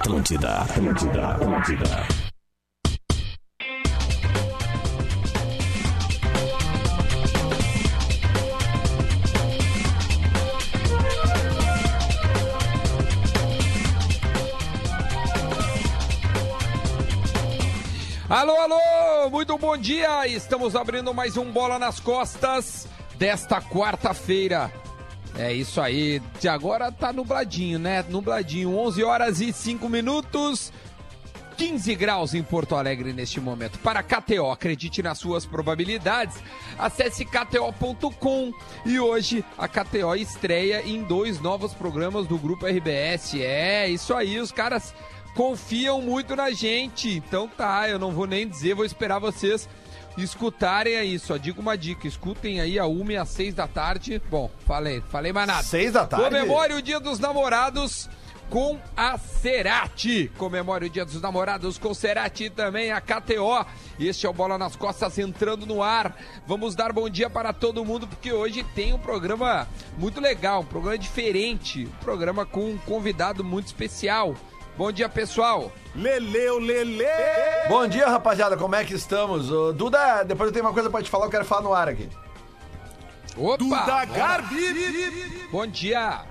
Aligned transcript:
Atlântida, 0.00 0.62
Atlântida, 0.62 1.28
Atlântida. 1.28 1.84
Alô, 18.30 18.58
alô, 18.58 19.30
muito 19.30 19.58
bom 19.58 19.76
dia! 19.76 20.26
Estamos 20.26 20.74
abrindo 20.74 21.12
mais 21.12 21.36
um 21.36 21.52
Bola 21.52 21.78
nas 21.78 22.00
Costas 22.00 22.88
desta 23.18 23.60
quarta-feira. 23.60 24.72
É 25.40 25.54
isso 25.54 25.80
aí, 25.80 26.20
de 26.38 26.48
agora 26.48 26.92
tá 26.92 27.14
nubladinho, 27.14 27.78
né? 27.78 28.04
Nubladinho, 28.06 28.76
11 28.76 29.02
horas 29.02 29.40
e 29.40 29.50
5 29.50 29.88
minutos. 29.88 30.70
15 31.56 31.94
graus 31.94 32.34
em 32.34 32.42
Porto 32.42 32.74
Alegre 32.74 33.14
neste 33.14 33.40
momento. 33.40 33.78
Para 33.78 34.02
KTO, 34.02 34.50
acredite 34.50 35.02
nas 35.02 35.16
suas 35.16 35.46
probabilidades. 35.46 36.36
Acesse 36.78 37.24
kto.com 37.24 38.52
e 38.84 39.00
hoje 39.00 39.42
a 39.56 39.66
KTO 39.66 40.14
estreia 40.14 40.82
em 40.86 41.02
dois 41.02 41.40
novos 41.40 41.72
programas 41.72 42.26
do 42.26 42.36
Grupo 42.36 42.66
RBS. 42.66 43.36
É, 43.36 43.88
isso 43.88 44.12
aí, 44.12 44.38
os 44.38 44.52
caras 44.52 44.94
confiam 45.34 46.02
muito 46.02 46.36
na 46.36 46.50
gente. 46.50 47.16
Então 47.16 47.48
tá, 47.48 47.88
eu 47.88 47.98
não 47.98 48.10
vou 48.10 48.26
nem 48.26 48.46
dizer, 48.46 48.74
vou 48.74 48.84
esperar 48.84 49.18
vocês 49.18 49.66
escutarem 50.16 50.96
aí. 50.96 51.18
Só 51.18 51.36
digo 51.36 51.60
uma 51.60 51.76
dica: 51.76 52.06
escutem 52.06 52.60
aí 52.60 52.78
a 52.78 52.86
1 52.86 53.10
e 53.10 53.16
às 53.16 53.28
6 53.30 53.54
da 53.54 53.66
tarde. 53.66 54.20
Bom, 54.30 54.50
falei, 54.66 55.02
falei 55.08 55.32
mais 55.32 55.46
nada. 55.46 55.62
Seis 55.62 55.92
da 55.92 56.06
tarde? 56.06 56.24
Comemore 56.24 56.74
o 56.74 56.82
Dia 56.82 57.00
dos 57.00 57.18
Namorados 57.18 58.08
com 58.50 58.78
a 58.96 59.16
Cerati. 59.16 60.30
Comemore 60.36 60.86
o 60.86 60.90
Dia 60.90 61.04
dos 61.04 61.22
Namorados 61.22 61.78
com 61.78 61.94
Cerati 61.94 62.50
também 62.50 62.90
a 62.90 63.00
KTO. 63.00 63.64
Este 63.98 64.26
é 64.26 64.28
o 64.28 64.32
Bola 64.32 64.58
nas 64.58 64.74
Costas 64.74 65.18
entrando 65.18 65.64
no 65.64 65.82
ar. 65.82 66.16
Vamos 66.46 66.74
dar 66.74 66.92
bom 66.92 67.08
dia 67.08 67.30
para 67.30 67.52
todo 67.52 67.84
mundo 67.84 68.08
porque 68.08 68.32
hoje 68.32 68.64
tem 68.74 68.92
um 68.92 68.98
programa 68.98 69.68
muito 69.96 70.20
legal, 70.20 70.62
um 70.62 70.66
programa 70.66 70.98
diferente, 70.98 71.86
um 71.86 72.04
programa 72.04 72.44
com 72.44 72.72
um 72.72 72.78
convidado 72.78 73.44
muito 73.44 73.66
especial. 73.66 74.34
Bom 74.76 74.90
dia, 74.90 75.08
pessoal. 75.08 75.70
Leleu, 75.94 76.58
Lele! 76.58 77.04
Bom 77.68 77.86
dia, 77.86 78.06
rapaziada, 78.08 78.56
como 78.56 78.74
é 78.74 78.84
que 78.84 78.94
estamos? 78.94 79.50
Ô, 79.50 79.72
Duda, 79.72 80.22
depois 80.22 80.48
eu 80.48 80.52
tenho 80.52 80.64
uma 80.64 80.72
coisa 80.72 80.88
pra 80.88 81.02
te 81.02 81.10
falar, 81.10 81.26
eu 81.26 81.30
quero 81.30 81.44
falar 81.44 81.62
no 81.62 81.74
ar 81.74 81.88
aqui. 81.88 82.08
Opa! 83.36 83.56
Duda. 83.58 84.04
Garbi, 84.06 85.48
Bom 85.50 85.66
dia. 85.66 86.22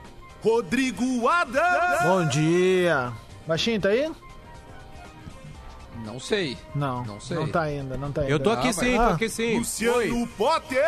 Rodrigo 0.44 1.28
Adams, 1.28 2.02
Bom 2.04 2.26
dia. 2.28 3.12
Baixinho, 3.46 3.82
tá 3.82 3.90
aí? 3.90 4.10
Não 6.06 6.18
sei. 6.20 6.58
Não, 6.74 7.04
Não 7.04 7.20
sei. 7.20 7.36
não 7.38 7.48
tá 7.50 7.64
ainda, 7.64 7.98
não 7.98 8.12
tá 8.12 8.22
ainda. 8.22 8.32
Eu 8.34 8.40
tô 8.40 8.50
aqui 8.52 8.70
Ah, 8.70 8.74
sim, 8.74 8.96
tô 8.96 9.02
aqui 9.04 9.30
sim. 9.30 9.58
Luciano 9.60 10.26
Potter, 10.30 10.82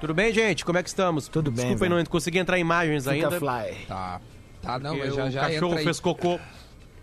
Tudo 0.00 0.14
bem, 0.14 0.32
gente? 0.32 0.64
Como 0.64 0.78
é 0.78 0.82
que 0.84 0.88
estamos? 0.88 1.26
Tudo 1.26 1.50
bem, 1.50 1.64
Desculpa, 1.66 1.84
eu 1.84 1.88
velho. 1.90 1.98
não 2.04 2.06
consegui 2.10 2.38
entrar 2.38 2.56
em 2.56 2.60
imagens 2.60 3.04
Fica 3.04 3.14
ainda. 3.16 3.38
fly. 3.40 3.74
Tá. 3.88 4.20
Tá, 4.62 4.78
não, 4.78 4.96
mas 4.96 5.14
já 5.14 5.24
o 5.26 5.30
já 5.30 5.40
cachorro 5.42 5.66
entra 5.66 5.78
aí. 5.78 5.84
fez 5.84 6.00
cocô. 6.00 6.38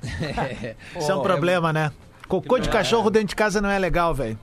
Isso 1.00 1.12
é 1.12 1.16
um 1.16 1.22
problema, 1.22 1.72
né? 1.74 1.92
Cocô 2.28 2.60
de 2.60 2.70
cachorro 2.70 3.10
dentro 3.10 3.30
de 3.30 3.36
casa 3.36 3.62
não 3.62 3.70
é 3.70 3.78
legal, 3.80 4.14
velho. 4.14 4.38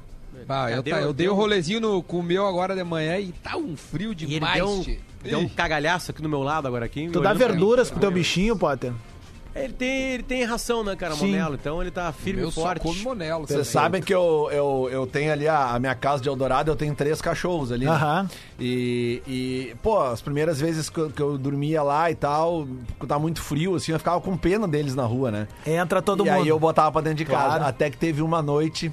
Ah, 0.49 0.71
eu, 0.71 0.83
Deu- 0.83 0.95
tá- 0.97 1.01
eu 1.03 1.13
dei 1.13 1.29
um 1.29 1.35
rolezinho 1.35 1.81
no, 1.81 2.03
com 2.03 2.19
o 2.19 2.23
meu 2.23 2.47
agora 2.47 2.75
de 2.75 2.83
manhã 2.83 3.17
e 3.19 3.31
tá 3.33 3.57
um 3.57 3.77
frio 3.77 4.11
E 4.11 4.25
ele 4.25 4.27
demais. 4.27 4.55
deu 4.57 4.69
um, 4.69 4.97
deu 5.23 5.39
um 5.39 5.49
cagalhaço 5.49 6.11
aqui 6.11 6.21
do 6.21 6.29
meu 6.29 6.43
lado 6.43 6.67
agora 6.67 6.85
aqui. 6.85 7.09
Tu 7.13 7.21
dá 7.21 7.33
verduras 7.33 7.91
pro 7.91 8.01
teu 8.01 8.11
bichinho, 8.11 8.57
Potter? 8.57 8.93
Ele 9.55 9.73
tem, 9.73 10.13
ele 10.15 10.23
tem 10.23 10.45
ração, 10.45 10.83
né, 10.83 10.97
cara, 10.97 11.15
Sim. 11.15 11.33
Monelo? 11.33 11.55
Então 11.55 11.81
ele 11.83 11.91
tá 11.91 12.11
firme 12.13 12.41
e 12.43 12.51
só 12.51 12.63
forte. 12.63 12.81
come 12.83 13.01
monelo. 13.03 13.47
Vocês 13.47 13.69
sabem 13.69 14.01
que 14.01 14.13
eu, 14.15 14.49
eu, 14.51 14.89
eu 14.91 15.07
tenho 15.07 15.31
ali 15.31 15.47
a, 15.47 15.75
a 15.75 15.79
minha 15.79 15.95
casa 15.95 16.23
de 16.23 16.29
Eldorado, 16.29 16.71
eu 16.71 16.77
tenho 16.77 16.95
três 16.95 17.21
cachorros 17.21 17.71
ali. 17.71 17.85
né? 17.85 17.91
Aham. 17.91 18.31
E, 18.59 19.23
e, 19.27 19.75
pô, 19.83 20.01
as 20.01 20.23
primeiras 20.23 20.59
vezes 20.59 20.89
que 20.89 20.99
eu, 20.99 21.11
que 21.11 21.21
eu 21.21 21.37
dormia 21.37 21.83
lá 21.83 22.11
e 22.11 22.15
tal, 22.15 22.67
porque 22.89 23.07
tava 23.07 23.21
muito 23.21 23.43
frio, 23.43 23.75
assim, 23.75 23.93
eu 23.93 23.99
ficava 23.99 24.21
com 24.21 24.37
pena 24.37 24.67
deles 24.67 24.95
na 24.95 25.05
rua, 25.05 25.31
né? 25.31 25.49
Entra 25.67 26.01
todo 26.01 26.27
e 26.27 26.31
mundo. 26.31 26.43
aí 26.43 26.49
eu 26.49 26.59
botava 26.59 26.91
pra 26.91 27.01
dentro 27.03 27.19
de 27.19 27.25
casa. 27.27 27.45
Claro. 27.59 27.65
Até 27.65 27.91
que 27.91 27.99
teve 27.99 28.23
uma 28.23 28.41
noite 28.41 28.91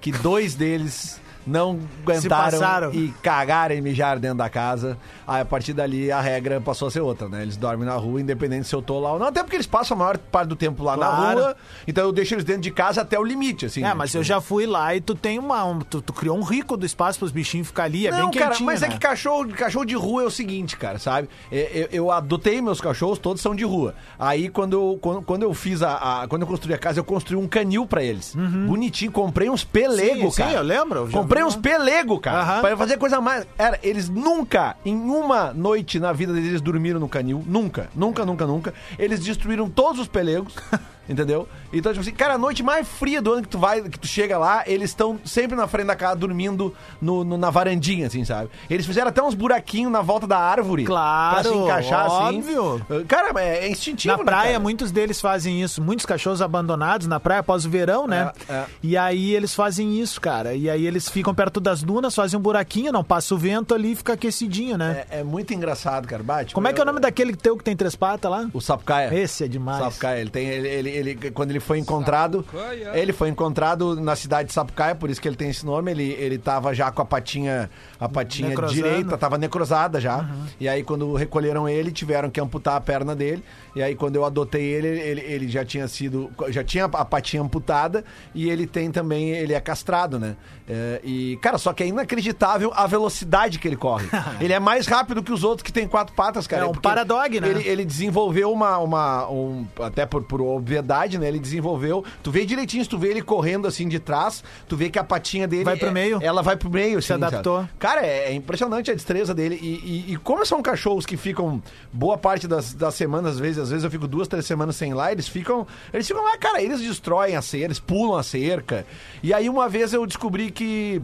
que 0.00 0.10
dois 0.10 0.54
deles 0.54 1.20
não 1.48 1.78
aguentaram 2.06 2.92
e 2.92 3.08
cagaram 3.22 3.74
e 3.74 3.80
mijaram 3.80 4.20
dentro 4.20 4.38
da 4.38 4.48
casa. 4.48 4.96
Aí 5.26 5.40
a 5.40 5.44
partir 5.44 5.72
dali 5.72 6.10
a 6.10 6.20
regra 6.20 6.60
passou 6.60 6.88
a 6.88 6.90
ser 6.90 7.00
outra, 7.00 7.28
né? 7.28 7.42
Eles 7.42 7.56
dormem 7.56 7.86
na 7.86 7.94
rua, 7.94 8.20
independente 8.20 8.66
se 8.68 8.74
eu 8.74 8.82
tô 8.82 8.98
lá 8.98 9.12
ou 9.12 9.18
não. 9.18 9.26
Até 9.26 9.42
porque 9.42 9.56
eles 9.56 9.66
passam 9.66 9.96
a 9.96 9.98
maior 9.98 10.18
parte 10.18 10.48
do 10.48 10.56
tempo 10.56 10.82
lá 10.82 10.96
na 10.96 11.06
Claro. 11.06 11.40
rua. 11.40 11.56
Então 11.86 12.04
eu 12.04 12.12
deixo 12.12 12.34
eles 12.34 12.44
dentro 12.44 12.62
de 12.62 12.70
casa 12.70 13.02
até 13.02 13.18
o 13.18 13.24
limite, 13.24 13.66
assim. 13.66 13.84
É, 13.84 13.94
mas 13.94 14.10
Tipo, 14.10 14.20
eu 14.20 14.24
já 14.24 14.40
fui 14.40 14.66
lá 14.66 14.94
e 14.94 15.00
tu 15.00 15.14
tem 15.14 15.38
uma. 15.38 15.64
um- 15.64 15.80
tu, 15.80 16.00
tu 16.00 16.12
criou 16.12 16.36
um 16.36 16.42
rico 16.42 16.76
do 16.76 16.84
espaço 16.86 17.18
pros 17.18 17.30
bichinhos 17.30 17.66
ficar 17.68 17.84
ali, 17.84 18.06
é 18.06 18.10
não, 18.10 18.30
bem 18.30 18.40
cara, 18.40 18.50
quentinho. 18.50 18.66
mas 18.66 18.82
é 18.82 18.88
né? 18.88 18.94
que 18.94 19.00
cachorro, 19.00 19.48
cachorro 19.48 19.84
de 19.84 19.94
rua 19.94 20.22
é 20.22 20.26
o 20.26 20.30
seguinte, 20.30 20.76
cara, 20.76 20.98
sabe? 20.98 21.28
É, 21.52 21.88
Eu, 21.92 22.04
eu 22.06 22.10
adotei 22.12 22.60
meus 22.60 22.80
cachorros, 22.80 23.18
todos 23.18 23.40
são 23.42 23.54
de 23.54 23.64
rua. 23.64 23.94
Aí 24.18 24.48
quando 24.48 24.72
eu, 24.74 24.98
quando, 25.00 25.22
quando 25.22 25.42
eu 25.42 25.52
fiz 25.54 25.82
a, 25.82 26.22
a- 26.22 26.28
Quando 26.28 26.42
eu 26.42 26.48
construí 26.48 26.74
a 26.74 26.78
casa, 26.78 26.98
eu 27.00 27.04
construí 27.04 27.36
um 27.38 27.46
canil 27.46 27.86
pra 27.86 28.02
eles. 28.02 28.34
Bonitinho, 28.66 29.10
comprei 29.12 29.48
uns 29.50 29.64
pelego, 29.64 30.24
Uhum. 30.24 30.30
Sim, 30.30 30.36
cara. 30.38 30.50
sim, 30.50 30.56
eu 30.56 30.62
lembro, 30.62 30.98
eu 31.00 31.06
já 31.10 31.18
comprei 31.38 31.44
uns 31.44 31.56
pelego, 31.56 32.18
cara. 32.18 32.40
Aham. 32.40 32.60
Pra 32.60 32.76
fazer 32.76 32.96
coisa 32.98 33.20
mais. 33.20 33.46
Era, 33.56 33.78
eles 33.82 34.08
nunca, 34.08 34.76
em 34.84 34.96
uma 34.96 35.52
noite 35.52 35.98
na 35.98 36.12
vida 36.12 36.32
deles, 36.32 36.60
dormiram 36.60 37.00
no 37.00 37.08
canil. 37.08 37.42
Nunca, 37.46 37.88
nunca, 37.94 38.24
nunca, 38.24 38.46
nunca. 38.46 38.74
Eles 38.98 39.20
destruíram 39.20 39.68
todos 39.68 40.00
os 40.00 40.08
pelegos. 40.08 40.54
Entendeu? 41.08 41.48
Então, 41.72 41.92
tipo 41.92 42.02
assim, 42.02 42.12
cara, 42.12 42.34
a 42.34 42.38
noite 42.38 42.62
mais 42.62 42.86
fria 42.86 43.22
do 43.22 43.32
ano 43.32 43.42
que 43.42 43.48
tu 43.48 43.58
vai, 43.58 43.82
que 43.82 43.98
tu 43.98 44.06
chega 44.06 44.36
lá, 44.38 44.62
eles 44.66 44.90
estão 44.90 45.18
sempre 45.24 45.56
na 45.56 45.66
frente 45.66 45.86
da 45.86 45.96
casa 45.96 46.16
dormindo 46.16 46.74
no, 47.00 47.24
no- 47.24 47.38
na 47.38 47.50
varandinha, 47.50 48.06
assim, 48.06 48.24
sabe? 48.24 48.50
Eles 48.68 48.84
fizeram 48.86 49.08
até 49.08 49.22
uns 49.22 49.34
buraquinhos 49.34 49.90
na 49.90 50.02
volta 50.02 50.26
da 50.26 50.38
árvore. 50.38 50.84
Claro, 50.84 51.34
Pra 51.34 51.44
se 51.50 51.56
encaixar 51.56 52.10
óbvio. 52.10 52.84
assim. 52.90 53.04
Cara, 53.06 53.40
é, 53.40 53.66
é 53.66 53.70
instintivo. 53.70 54.12
Na 54.12 54.18
né, 54.18 54.24
praia, 54.24 54.46
cara? 54.52 54.60
muitos 54.60 54.90
deles 54.92 55.20
fazem 55.20 55.62
isso. 55.62 55.80
Muitos 55.82 56.04
cachorros 56.04 56.42
abandonados 56.42 57.06
na 57.06 57.18
praia 57.18 57.40
após 57.40 57.64
o 57.64 57.70
verão, 57.70 58.06
né? 58.06 58.30
É, 58.48 58.52
é. 58.52 58.64
E 58.82 58.96
aí 58.96 59.34
eles 59.34 59.54
fazem 59.54 59.98
isso, 59.98 60.20
cara. 60.20 60.54
E 60.54 60.68
aí 60.68 60.86
eles 60.86 61.08
ficam 61.08 61.34
perto 61.34 61.60
das 61.60 61.82
dunas, 61.82 62.14
fazem 62.14 62.38
um 62.38 62.42
buraquinho, 62.42 62.92
não 62.92 63.02
passa 63.04 63.34
o 63.34 63.38
vento 63.38 63.74
ali 63.74 63.92
e 63.92 63.96
fica 63.96 64.12
aquecidinho, 64.12 64.76
né? 64.76 65.04
É, 65.10 65.20
é 65.20 65.24
muito 65.24 65.54
engraçado, 65.54 66.06
cara. 66.06 66.22
Bate. 66.22 66.54
Como 66.54 66.68
é 66.68 66.72
que 66.72 66.80
é 66.80 66.82
o 66.82 66.86
nome 66.86 67.00
daquele 67.00 67.34
teu 67.34 67.56
que 67.56 67.64
tem 67.64 67.74
três 67.76 67.94
patas 67.96 68.30
lá? 68.30 68.48
O 68.52 68.60
Sapucaia. 68.60 69.14
Esse 69.14 69.44
é 69.44 69.48
demais. 69.48 69.78
Sapucaia, 69.78 70.20
ele 70.20 70.30
tem, 70.30 70.46
ele, 70.48 70.68
ele, 70.68 70.90
ele- 70.98 71.30
quando 71.30 71.50
ele 71.50 71.60
foi 71.60 71.78
encontrado, 71.78 72.44
Sapucaia. 72.44 72.90
ele 72.98 73.12
foi 73.12 73.28
encontrado 73.28 74.00
na 74.00 74.14
cidade 74.16 74.48
de 74.48 74.54
Sapucaia, 74.54 74.94
por 74.94 75.10
isso 75.10 75.20
que 75.20 75.28
ele 75.28 75.36
tem 75.36 75.50
esse 75.50 75.64
nome, 75.64 75.90
ele, 75.90 76.12
ele 76.18 76.38
tava 76.38 76.74
já 76.74 76.90
com 76.90 77.02
a 77.02 77.04
patinha, 77.04 77.70
a 78.00 78.08
patinha 78.08 78.48
Necrosando. 78.50 78.74
direita, 78.82 79.16
tava 79.18 79.38
necrosada 79.38 80.00
já, 80.00 80.28
e 80.60 80.68
aí 80.68 80.82
quando 80.82 81.12
recolheram 81.14 81.68
ele, 81.68 81.90
tiveram 81.92 82.30
que 82.30 82.40
amputar 82.40 82.76
a 82.76 82.80
perna 82.80 83.14
dele, 83.14 83.42
e 83.74 83.82
aí 83.82 83.94
quando 83.94 84.16
eu 84.16 84.24
adotei 84.24 84.62
ele, 84.64 84.88
ele, 84.88 85.20
ele 85.20 85.48
já 85.48 85.64
tinha 85.64 85.86
sido, 85.88 86.30
já 86.48 86.62
tinha 86.64 86.84
a 86.86 87.04
patinha 87.04 87.42
amputada, 87.42 88.04
e 88.34 88.48
ele 88.50 88.66
tem 88.66 88.90
também, 88.90 89.30
ele 89.30 89.54
é 89.54 89.60
castrado, 89.60 90.18
né, 90.18 90.36
É, 90.70 91.00
e, 91.02 91.38
cara, 91.40 91.56
só 91.56 91.72
que 91.72 91.82
é 91.82 91.86
inacreditável 91.86 92.70
a 92.74 92.86
velocidade 92.86 93.58
que 93.58 93.66
ele 93.66 93.76
corre, 93.76 94.06
ele 94.40 94.52
é 94.52 94.60
mais 94.60 94.86
rápido 94.86 95.22
que 95.22 95.32
os 95.32 95.42
outros 95.44 95.62
que 95.62 95.72
tem 95.72 95.88
quatro 95.88 96.14
patas, 96.14 96.46
cara. 96.46 96.64
É 96.64 96.66
um 96.66 96.72
porque 96.72 96.86
paradog, 96.86 97.40
né? 97.40 97.48
Ele, 97.48 97.66
ele 97.66 97.84
desenvolveu 97.84 98.52
uma. 98.52 98.76
uma 98.78 99.30
um, 99.30 99.66
até 99.82 100.04
por, 100.04 100.22
por 100.24 100.40
obviedade, 100.42 100.87
né? 101.18 101.28
Ele 101.28 101.38
desenvolveu. 101.38 102.04
Tu 102.22 102.30
vê 102.30 102.44
direitinho, 102.44 102.82
se 102.82 102.88
tu 102.90 102.98
vê 102.98 103.08
ele 103.08 103.22
correndo 103.22 103.66
assim 103.66 103.86
de 103.88 103.98
trás, 103.98 104.42
tu 104.66 104.76
vê 104.76 104.88
que 104.90 104.98
a 104.98 105.04
patinha 105.04 105.46
dele. 105.46 105.64
Vai 105.64 105.76
pro 105.76 105.88
é- 105.88 105.92
meio? 105.92 106.18
Ela 106.22 106.42
vai 106.42 106.56
pro 106.56 106.70
meio, 106.70 107.00
Se 107.02 107.12
assim, 107.12 107.20
sabe? 107.20 107.34
adaptou. 107.34 107.68
Cara, 107.78 108.04
é, 108.04 108.30
é 108.30 108.32
impressionante 108.32 108.90
a 108.90 108.94
destreza 108.94 109.34
dele. 109.34 109.58
E, 109.60 109.66
e- 110.08 110.12
e 110.12 110.16
como 110.16 110.44
são 110.46 110.62
cachorros 110.62 111.04
que 111.06 111.16
ficam 111.16 111.62
boa 111.92 112.16
parte 112.18 112.48
das, 112.48 112.72
das 112.74 112.94
semanas, 112.94 113.34
às 113.34 113.38
vezes, 113.38 113.58
às 113.58 113.70
vezes 113.70 113.84
eu 113.84 113.90
fico 113.90 114.06
duas, 114.08 114.26
três 114.28 114.46
semanas 114.46 114.76
sem 114.76 114.94
lá, 114.94 115.12
eles 115.12 115.28
ficam. 115.28 115.66
Eles 115.92 116.06
ficam 116.06 116.22
lá, 116.24 116.36
cara, 116.38 116.62
eles 116.62 116.80
destroem 116.80 117.36
a 117.36 117.42
cerca, 117.42 117.64
eles 117.66 117.78
pulam 117.80 118.16
a 118.18 118.22
cerca. 118.22 118.86
E 119.22 119.34
aí 119.34 119.48
uma 119.48 119.68
vez 119.68 119.92
eu 119.92 120.06
descobri 120.06 120.50
que. 120.50 121.02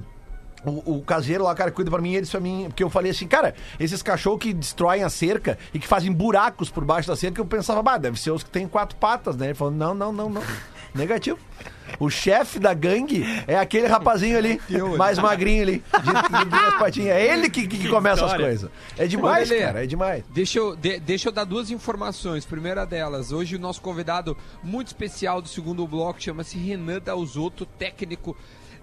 O, 0.64 0.96
o 0.98 1.02
caseiro 1.02 1.44
lá, 1.44 1.54
cara, 1.54 1.70
que 1.70 1.76
cuida 1.76 1.90
pra 1.90 2.00
mim, 2.00 2.12
ele 2.12 2.20
disse 2.22 2.32
pra 2.32 2.40
mim, 2.40 2.64
porque 2.68 2.82
eu 2.82 2.88
falei 2.90 3.10
assim, 3.10 3.26
cara, 3.26 3.54
esses 3.78 4.02
cachorros 4.02 4.40
que 4.40 4.52
destroem 4.52 5.02
a 5.02 5.08
cerca 5.10 5.58
e 5.74 5.78
que 5.78 5.86
fazem 5.86 6.12
buracos 6.12 6.70
por 6.70 6.84
baixo 6.84 7.08
da 7.08 7.16
cerca, 7.16 7.40
eu 7.40 7.44
pensava, 7.44 7.82
bah, 7.82 7.98
deve 7.98 8.18
ser 8.20 8.30
os 8.30 8.42
que 8.42 8.50
têm 8.50 8.66
quatro 8.66 8.96
patas, 8.96 9.36
né? 9.36 9.46
Ele 9.46 9.54
falou, 9.54 9.74
não, 9.74 9.94
não, 9.94 10.12
não, 10.12 10.30
não. 10.30 10.42
Negativo. 10.94 11.38
O 11.98 12.08
chefe 12.08 12.58
da 12.58 12.72
gangue 12.72 13.24
é 13.46 13.56
aquele 13.58 13.86
rapazinho 13.88 14.38
ali, 14.38 14.60
mais 14.96 15.18
magrinho 15.18 15.62
ali, 15.62 15.84
de, 16.02 16.38
de 16.38 16.44
duas 16.44 16.74
patinhas. 16.78 17.16
É 17.16 17.32
ele 17.32 17.50
que, 17.50 17.66
que 17.66 17.88
começa 17.88 18.24
as 18.24 18.34
coisas. 18.34 18.70
É 18.96 19.06
demais, 19.06 19.48
cara, 19.50 19.84
é 19.84 19.86
demais. 19.86 20.24
Deixa 20.32 20.58
eu, 20.58 20.74
de- 20.76 20.98
deixa 21.00 21.28
eu 21.28 21.32
dar 21.32 21.44
duas 21.44 21.70
informações. 21.70 22.44
Primeira 22.44 22.84
delas, 22.86 23.32
hoje 23.32 23.56
o 23.56 23.58
nosso 23.58 23.80
convidado 23.80 24.36
muito 24.62 24.88
especial 24.88 25.42
do 25.42 25.48
segundo 25.48 25.86
bloco 25.86 26.22
chama-se 26.22 26.56
Renan 26.58 27.00
Dalzotto, 27.00 27.66
técnico 27.66 28.36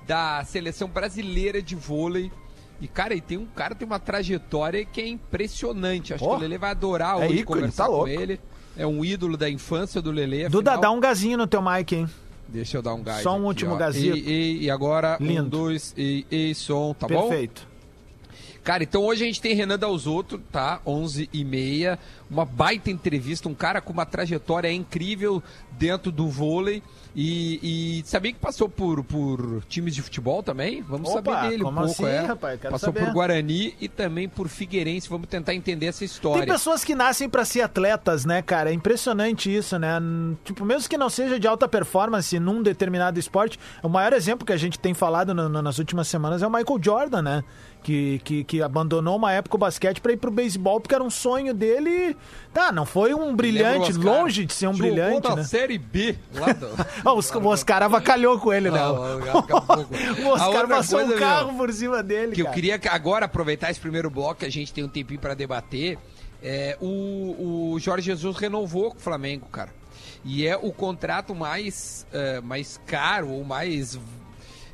da 0.07 0.43
seleção 0.45 0.87
brasileira 0.87 1.61
de 1.61 1.75
vôlei. 1.75 2.31
E, 2.79 2.87
cara, 2.87 3.13
e 3.13 3.21
tem 3.21 3.37
um 3.37 3.45
cara 3.45 3.75
tem 3.75 3.85
uma 3.85 3.99
trajetória 3.99 4.83
que 4.83 4.99
é 5.01 5.07
impressionante. 5.07 6.13
Acho 6.13 6.23
Oh, 6.25 6.29
que 6.31 6.35
o 6.35 6.39
Lele 6.39 6.57
vai 6.57 6.71
adorar 6.71 7.21
é 7.21 7.25
hoje 7.27 7.39
ícone, 7.39 7.61
conversar 7.61 7.83
tá 7.83 7.89
com 7.89 7.95
louco. 7.95 8.09
ele. 8.09 8.39
é 8.75 8.87
um 8.87 9.05
ídolo 9.05 9.37
da 9.37 9.49
infância 9.49 10.01
do 10.01 10.11
Lele. 10.11 10.49
Duda, 10.49 10.77
dá 10.77 10.89
um 10.91 10.99
gazinho 10.99 11.37
no 11.37 11.45
teu 11.45 11.61
mic, 11.61 11.93
hein? 11.95 12.09
Deixa 12.47 12.77
eu 12.77 12.81
dar 12.81 12.93
um 12.95 13.03
gás. 13.03 13.21
Só 13.21 13.33
um 13.33 13.35
aqui, 13.37 13.45
último 13.45 13.73
ó. 13.75 13.77
gazinho. 13.77 14.15
E, 14.17 14.29
e- 14.29 14.63
e 14.63 14.69
agora, 14.71 15.17
Lindo. 15.21 15.43
um, 15.43 15.49
dois, 15.49 15.93
e, 15.97 16.25
e 16.31 16.55
som, 16.55 16.93
tá 16.93 17.07
bom? 17.07 17.29
Perfeito. 17.29 17.67
Cara, 18.63 18.83
então 18.83 19.03
hoje 19.05 19.23
a 19.23 19.25
gente 19.27 19.41
tem 19.41 19.55
Renan 19.55 19.77
Dalzotto, 19.79 20.37
tá? 20.51 20.81
11 20.85 21.29
e 21.33 21.43
meia. 21.43 21.97
Uma 22.31 22.45
baita 22.45 22.89
entrevista, 22.89 23.49
um 23.49 23.53
cara 23.53 23.81
com 23.81 23.91
uma 23.91 24.05
trajetória 24.05 24.71
incrível 24.71 25.43
dentro 25.73 26.11
do 26.13 26.29
vôlei. 26.29 26.81
E, 27.13 27.99
e 28.01 28.03
sabia 28.07 28.31
que 28.31 28.39
passou 28.39 28.69
por, 28.69 29.03
por 29.03 29.61
times 29.67 29.93
de 29.93 30.01
futebol 30.01 30.41
também? 30.41 30.81
Vamos 30.81 31.09
Opa, 31.09 31.33
saber 31.33 31.49
dele 31.49 31.63
um 31.65 31.73
pouco, 31.73 31.83
assim, 31.91 32.05
é. 32.05 32.21
rapaz? 32.21 32.57
Passou 32.61 32.79
saber. 32.79 33.03
por 33.03 33.11
Guarani 33.13 33.75
e 33.81 33.89
também 33.89 34.29
por 34.29 34.47
Figueirense. 34.47 35.09
Vamos 35.09 35.27
tentar 35.27 35.53
entender 35.53 35.87
essa 35.87 35.99
Tem 35.99 36.05
história. 36.05 36.45
pessoas 36.47 36.85
que 36.85 36.95
nascem 36.95 37.27
pra 37.27 37.43
ser 37.43 37.63
atletas, 37.63 38.23
né, 38.23 38.41
cara? 38.41 38.69
É 38.69 38.73
impressionante 38.73 39.53
isso, 39.53 39.77
né? 39.77 39.99
Tipo, 40.45 40.63
mesmo 40.63 40.87
que 40.87 40.97
não 40.97 41.09
seja 41.09 41.37
de 41.37 41.45
alta 41.47 41.67
performance 41.67 42.39
num 42.39 42.63
determinado 42.63 43.19
esporte, 43.19 43.59
o 43.83 43.89
maior 43.89 44.13
exemplo 44.13 44.45
que 44.45 44.53
a 44.53 44.57
gente 44.57 44.79
tem 44.79 44.93
falado 44.93 45.33
no- 45.33 45.49
no- 45.49 45.61
nas 45.61 45.79
últimas 45.79 46.07
semanas 46.07 46.41
é 46.41 46.47
o 46.47 46.49
Michael 46.49 46.79
Jordan, 46.81 47.21
né? 47.21 47.43
Que, 47.83 48.21
que, 48.23 48.43
que 48.43 48.61
abandonou 48.61 49.17
uma 49.17 49.33
época 49.33 49.55
o 49.55 49.59
basquete 49.59 49.99
pra 49.99 50.13
ir 50.13 50.17
pro 50.17 50.29
beisebol 50.31 50.79
porque 50.79 50.93
era 50.95 51.03
um 51.03 51.09
sonho 51.09 51.53
dele. 51.53 52.15
Tá, 52.53 52.69
não 52.69 52.85
foi 52.85 53.13
um 53.13 53.33
brilhante, 53.33 53.93
longe 53.93 54.45
de 54.45 54.53
ser 54.53 54.67
um 54.67 54.73
Jogou 54.73 54.91
brilhante, 54.91 55.29
na 55.29 55.37
né? 55.37 55.43
Série 55.45 55.77
B 55.77 56.17
lá 56.33 56.51
do... 56.51 56.67
Ah, 57.05 57.13
os, 57.13 57.31
o 57.31 57.45
Oscar 57.47 57.81
avacalhou 57.83 58.37
com 58.39 58.51
ele, 58.51 58.69
né? 58.69 58.81
O 58.87 60.27
Oscar 60.29 60.67
passou 60.67 60.99
coisa, 60.99 61.13
um 61.15 61.17
meu, 61.17 61.19
carro 61.19 61.57
por 61.57 61.71
cima 61.71 62.03
dele, 62.03 62.33
que 62.33 62.41
eu 62.41 62.45
cara. 62.45 62.55
queria 62.55 62.77
que 62.79 62.87
agora 62.89 63.25
aproveitar 63.25 63.71
esse 63.71 63.79
primeiro 63.79 64.09
bloco 64.09 64.41
que 64.41 64.45
a 64.45 64.51
gente 64.51 64.73
tem 64.73 64.83
um 64.83 64.89
tempinho 64.89 65.19
pra 65.19 65.33
debater. 65.33 65.97
É, 66.43 66.77
o, 66.81 67.73
o 67.73 67.79
Jorge 67.79 68.05
Jesus 68.05 68.35
renovou 68.37 68.91
com 68.91 68.97
o 68.97 69.01
Flamengo, 69.01 69.45
cara. 69.47 69.69
E 70.25 70.45
é 70.45 70.57
o 70.57 70.71
contrato 70.71 71.33
mais, 71.33 72.05
é, 72.11 72.41
mais 72.41 72.79
caro 72.85 73.29
ou 73.29 73.43
mais. 73.43 73.97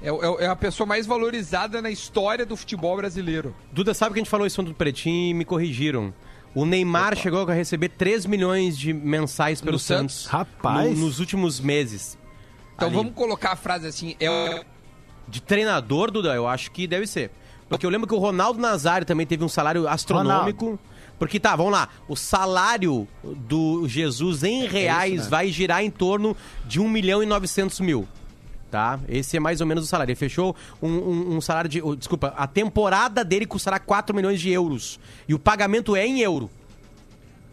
É, 0.01 0.09
é- 0.09 0.45
é 0.45 0.47
a 0.47 0.55
pessoa 0.55 0.85
mais 0.87 1.05
valorizada 1.05 1.81
na 1.81 1.89
história 1.89 2.45
do 2.45 2.55
futebol 2.55 2.95
brasileiro. 2.95 3.55
Duda, 3.71 3.93
sabe 3.93 4.13
que 4.13 4.19
a 4.19 4.23
gente 4.23 4.29
falou 4.29 4.45
isso 4.47 4.61
no 4.61 4.73
Pretinho 4.73 5.31
e 5.31 5.33
me 5.33 5.45
corrigiram. 5.45 6.13
O 6.57 6.65
Neymar 6.65 7.15
chegou 7.15 7.47
a 7.47 7.53
receber 7.53 7.87
3 7.89 8.25
milhões 8.25 8.75
de 8.75 8.91
mensais 8.91 9.61
pelo 9.61 9.73
No 9.73 9.79
Santos. 9.79 10.23
Santos? 10.23 10.31
Rapaz. 10.31 10.97
no- 10.97 11.05
nos 11.05 11.19
últimos 11.19 11.59
meses. 11.59 12.17
Então 12.75 12.87
Ali. 12.87 12.97
vamos 12.97 13.13
colocar 13.13 13.51
a 13.51 13.55
frase 13.55 13.85
assim: 13.85 14.15
é, 14.19 14.65
De 15.27 15.39
treinador, 15.39 16.09
Duda, 16.09 16.33
eu 16.33 16.47
acho 16.47 16.71
que 16.71 16.87
deve 16.87 17.05
ser. 17.05 17.29
Porque 17.69 17.85
eu 17.85 17.91
lembro 17.91 18.07
que 18.07 18.15
o 18.15 18.17
Ronaldo 18.17 18.59
Nazário 18.59 19.05
também 19.05 19.27
teve 19.27 19.43
um 19.43 19.47
salário 19.49 19.87
astronômico. 19.87 20.79
Porque 21.19 21.39
tá, 21.39 21.55
vamos 21.55 21.73
lá. 21.73 21.89
O 22.07 22.15
salário 22.15 23.07
do 23.23 23.87
Jesus 23.87 24.43
em 24.43 24.65
reais 24.67 25.25
né? 25.25 25.29
vai 25.29 25.49
girar 25.49 25.83
em 25.83 25.91
torno 25.91 26.35
de 26.65 26.79
1 26.79 26.89
milhão 26.89 27.21
e 27.21 27.25
900 27.27 27.79
mil. 27.81 28.07
Tá? 28.69 28.99
Esse 29.07 29.37
é 29.37 29.39
mais 29.39 29.61
ou 29.61 29.67
menos 29.67 29.85
o 29.85 29.87
salário. 29.87 30.11
Ele 30.11 30.15
fechou 30.17 30.53
um, 30.81 30.89
um- 30.89 31.35
um 31.37 31.41
salário 31.41 31.69
de. 31.69 31.81
oh, 31.81 31.95
desculpa, 31.95 32.33
a 32.35 32.45
temporada 32.45 33.23
dele 33.23 33.45
custará 33.45 33.79
4 33.79 34.13
milhões 34.15 34.41
de 34.41 34.49
euros. 34.49 34.99
E 35.27 35.33
o 35.33 35.39
pagamento 35.39 35.95
é 35.95 36.05
em 36.05 36.19
euro. 36.19 36.49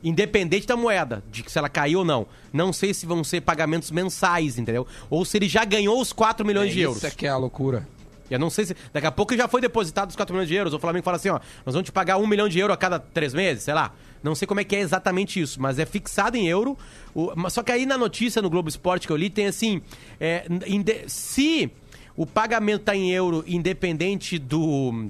Independente 0.03 0.67
da 0.67 0.77
moeda, 0.77 1.23
de 1.31 1.43
se 1.51 1.57
ela 1.59 1.69
caiu 1.69 2.01
ou 2.01 2.05
não. 2.05 2.27
Não 2.53 2.73
sei 2.75 2.93
se 2.93 3.07
vão 3.07 3.25
ser 3.25 3.41
pagamentos 3.41 3.91
mensais, 3.91 4.59
entendeu? 4.59 4.87
Ou 5.09 5.25
se 5.25 5.39
ele 5.39 5.49
já 5.49 5.65
ganhou 5.65 5.99
os 5.99 6.13
4 6.13 6.45
milhões 6.45 6.73
de 6.75 6.81
euros. 6.81 6.99
isso 6.99 7.07
é 7.07 7.11
que 7.11 7.27
é 7.27 7.31
a 7.31 7.37
loucura. 7.39 7.89
Eu 8.31 8.39
não 8.39 8.51
sei 8.51 8.67
se. 8.67 8.77
Daqui 8.93 9.07
a 9.07 9.13
pouco 9.13 9.35
já 9.37 9.49
foi 9.49 9.61
depositado 9.63 10.11
os 10.11 10.17
4 10.17 10.35
milhões 10.35 10.49
de 10.49 10.55
euros. 10.55 10.75
O 10.75 10.79
Flamengo 10.79 11.05
fala 11.05 11.17
assim: 11.17 11.31
ó, 11.31 11.39
nós 11.65 11.75
vamos 11.75 11.85
te 11.87 11.93
pagar 11.93 12.19
1 12.19 12.27
milhão 12.27 12.49
de 12.49 12.59
euros 12.59 12.75
a 12.75 12.77
cada 12.77 12.99
três 12.99 13.33
meses, 13.33 13.63
sei 13.65 13.73
lá. 13.73 13.93
Não 14.25 14.35
sei 14.35 14.47
como 14.49 14.59
é 14.59 14.65
que 14.65 14.75
é 14.75 14.81
exatamente 14.81 15.39
isso, 15.41 15.61
mas 15.61 15.79
é 15.79 15.85
fixado 15.87 16.37
em 16.37 16.49
euro. 16.49 16.77
O- 17.15 17.31
só 17.51 17.63
que 17.63 17.71
aí 17.71 17.85
na 17.87 17.97
notícia 17.99 18.41
no 18.43 18.51
Globo 18.51 18.69
Esporte 18.69 19.07
que 19.07 19.13
eu 19.13 19.17
li 19.17 19.31
tem 19.31 19.47
assim: 19.47 19.81
é, 20.19 20.47
se 21.07 21.71
o 22.17 22.25
pagamento 22.27 22.83
tá 22.85 22.97
em 22.97 23.11
euro 23.13 23.45
independente 23.47 24.39
do 24.39 25.07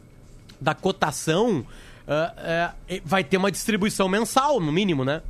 da 0.61 0.75
cotação. 0.75 1.65
ah, 2.07 2.75
é, 2.89 3.01
vai 3.05 3.25
ter 3.25 3.37
uma 3.39 3.51
distribuição 3.51 4.09
mensal, 4.09 4.61
no 4.61 4.71
mínimo, 4.73 5.05
né? 5.07 5.23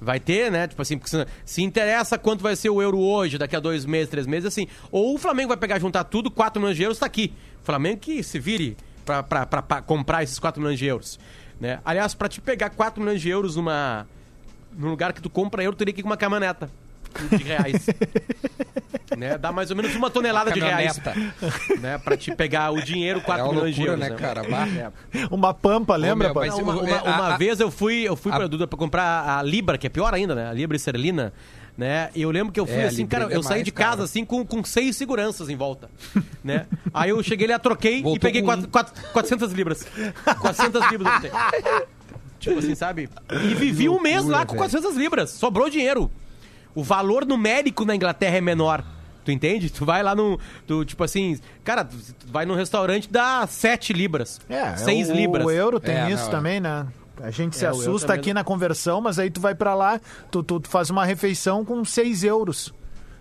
Vai 0.00 0.20
ter, 0.20 0.50
né? 0.52 0.68
Tipo 0.68 0.80
assim, 0.82 0.96
porque 0.96 1.10
se, 1.10 1.26
se 1.44 1.62
interessa 1.62 2.16
quanto 2.18 2.42
vai 2.42 2.54
ser 2.54 2.70
o 2.70 2.80
euro 2.80 2.98
hoje, 2.98 3.38
daqui 3.38 3.56
a 3.56 3.60
dois 3.60 3.84
meses, 3.84 4.08
três 4.08 4.26
meses, 4.26 4.46
assim. 4.46 4.68
Ou 4.92 5.14
o 5.14 5.18
Flamengo 5.18 5.48
vai 5.48 5.56
pegar, 5.56 5.78
juntar 5.80 6.04
tudo, 6.04 6.30
4 6.30 6.60
milhões 6.60 6.76
de 6.76 6.82
euros, 6.84 6.98
tá 6.98 7.06
aqui. 7.06 7.32
O 7.60 7.64
Flamengo 7.64 7.98
que 7.98 8.22
se 8.22 8.38
vire 8.38 8.76
pra 9.04 9.82
comprar 9.84 10.22
esses 10.22 10.38
4 10.38 10.60
milhões 10.62 10.78
de 10.78 10.86
euros. 10.86 11.18
Né? 11.62 11.78
Aliás, 11.84 12.12
pra 12.12 12.28
te 12.28 12.40
pegar 12.40 12.70
4 12.70 13.00
milhões 13.00 13.20
de 13.22 13.28
euros 13.28 13.54
numa, 13.54 14.04
num 14.76 14.88
lugar 14.90 15.12
que 15.12 15.22
tu 15.22 15.30
compra 15.30 15.62
euro, 15.62 15.76
teria 15.76 15.94
que 15.94 16.00
ir 16.00 16.02
com 16.02 16.08
uma 16.08 16.16
caminhoneta 16.16 16.68
de 17.30 17.44
reais. 17.44 17.86
né? 19.16 19.38
Dá 19.38 19.52
mais 19.52 19.70
ou 19.70 19.76
menos 19.76 19.94
uma 19.94 20.10
tonelada 20.10 20.50
de 20.50 20.58
reais. 20.58 20.98
Né? 21.80 21.98
Pra 21.98 22.16
te 22.16 22.34
pegar 22.34 22.70
o 22.72 22.82
dinheiro, 22.82 23.20
4 23.20 23.40
É 23.40 23.44
uma 23.46 23.52
milhões 23.54 23.74
de 23.76 23.80
loucura, 23.86 24.06
euros. 24.08 24.20
né, 24.20 24.26
cara? 24.28 24.42
Bah. 24.48 24.92
Uma 25.30 25.54
pampa, 25.54 25.94
lembra? 25.94 26.28
meu, 26.28 26.34
mas- 26.34 26.50
Não, 26.56 26.62
uma, 26.64 26.74
uma- 26.82 26.98
a- 26.98 27.02
uma 27.04 27.34
a- 27.34 27.36
vez 27.36 27.60
eu 27.60 27.70
fui, 27.70 28.02
eu 28.02 28.16
fui 28.16 28.32
a- 28.32 28.36
pra 28.36 28.46
Duda 28.48 28.66
pra 28.66 28.76
comprar 28.78 29.38
a 29.38 29.42
Libra, 29.42 29.78
que 29.78 29.86
é 29.86 29.90
pior 29.90 30.12
ainda, 30.12 30.34
né? 30.34 30.48
A 30.48 30.52
Libra 30.52 30.74
esterlina, 30.76 31.32
né? 31.76 32.10
E 32.14 32.22
eu 32.22 32.30
lembro 32.30 32.52
que 32.52 32.60
eu 32.60 32.66
fui 32.66 32.76
É, 32.76 32.84
assim, 32.86 33.06
cara, 33.06 33.32
é 33.32 33.36
eu 33.36 33.42
saí 33.42 33.62
de 33.62 33.70
casa 33.72 33.90
cara. 33.92 34.04
assim 34.04 34.24
com, 34.24 34.44
com 34.44 34.62
seis 34.64 34.96
seguranças 34.96 35.48
em 35.48 35.56
volta, 35.56 35.90
né? 36.44 36.66
Aí 36.92 37.10
eu 37.10 37.22
cheguei 37.22 37.46
lá, 37.46 37.58
troquei 37.58 37.98
e 37.98 38.02
Voltou 38.02 38.20
peguei 38.20 38.42
com 38.42 38.46
quatro, 38.48 38.66
um. 38.66 38.70
quatro- 38.70 39.02
400 39.12 39.52
libras. 39.52 39.86
400 40.40 40.90
libras. 40.90 41.12
Tipo 42.38 42.58
assim, 42.58 42.74
sabe? 42.74 43.08
E 43.44 43.54
vivi 43.54 43.88
um 43.88 44.00
mês 44.00 44.24
lá 44.24 44.44
com 44.44 44.54
velho. 44.54 44.68
400 44.68 44.96
libras. 44.96 45.30
Sobrou 45.30 45.70
dinheiro. 45.70 46.10
O 46.74 46.82
valor 46.82 47.24
numérico 47.24 47.84
na 47.84 47.94
Inglaterra 47.94 48.36
é 48.38 48.40
menor. 48.40 48.84
Tu 49.24 49.30
entende? 49.30 49.70
Tu 49.70 49.84
vai 49.84 50.02
lá 50.02 50.14
no. 50.16 50.40
Tu, 50.66 50.84
tipo 50.84 51.04
assim, 51.04 51.38
cara, 51.62 51.84
tu 51.84 51.96
vai 52.26 52.44
num 52.44 52.56
restaurante 52.56 53.08
dá 53.08 53.46
7 53.46 53.92
libras. 53.92 54.40
É, 54.48 54.74
6 54.76 55.10
o, 55.10 55.14
libras. 55.14 55.46
O 55.46 55.50
euro 55.50 55.78
tem 55.78 55.94
É, 55.94 56.10
isso 56.10 56.24
não, 56.24 56.30
também, 56.32 56.58
né? 56.60 56.86
A 57.22 57.30
gente 57.30 57.56
se 57.56 57.64
É, 57.64 57.68
assusta 57.68 58.12
aqui 58.12 58.30
não- 58.30 58.34
na 58.40 58.44
conversão, 58.44 59.00
mas 59.00 59.18
aí 59.18 59.30
tu 59.30 59.40
vai 59.40 59.54
pra 59.54 59.74
lá, 59.74 60.00
tu, 60.30 60.42
tu, 60.42 60.58
tu 60.60 60.68
faz 60.68 60.90
uma 60.90 61.04
refeição 61.04 61.64
com 61.64 61.84
6 61.84 62.24
euros. 62.24 62.72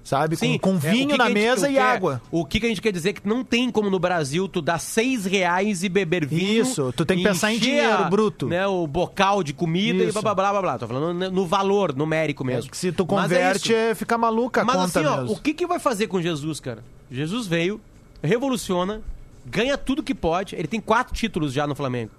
Sabe? 0.04 0.36
Sim, 0.36 0.58
com, 0.58 0.72
com 0.80 0.88
é, 0.88 0.92
vinho 0.92 1.10
que 1.10 1.18
na 1.20 1.28
que 1.28 1.34
mesa 1.34 1.70
e 1.70 1.78
é- 1.78 1.80
água. 1.80 2.20
O 2.32 2.44
que, 2.44 2.60
que 2.60 2.66
a 2.66 2.70
gente 2.70 2.82
quer 2.82 2.92
dizer 2.92 3.10
é 3.10 3.14
que 3.14 3.28
não 3.28 3.44
tem 3.44 3.70
como 3.70 3.88
no 3.88 4.00
Brasil 4.00 4.48
tu 4.48 4.60
dar 4.60 4.80
seis 4.80 5.26
reais 5.26 5.84
e 5.84 5.90
beber 5.90 6.26
vinho. 6.26 6.64
Isso, 6.64 6.92
tu 6.98 7.06
tem 7.06 7.18
que 7.18 7.24
e 7.24 7.28
pensar 7.28 7.54
em 7.54 7.60
dinheiro 7.60 7.94
a- 8.06 8.10
bruto. 8.10 8.48
Né, 8.48 8.66
o 8.66 8.88
bocal 8.88 9.44
de 9.44 9.54
comida 9.54 10.04
e 10.04 10.08
Isso. 10.08 10.14
blá 10.20 10.34
blá 10.34 10.34
blá 10.34 10.52
blá 10.54 10.62
blá. 10.64 10.80
Tô 10.80 10.88
falando 10.88 11.14
no- 11.14 11.30
no 11.30 11.46
valor 11.46 11.96
numérico 11.96 12.44
mesmo. 12.44 12.72
Que 12.72 12.78
se 12.78 12.92
tu 12.92 13.04
é 13.04 13.06
converte, 13.06 13.76
é 13.76 13.94
fica 13.94 14.18
maluca 14.18 14.62
a 14.62 14.66
Mas 14.66 14.76
conta 14.78 15.00
assim, 15.02 15.08
ó, 15.08 15.18
mesmo. 15.22 15.36
o 15.36 15.40
que, 15.40 15.54
que 15.54 15.68
vai 15.68 15.78
fazer 15.78 16.08
com 16.08 16.20
Jesus, 16.20 16.60
cara? 16.60 16.84
Jesus 17.12 17.46
veio, 17.46 17.80
revoluciona, 18.24 19.02
ganha 19.46 19.78
tudo 19.78 20.02
que 20.02 20.16
pode. 20.16 20.56
Ele 20.56 20.68
tem 20.68 20.80
quatro 20.82 21.14
títulos 21.14 21.54
já 21.54 21.68
no 21.68 21.76
Flamengo. 21.76 22.10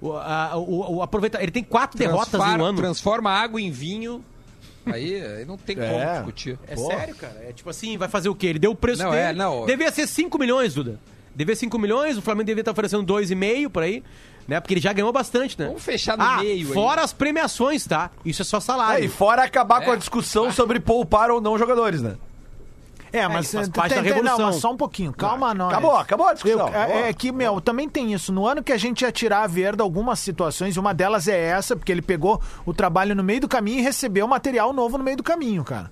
O, 0.00 0.12
a- 0.14 0.56
o- 0.56 0.96
o- 0.96 1.02
aproveita, 1.02 1.42
ele 1.42 1.50
tem 1.52 1.62
quatro 1.62 1.98
derrotas 1.98 2.32
em 2.34 2.36
um 2.36 2.40
Transfar- 2.40 2.60
ano. 2.68 2.78
Transforma 2.78 3.30
água 3.30 3.60
em 3.60 3.70
vinho. 3.70 4.24
Aí, 4.86 5.20
aí 5.20 5.44
não 5.44 5.58
tem 5.58 5.76
como 5.76 5.86
É. 5.88 6.14
discutir. 6.14 6.58
É 6.66 6.74
Pô. 6.74 6.86
sério, 6.86 7.14
cara. 7.14 7.36
É 7.46 7.52
tipo 7.52 7.68
assim, 7.68 7.98
vai 7.98 8.08
fazer 8.08 8.28
o 8.30 8.34
quê? 8.34 8.46
Ele 8.46 8.58
deu 8.58 8.70
o 8.70 8.74
preço 8.74 9.02
Não, 9.02 9.10
dele. 9.10 9.22
é, 9.22 9.32
não. 9.34 9.66
Devia 9.66 9.90
ser 9.90 10.06
5 10.06 10.38
milhões, 10.38 10.72
Duda. 10.74 10.98
Devia 11.34 11.54
ser 11.54 11.60
5 11.60 11.78
milhões, 11.78 12.16
o 12.16 12.22
Flamengo 12.22 12.46
devia 12.46 12.62
estar 12.62 12.72
oferecendo 12.72 13.04
2,5 13.04 13.68
por 13.68 13.82
aí. 13.82 14.02
Né? 14.48 14.58
Porque 14.58 14.74
ele 14.74 14.80
já 14.80 14.92
ganhou 14.92 15.12
bastante, 15.12 15.56
né? 15.56 15.66
Vamos 15.66 15.82
fechar 15.84 16.16
no 16.18 16.24
ah, 16.24 16.38
meio 16.38 16.50
aí. 16.50 16.64
Fora 16.64 17.02
as 17.02 17.12
premiações, 17.12 17.86
tá? 17.86 18.10
Isso 18.24 18.42
é 18.42 18.44
só 18.44 18.56
É, 18.56 18.60
salário. 18.60 19.04
e 19.04 19.08
fora 19.08 19.44
acabar 19.44 19.84
com 19.84 19.90
a 19.92 19.94
É. 19.94 19.96
discussão 19.98 20.50
sobre 20.50 20.80
poupar 20.80 21.30
ou 21.30 21.40
não 21.40 21.56
jogadores, 21.56 22.00
né? 22.02 22.16
É, 23.12 23.26
mas 23.26 23.46
isso 23.46 23.56
faz 23.56 23.68
tem- 23.68 23.72
parte 23.80 23.94
da 23.94 24.00
revolução. 24.02 24.38
Não, 24.38 24.46
mas 24.46 24.56
só 24.56 24.72
um 24.72 24.76
pouquinho, 24.76 25.12
calma 25.12 25.52
nós. 25.54 25.72
Acabou, 25.72 25.96
acabou 25.96 26.28
a 26.28 26.34
discussão. 26.34 26.68
Eu- 26.68 26.74
é, 26.74 27.08
é 27.08 27.12
que, 27.12 27.32
meu, 27.32 27.60
também 27.60 27.88
tem 27.88 28.12
isso. 28.12 28.32
No 28.32 28.46
ano 28.46 28.62
que 28.62 28.72
a 28.72 28.76
gente 28.78 29.02
ia 29.02 29.10
tirar 29.12 29.42
a 29.42 29.46
Verda 29.46 29.82
algumas 29.82 30.18
situações, 30.20 30.76
uma 30.76 30.94
delas 30.94 31.26
é 31.28 31.38
essa, 31.38 31.74
porque 31.74 31.90
ele 31.90 32.02
pegou 32.02 32.40
o 32.64 32.72
trabalho 32.72 33.14
no 33.14 33.22
meio 33.24 33.40
do 33.40 33.48
caminho 33.48 33.80
e 33.80 33.82
recebeu 33.82 34.26
material 34.28 34.72
novo 34.72 34.96
no 34.96 35.04
meio 35.04 35.16
do 35.16 35.22
caminho, 35.22 35.64
cara. 35.64 35.90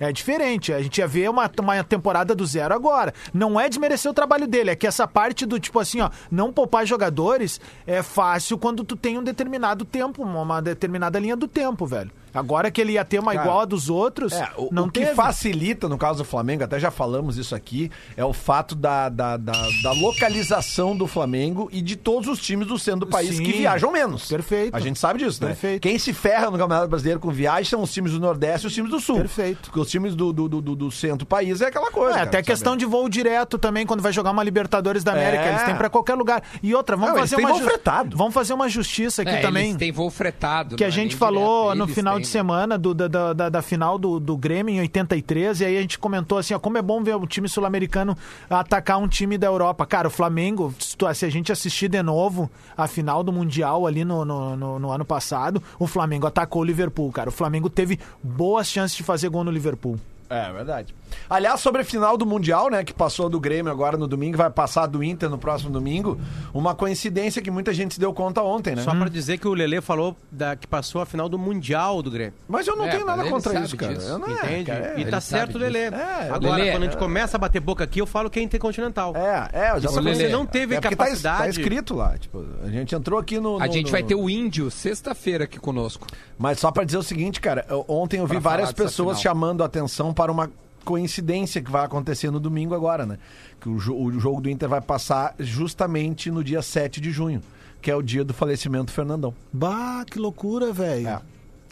É 0.00 0.10
diferente, 0.10 0.72
a 0.72 0.80
gente 0.82 0.96
ia 0.98 1.06
ver 1.06 1.28
uma, 1.28 1.48
uma 1.60 1.84
temporada 1.84 2.34
do 2.34 2.46
zero 2.46 2.74
agora. 2.74 3.12
Não 3.34 3.60
é 3.60 3.68
desmerecer 3.68 4.10
o 4.10 4.14
trabalho 4.14 4.48
dele, 4.48 4.70
é 4.70 4.74
que 4.76 4.86
essa 4.86 5.06
parte 5.06 5.44
do 5.44 5.60
tipo 5.60 5.78
assim, 5.78 6.00
ó, 6.00 6.08
não 6.30 6.50
poupar 6.50 6.86
jogadores 6.86 7.60
é 7.86 8.02
fácil 8.02 8.56
quando 8.56 8.82
tu 8.82 8.96
tem 8.96 9.18
um 9.18 9.22
determinado 9.22 9.84
tempo, 9.84 10.22
uma 10.22 10.60
determinada 10.62 11.18
linha 11.18 11.36
do 11.36 11.46
tempo, 11.46 11.84
velho. 11.86 12.10
Agora 12.32 12.70
que 12.70 12.80
ele 12.80 12.92
ia 12.92 13.04
ter 13.04 13.18
uma 13.18 13.32
Cara, 13.32 13.44
igual 13.44 13.60
a 13.60 13.64
dos 13.64 13.88
outros, 13.90 14.32
É, 14.32 14.48
o, 14.56 14.68
não 14.72 14.84
o 14.86 14.90
que 14.90 15.00
teve. 15.00 15.14
facilita, 15.14 15.88
no 15.88 15.98
caso 15.98 16.18
do 16.18 16.24
Flamengo, 16.24 16.64
até 16.64 16.78
já 16.78 16.90
falamos 16.90 17.36
isso 17.36 17.54
aqui, 17.54 17.90
é 18.16 18.24
o 18.24 18.32
fato 18.32 18.74
da, 18.74 19.08
da, 19.08 19.36
da, 19.36 19.52
da 19.82 19.92
localização 19.92 20.96
do 20.96 21.06
Flamengo 21.06 21.68
e 21.72 21.82
de 21.82 21.96
todos 21.96 22.28
os 22.28 22.38
times 22.38 22.66
do 22.68 22.78
centro 22.78 23.00
do 23.00 23.06
país 23.06 23.36
Sim. 23.36 23.42
que 23.44 23.52
viajam 23.52 23.90
menos. 23.92 24.28
Perfeito. 24.28 24.74
A 24.76 24.80
gente 24.80 24.98
sabe 24.98 25.18
disso, 25.18 25.40
né? 25.42 25.48
Perfeito. 25.48 25.82
Quem 25.82 25.98
se 25.98 26.12
ferra 26.12 26.46
no 26.50 26.58
Campeonato 26.58 26.88
Brasileiro 26.88 27.18
com 27.20 27.30
viagem 27.30 27.64
são 27.64 27.82
os 27.82 27.92
times 27.92 28.12
do 28.12 28.20
Nordeste 28.20 28.66
e 28.66 28.68
os 28.68 28.74
times 28.74 28.90
do 28.90 29.00
Sul. 29.00 29.16
Perfeito. 29.16 29.62
Porque 29.70 29.80
os 29.80 29.90
times 29.90 30.14
do, 30.14 30.32
do, 30.32 30.48
do, 30.48 30.60
do- 30.76 30.90
centro 30.90 31.18
do 31.18 31.26
país 31.26 31.60
é 31.60 31.66
aquela 31.66 31.90
coisa. 31.90 32.10
É, 32.10 32.14
cara, 32.14 32.22
até 32.28 32.38
sabe? 32.38 32.46
questão 32.46 32.76
de 32.76 32.84
voo 32.84 33.08
direto 33.08 33.58
também, 33.58 33.86
quando 33.86 34.00
vai 34.02 34.12
jogar 34.12 34.30
uma 34.32 34.42
Libertadores 34.42 35.02
da 35.04 35.12
América. 35.12 35.44
É. 35.44 35.48
Eles 35.50 35.62
têm 35.62 35.74
pra 35.76 35.88
qualquer 35.88 36.14
lugar. 36.14 36.42
E 36.62 36.74
outra, 36.74 36.96
vamos 36.96 37.12
Não, 37.12 37.20
fazer 37.20 37.36
uma. 37.36 37.48
voo 37.50 37.60
fretado. 37.60 38.16
Vamos 38.16 38.34
fazer 38.34 38.52
uma 38.52 38.68
justiça 38.68 39.22
aqui 39.22 39.30
É, 39.30 39.40
também. 39.40 39.66
Eles 39.68 39.76
têm 39.76 39.92
voo 39.92 40.10
fretado. 40.10 40.76
Que 40.76 40.84
a 40.84 40.88
é 40.88 40.90
gente 40.90 41.16
falou 41.16 41.72
direto, 41.72 41.78
no 41.78 41.88
final 41.94 42.19
de 42.20 42.26
semana 42.26 42.76
do- 42.78 42.94
da, 42.94 43.08
da, 43.32 43.48
da- 43.48 43.62
final 43.62 43.98
do, 43.98 44.18
do 44.20 44.36
Grêmio 44.36 44.74
em 44.74 44.80
83, 44.80 45.60
e 45.60 45.64
aí 45.64 45.76
a 45.76 45.80
gente 45.80 45.98
comentou 45.98 46.38
assim, 46.38 46.54
ó, 46.54 46.58
como 46.58 46.78
é 46.78 46.82
bom 46.82 47.02
ver 47.02 47.14
o 47.16 47.26
time 47.26 47.48
sul-americano 47.48 48.16
atacar 48.48 48.98
um 48.98 49.08
time 49.08 49.36
da 49.38 49.46
Europa. 49.46 49.84
Cara, 49.86 50.08
o 50.08 50.10
Flamengo, 50.10 50.74
se, 50.78 50.96
tu- 50.96 51.12
se 51.14 51.24
a 51.24 51.30
gente 51.30 51.50
assistir 51.52 51.88
de 51.88 52.02
novo 52.02 52.50
a 52.76 52.86
final 52.86 53.22
do 53.22 53.32
Mundial 53.32 53.86
ali 53.86 54.04
no, 54.04 54.24
no, 54.24 54.56
no- 54.56 54.78
no 54.78 54.90
ano 54.92 55.04
passado, 55.04 55.62
o 55.78 55.86
Flamengo 55.86 56.26
atacou 56.26 56.62
o 56.62 56.64
Liverpool, 56.64 57.10
cara. 57.12 57.28
O 57.28 57.32
Flamengo 57.32 57.68
teve 57.70 57.98
boas 58.22 58.66
chances 58.66 58.96
de 58.96 59.02
fazer 59.02 59.28
gol 59.28 59.44
no 59.44 59.50
Liverpool. 59.50 59.98
É, 60.28 60.52
verdade. 60.52 60.94
Aliás, 61.28 61.60
sobre 61.60 61.82
a 61.82 61.84
final 61.84 62.16
do 62.16 62.26
Mundial, 62.26 62.70
né, 62.70 62.82
que 62.84 62.92
passou 62.92 63.28
do 63.28 63.38
Grêmio 63.40 63.70
agora 63.70 63.96
no 63.96 64.06
domingo, 64.06 64.36
vai 64.36 64.50
passar 64.50 64.86
do 64.86 65.02
Inter 65.02 65.28
no 65.30 65.38
próximo 65.38 65.70
domingo, 65.70 66.18
uma 66.52 66.74
coincidência 66.74 67.40
que 67.42 67.50
muita 67.50 67.72
gente 67.72 67.94
se 67.94 68.00
deu 68.00 68.12
conta 68.12 68.42
ontem, 68.42 68.74
né? 68.76 68.82
Só 68.82 68.94
pra 68.94 69.08
dizer 69.08 69.38
que 69.38 69.46
o 69.48 69.54
Lelê 69.54 69.80
falou 69.80 70.16
da, 70.30 70.56
que 70.56 70.66
passou 70.66 71.00
a 71.00 71.06
final 71.06 71.28
do 71.28 71.38
Mundial 71.38 72.02
do 72.02 72.10
Grêmio. 72.10 72.34
Mas 72.48 72.66
eu 72.66 72.76
não 72.76 72.86
É, 72.86 72.90
tenho 72.90 73.06
nada 73.06 73.24
contra 73.24 73.60
isso, 73.60 73.76
cara. 73.76 73.94
disso, 73.94 74.08
Eu 74.08 74.18
não 74.18 74.28
é, 74.28 74.32
Entende? 74.32 74.64
cara, 74.64 74.86
é, 74.86 74.98
e 74.98 75.00
ele 75.02 75.10
tá 75.10 75.20
certo, 75.20 75.58
Lelê. 75.58 75.84
É, 75.84 76.30
Agora, 76.32 76.56
Lelê, 76.56 76.70
quando 76.72 76.82
a 76.82 76.86
gente 76.86 76.96
é. 76.96 76.98
começa 76.98 77.36
a 77.36 77.40
bater 77.40 77.60
boca 77.60 77.84
aqui, 77.84 78.00
eu 78.00 78.06
falo 78.06 78.28
que 78.30 78.38
é 78.38 78.42
intercontinental. 78.42 79.14
É, 79.16 79.48
é, 79.52 79.70
eu 79.72 79.80
já 79.80 79.88
falei. 79.90 80.14
você 80.14 80.28
não 80.28 80.44
teve 80.46 80.74
é 80.74 80.80
tá 80.80 80.88
es- 80.88 80.96
capacidade... 80.96 81.38
Tá, 81.38 81.48
escrito 81.48 81.94
lá, 81.94 82.16
tipo, 82.18 82.44
a 82.64 82.68
gente 82.68 82.94
entrou 82.94 83.18
aqui 83.18 83.38
no... 83.38 83.56
A 83.60 83.66
no- 83.66 83.72
gente 83.72 83.86
no- 83.86 83.92
vai 83.92 84.02
ter 84.02 84.14
o 84.14 84.28
Índio 84.28 84.70
sexta-feira 84.70 85.44
aqui 85.44 85.58
conosco. 85.58 86.06
Mas 86.38 86.58
só 86.58 86.70
pra 86.70 86.84
dizer 86.84 86.98
o 86.98 87.02
seguinte, 87.02 87.40
cara, 87.40 87.64
eu- 87.68 87.84
ontem 87.88 88.18
eu 88.18 88.26
vi 88.26 88.32
Pra 88.40 88.50
várias 88.50 88.72
pessoas 88.72 89.20
chamando 89.20 89.62
a 89.62 89.66
atenção 89.66 90.12
para 90.14 90.30
uma 90.32 90.50
coincidência 90.84 91.62
que 91.62 91.70
vai 91.70 91.84
acontecer 91.84 92.30
no 92.30 92.40
domingo 92.40 92.74
agora, 92.74 93.04
né? 93.06 93.18
Que 93.60 93.68
o, 93.68 93.78
jo- 93.78 93.94
o 93.96 94.18
jogo 94.20 94.40
do 94.40 94.48
Inter 94.50 94.68
vai 94.68 94.80
passar 94.80 95.34
justamente 95.38 96.30
no 96.30 96.42
dia 96.42 96.62
7 96.62 97.00
de 97.00 97.10
junho, 97.10 97.42
que 97.82 97.90
é 97.90 97.94
o 97.96 98.02
dia 98.02 98.24
do 98.24 98.32
falecimento 98.34 98.86
do 98.86 98.92
Fernandão. 98.92 99.34
Bah, 99.52 100.04
que 100.10 100.18
loucura, 100.18 100.72
velho. 100.72 101.08
É, 101.08 101.20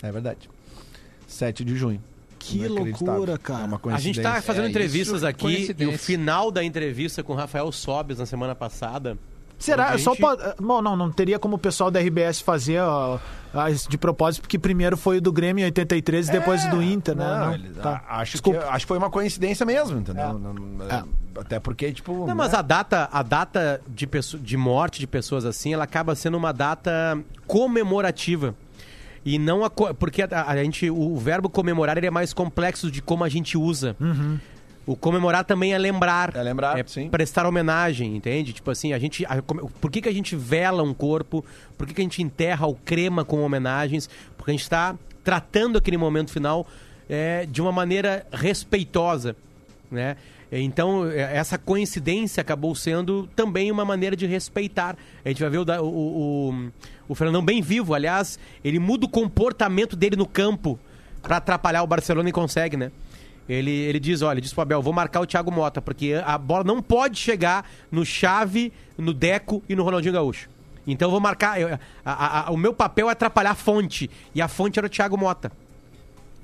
é 0.03 0.13
verdade. 0.13 0.49
7 1.27 1.65
de 1.65 1.77
junho. 1.77 2.03
Que 2.39 2.67
loucura, 2.69 3.37
cara. 3.37 3.65
É 3.65 3.67
uma 3.67 3.81
A 3.95 3.99
gente 3.99 4.21
tá 4.23 4.41
fazendo 4.41 4.67
É, 4.67 4.71
entrevistas 4.71 5.25
aqui 5.25 5.75
e 5.77 5.87
o 5.87 5.99
final 5.99 6.51
da 6.51 6.63
entrevista 6.63 7.23
com 7.23 7.33
o 7.33 7.37
Rafael 7.37 7.71
Sobes 7.73 8.19
na 8.19 8.27
semana 8.27 8.55
passada. 8.55 9.19
Será? 9.59 9.89
a 9.91 9.99
Só 9.99 10.13
gente- 10.13 10.21
pode... 10.21 10.43
Bom, 10.61 10.81
não, 10.81 10.97
não 10.97 11.11
teria 11.11 11.39
como 11.39 11.57
o 11.57 11.59
pessoal 11.59 11.91
da 11.91 11.99
RBS 12.01 12.41
fazer 12.41 12.81
ó, 12.81 13.19
isso 13.71 13.91
de 13.91 13.99
propósito, 13.99 14.43
porque 14.43 14.59
primeiro 14.59 14.97
foi 14.97 15.19
o 15.19 15.21
do 15.21 15.33
Grêmio 15.33 15.63
em 15.63 15.65
83 15.67 16.29
e 16.29 16.33
depois 16.33 16.65
o 16.65 16.71
do 16.71 16.83
Inter, 16.83 17.17
né? 17.17 17.25
Não, 17.25 17.47
Não, 17.47 17.55
ele- 17.55 17.69
tá. 17.71 18.03
acho, 18.09 18.41
que, 18.43 18.57
acho 18.57 18.85
que 18.85 18.89
foi 18.89 18.99
uma 18.99 19.11
coincidência 19.11 19.67
mesmo, 19.67 19.99
entendeu? 19.99 20.33
Não- 20.39 20.53
não- 20.55 21.09
Até 21.41 21.61
porque, 21.61 21.93
tipo. 21.93 22.27
Não, 22.27 22.35
mas 22.35 22.53
né? 22.53 22.59
a 22.59 22.63
data, 22.63 23.09
a 23.13 23.23
data 23.23 23.81
de, 23.89 24.09
de 24.41 24.57
morte 24.57 24.99
de 25.01 25.07
pessoas 25.07 25.45
assim, 25.45 25.73
ela 25.73 25.85
acaba 25.85 26.15
sendo 26.15 26.37
uma 26.37 26.53
data 26.53 27.17
comemorativa. 27.47 28.55
E 29.25 29.39
não 29.39 29.65
a, 29.65 29.71
porque 29.71 30.23
a, 30.23 30.29
a 30.47 30.57
gente 30.57 30.89
o 30.91 31.17
verbo 31.17 31.49
comemorar 31.51 31.97
ele 31.99 32.07
é 32.07 32.11
mais 32.11 32.33
complexo 32.33 32.91
de 32.91 33.03
como 33.03 33.25
a 33.25 33.29
gente 33.29 33.59
usa. 33.59 33.95
O 34.89 34.97
comemorar 34.97 35.45
também 35.45 35.75
é 35.75 35.79
lembrar. 35.79 36.35
É 36.35 36.43
lembrar, 36.43 36.83
sim. 36.89 37.11
prestar 37.11 37.45
homenagem, 37.45 38.17
entende? 38.17 38.55
Tipo 38.55 38.71
assim, 38.71 38.95
a 38.95 38.99
gente. 38.99 39.23
a- 39.27 39.43
por 39.43 39.91
que, 39.91 40.01
que 40.01 40.09
a 40.09 40.13
gente 40.13 40.35
vela 40.35 40.83
um 40.83 40.95
corpo? 40.95 41.45
Por 41.77 41.87
que, 41.87 41.93
que 41.93 42.01
a 42.01 42.05
gente 42.05 42.23
enterra 42.23 42.67
o 42.67 42.75
crema 42.75 43.23
com 43.23 43.43
homenagens? 43.43 44.09
Porque 44.35 44.51
a 44.51 44.55
gente 44.55 44.63
está 44.63 44.97
tratando 45.23 45.77
aquele 45.77 45.99
momento 45.99 46.31
final 46.33 46.67
é, 47.07 47.45
de 47.45 47.61
uma 47.61 47.71
maneira 47.71 48.27
respeitosa, 48.33 49.37
né? 49.91 50.17
Então, 50.51 51.07
é, 51.07 51.37
essa 51.37 51.59
coincidência 51.59 52.41
acabou 52.41 52.75
sendo 52.75 53.29
também 53.37 53.71
uma 53.71 53.85
maneira 53.85 54.17
de 54.17 54.25
respeitar. 54.25 54.97
A 55.23 55.29
gente 55.29 55.43
vai 55.43 55.51
ver 55.51 55.59
o, 55.59 55.65
o, 55.83 56.51
o, 56.51 56.71
o 57.11 57.15
Fernandão 57.15 57.45
bem 57.45 57.61
vivo. 57.61 57.93
Aliás, 57.93 58.39
ele 58.65 58.79
muda 58.79 59.05
o 59.05 59.09
comportamento 59.11 59.95
dele 59.95 60.17
no 60.17 60.25
campo 60.25 60.81
para 61.21 61.37
atrapalhar 61.37 61.83
o 61.83 61.87
Barcelona 61.87 62.31
e 62.31 62.33
consegue, 62.33 62.75
né? 62.79 62.91
Ele, 63.49 63.71
ele 63.71 63.99
diz, 63.99 64.21
olha, 64.23 64.35
ele 64.35 64.41
diz 64.43 64.53
pro 64.53 64.63
Abel, 64.63 64.83
vou 64.83 64.93
marcar 64.93 65.21
o 65.21 65.27
Thiago 65.27 65.51
Mota, 65.51 65.81
porque 65.81 66.21
a 66.25 66.37
bola 66.37 66.63
não 66.65 66.83
pode 66.83 67.19
chegar 67.19 67.69
no 67.91 68.05
Chave, 68.05 68.73
no 68.97 69.15
Deco 69.15 69.63
e 69.69 69.75
no 69.75 69.83
Ronaldinho 69.83 70.13
Gaúcho. 70.13 70.49
Então 70.87 71.07
eu 71.09 71.11
vou 71.11 71.21
marcar. 71.21 71.61
eu- 71.61 71.79
a- 72.05 72.49
a- 72.49 72.51
o 72.51 72.57
meu 72.57 72.73
papel 72.75 73.09
é 73.09 73.13
atrapalhar 73.13 73.51
a 73.53 73.55
fonte. 73.55 74.11
E 74.35 74.41
a 74.43 74.49
fonte 74.49 74.79
era 74.79 74.87
o 74.87 74.91
Thiago 74.91 75.17
Mota. 75.17 75.51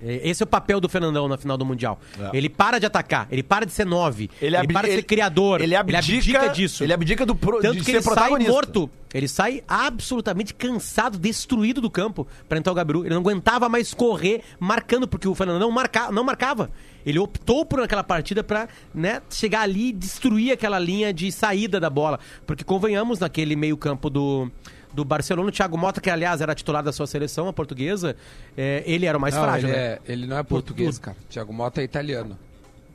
É, 0.04 0.28
Esse 0.28 0.42
é 0.42 0.44
o 0.44 0.46
papel 0.46 0.80
do 0.80 0.88
Fernandão 0.88 1.26
na 1.26 1.36
final 1.38 1.56
do 1.56 1.64
Mundial. 1.64 1.98
É. 2.20 2.36
Ele 2.36 2.48
para 2.48 2.78
de 2.78 2.86
atacar, 2.86 3.26
ele 3.30 3.42
para 3.42 3.64
de 3.64 3.72
ser 3.72 3.86
nove, 3.86 4.30
ele, 4.40 4.56
abdi- 4.56 4.72
para 4.74 4.88
de 4.88 4.94
ser 4.96 5.02
criador, 5.02 5.60
Ele 5.60 5.74
abdica, 5.74 6.48
disso. 6.50 6.84
Ele 6.84 6.92
abdica 6.92 7.24
do 7.24 7.34
pro, 7.34 7.60
Tanto 7.60 7.82
que 7.82 7.90
ele 7.90 8.02
sai 8.02 8.30
morto. 8.46 8.90
Ele 9.14 9.28
sai 9.28 9.62
absolutamente 9.68 10.52
cansado, 10.52 11.16
destruído 11.16 11.80
do 11.80 11.88
campo 11.88 12.26
pra 12.48 12.58
entrar 12.58 12.72
o 12.72 12.74
Gabiru. 12.74 13.02
Ele 13.04 13.14
não 13.14 13.20
aguentava 13.20 13.68
mais 13.68 13.94
correr 13.94 14.42
marcando, 14.58 15.06
porque 15.06 15.28
o 15.28 15.34
Fernandão 15.36 15.70
marca, 15.70 16.10
não 16.10 16.24
marcava. 16.24 16.68
Ele 17.06 17.20
optou 17.20 17.64
por 17.64 17.80
aquela 17.80 18.02
partida 18.02 18.42
pra 18.42 18.66
né, 18.92 19.22
chegar 19.30 19.60
ali 19.60 19.90
e 19.90 19.92
destruir 19.92 20.50
aquela 20.50 20.80
linha 20.80 21.12
de 21.12 21.30
saída 21.30 21.78
da 21.78 21.88
bola. 21.88 22.18
Porque 22.44 22.64
convenhamos, 22.64 23.20
naquele 23.20 23.54
meio 23.54 23.76
campo 23.76 24.10
do, 24.10 24.50
do 24.94 25.04
Barcelona, 25.04 25.48
o 25.48 25.52
Thiago 25.52 25.76
Mota, 25.76 26.00
que 26.00 26.08
aliás 26.08 26.40
era 26.40 26.54
titular 26.54 26.82
da 26.82 26.92
sua 26.92 27.06
seleção, 27.06 27.48
a 27.48 27.52
portuguesa, 27.52 28.16
é, 28.56 28.82
ele 28.86 29.06
era 29.06 29.18
o 29.18 29.20
mais 29.20 29.34
não, 29.34 29.42
frágil, 29.42 29.68
ele, 29.68 29.76
né? 29.76 29.84
é, 29.84 30.00
ele 30.06 30.26
não 30.26 30.38
é 30.38 30.42
português, 30.42 30.98
cara. 30.98 31.16
Thiago 31.28 31.52
Mota 31.52 31.80
é 31.80 31.84
italiano. 31.84 32.38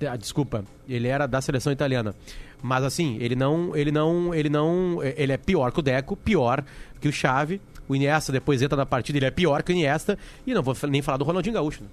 Ah, 0.09 0.15
desculpa, 0.15 0.63
ele 0.87 1.07
era 1.07 1.27
da 1.27 1.41
seleção 1.41 1.73
italiana. 1.73 2.15
Mas 2.61 2.83
assim, 2.83 3.17
ele 3.19 3.35
não, 3.35 3.75
ele 3.75 3.91
não, 3.91 4.33
ele 4.33 4.49
não, 4.49 5.03
ele 5.03 5.31
é 5.31 5.37
pior 5.37 5.71
que 5.71 5.79
o 5.79 5.81
Deco, 5.81 6.15
pior 6.15 6.63
que 6.99 7.07
o 7.07 7.11
Xavi. 7.11 7.61
O 7.87 7.95
Iniesta 7.95 8.31
depois 8.31 8.61
entra 8.61 8.77
na 8.77 8.85
partida, 8.85 9.17
ele 9.17 9.25
é 9.25 9.31
pior 9.31 9.63
que 9.63 9.71
o 9.71 9.73
Iniesta 9.73 10.17
e 10.45 10.53
não 10.53 10.61
vou 10.61 10.75
nem 10.87 11.01
falar 11.01 11.17
do 11.17 11.23
Ronaldinho 11.23 11.55
Gaúcho, 11.55 11.83
né? 11.83 11.89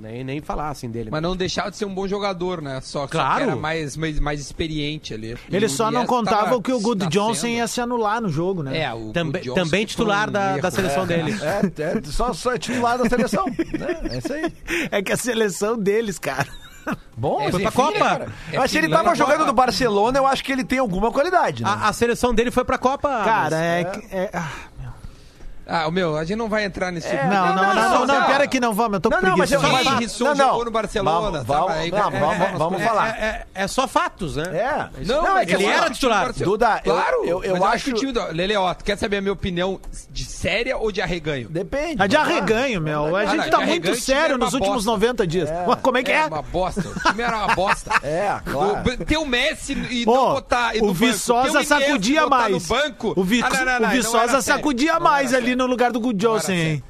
Nem, 0.00 0.24
nem 0.24 0.40
falar 0.40 0.70
assim 0.70 0.90
dele. 0.90 1.10
Mas 1.10 1.22
não 1.22 1.36
deixava 1.36 1.70
de 1.70 1.76
ser 1.76 1.84
um 1.84 1.94
bom 1.94 2.08
jogador, 2.08 2.60
né? 2.62 2.80
Só, 2.80 3.02
só 3.02 3.06
Claro. 3.06 3.36
que 3.36 3.42
era 3.50 3.56
mais, 3.56 3.96
mais, 3.96 4.18
mais 4.18 4.40
experiente 4.40 5.14
ali. 5.14 5.36
E 5.50 5.56
Ele 5.56 5.66
o 5.66 5.70
só 5.70 5.90
não 5.90 6.06
contava 6.06 6.44
tava 6.44 6.62
que 6.62 6.72
o 6.72 6.80
Good. 6.80 7.06
Johnson 7.08 7.46
ia 7.46 7.66
se 7.68 7.80
anular 7.80 8.20
no 8.20 8.28
jogo, 8.28 8.62
né? 8.62 8.78
É, 8.80 8.92
o 8.92 9.12
também, 9.12 9.32
Good 9.32 9.44
Johnson 9.44 9.62
também 9.64 9.86
titular 9.86 10.28
um 10.28 10.32
da, 10.32 10.52
da 10.52 10.58
erro. 10.58 10.70
seleção 10.70 11.06
dele. 11.06 11.32
É, 11.42 11.82
é 11.98 12.02
só, 12.04 12.32
só 12.32 12.54
é 12.54 12.58
titular 12.58 12.98
da 12.98 13.08
seleção. 13.08 13.46
né? 13.46 14.00
É 14.10 14.18
isso 14.18 14.32
aí. 14.32 14.52
É 14.90 15.02
que 15.02 15.12
a 15.12 15.16
seleção 15.16 15.78
deles, 15.78 16.18
cara. 16.18 16.46
Bom, 17.16 17.40
É, 17.40 17.50
foi 17.52 17.62
enfim, 17.62 17.70
pra 17.70 17.84
Copa. 17.84 17.92
né, 17.92 17.98
cara? 18.00 18.28
É 18.52 18.58
Mas 18.58 18.70
se 18.72 18.78
ele 18.78 18.88
tava 18.88 19.14
jogando 19.14 19.34
Copa. 19.36 19.46
no 19.46 19.52
Barcelona, 19.52 20.18
eu 20.18 20.26
acho 20.26 20.42
que 20.42 20.50
ele 20.50 20.64
tem 20.64 20.80
alguma 20.80 21.12
qualidade, 21.12 21.62
né? 21.62 21.70
A, 21.70 21.88
a 21.90 21.92
seleção 21.92 22.34
dele 22.34 22.50
foi 22.50 22.64
pra 22.64 22.76
Copa. 22.76 23.08
Cara, 23.24 23.50
mas- 23.50 23.52
é. 23.52 23.84
que- 23.84 24.14
é- 24.16 24.30
ah, 25.74 25.88
o 25.88 25.90
meu, 25.90 26.16
a 26.16 26.24
gente 26.24 26.36
não 26.36 26.48
vai 26.48 26.64
entrar 26.64 26.92
nesse 26.92 27.08
tipo. 27.08 27.24
não, 27.24 27.46
não, 27.46 27.54
não, 27.54 27.74
não, 27.74 28.06
não, 28.06 28.14
só- 28.20 28.26
pera 28.26 28.46
que 28.46 28.60
não 28.60 28.72
vamos, 28.74 28.94
eu 28.94 29.00
tô 29.00 29.10
com 29.10 29.16
Não, 29.16 29.22
não, 29.30 29.36
mas 29.36 29.50
preguiça. 29.50 29.68
eu- 29.78 29.84
mas- 29.84 29.98
Risson 29.98 30.24
não, 30.24 30.34
não. 30.34 30.46
jogou 30.48 30.64
no 30.66 30.70
Barcelona. 30.70 31.20
Vamos, 31.42 31.46
tá? 31.46 31.54
vamos, 31.60 31.72
Aí- 31.72 31.90
não, 31.90 31.98
é, 31.98 32.20
vamos- 32.20 32.40
é, 32.40 32.52
vamos 32.58 32.80
é, 32.80 32.84
falar. 32.84 33.08
É, 33.08 33.24
é- 33.24 33.46
é 33.54 33.66
só 33.68 33.88
fatos, 33.88 34.36
né? 34.36 34.44
É. 34.52 35.04
Não, 35.06 35.22
Não, 35.22 35.38
é 35.38 35.40
é 35.40 35.44
ele 35.44 35.54
assim, 35.54 35.66
era 35.66 35.90
titular. 35.90 36.32
Duda, 36.32 36.80
eu- 36.84 36.92
Claro, 36.94 37.24
eu- 37.24 37.44
eu 37.44 37.56
mas 37.58 37.74
acho- 37.74 37.84
que 37.86 37.90
o 37.92 37.94
time 37.94 38.12
do... 38.12 38.22
Lele, 38.32 38.56
ó, 38.56 38.74
tu 38.74 38.84
quer 38.84 38.96
saber 38.98 39.16
a 39.18 39.20
minha 39.20 39.32
opinião 39.32 39.80
de 40.10 40.24
séria 40.24 40.76
ou 40.76 40.92
de 40.92 41.00
arreganho? 41.00 41.48
Depende. 41.48 42.02
A 42.02 42.06
de 42.06 42.16
arreganho, 42.16 42.80
meu. 42.80 43.16
A 43.16 43.24
gente 43.26 43.50
não, 43.50 43.50
tá 43.50 43.60
muito 43.66 43.94
sério 43.96 44.36
nos 44.38 44.52
últimos 44.54 44.84
bosta. 44.84 44.90
90 44.90 45.26
dias. 45.26 45.48
Como 45.82 45.96
é 45.98 46.02
que 46.02 46.10
é? 46.12 46.26
uma 46.26 46.42
bosta. 46.42 46.80
O 46.88 47.00
time 47.10 47.22
era 47.22 47.36
uma 47.38 47.54
bosta. 47.54 47.90
É, 48.02 48.36
claro. 48.44 48.82
Ter 49.06 49.16
o 49.16 49.24
Messi 49.24 49.72
e 49.72 50.04
não 50.04 50.32
botar. 50.34 50.74
E 50.76 50.80
o 50.80 50.86
no 50.86 50.92
Viçosa 50.92 51.62
sacudia 51.64 52.26
mais. 52.26 52.52
No 52.52 52.60
banco. 52.60 53.12
O, 53.16 53.22
Ah, 53.22 53.48
não, 53.50 53.64
não, 53.64 53.64
não, 53.64 53.76
o 53.76 53.80
não 53.82 53.88
Viçosa 53.90 54.42
sacudia 54.42 54.94
Não 54.94 55.00
mais 55.00 55.32
ali 55.32 55.46
sério. 55.46 55.56
No 55.62 55.68
lugar 55.68 55.92
do 55.92 56.00
Good 56.00 56.18
Johnson, 56.20 56.54
hein? 56.54 56.82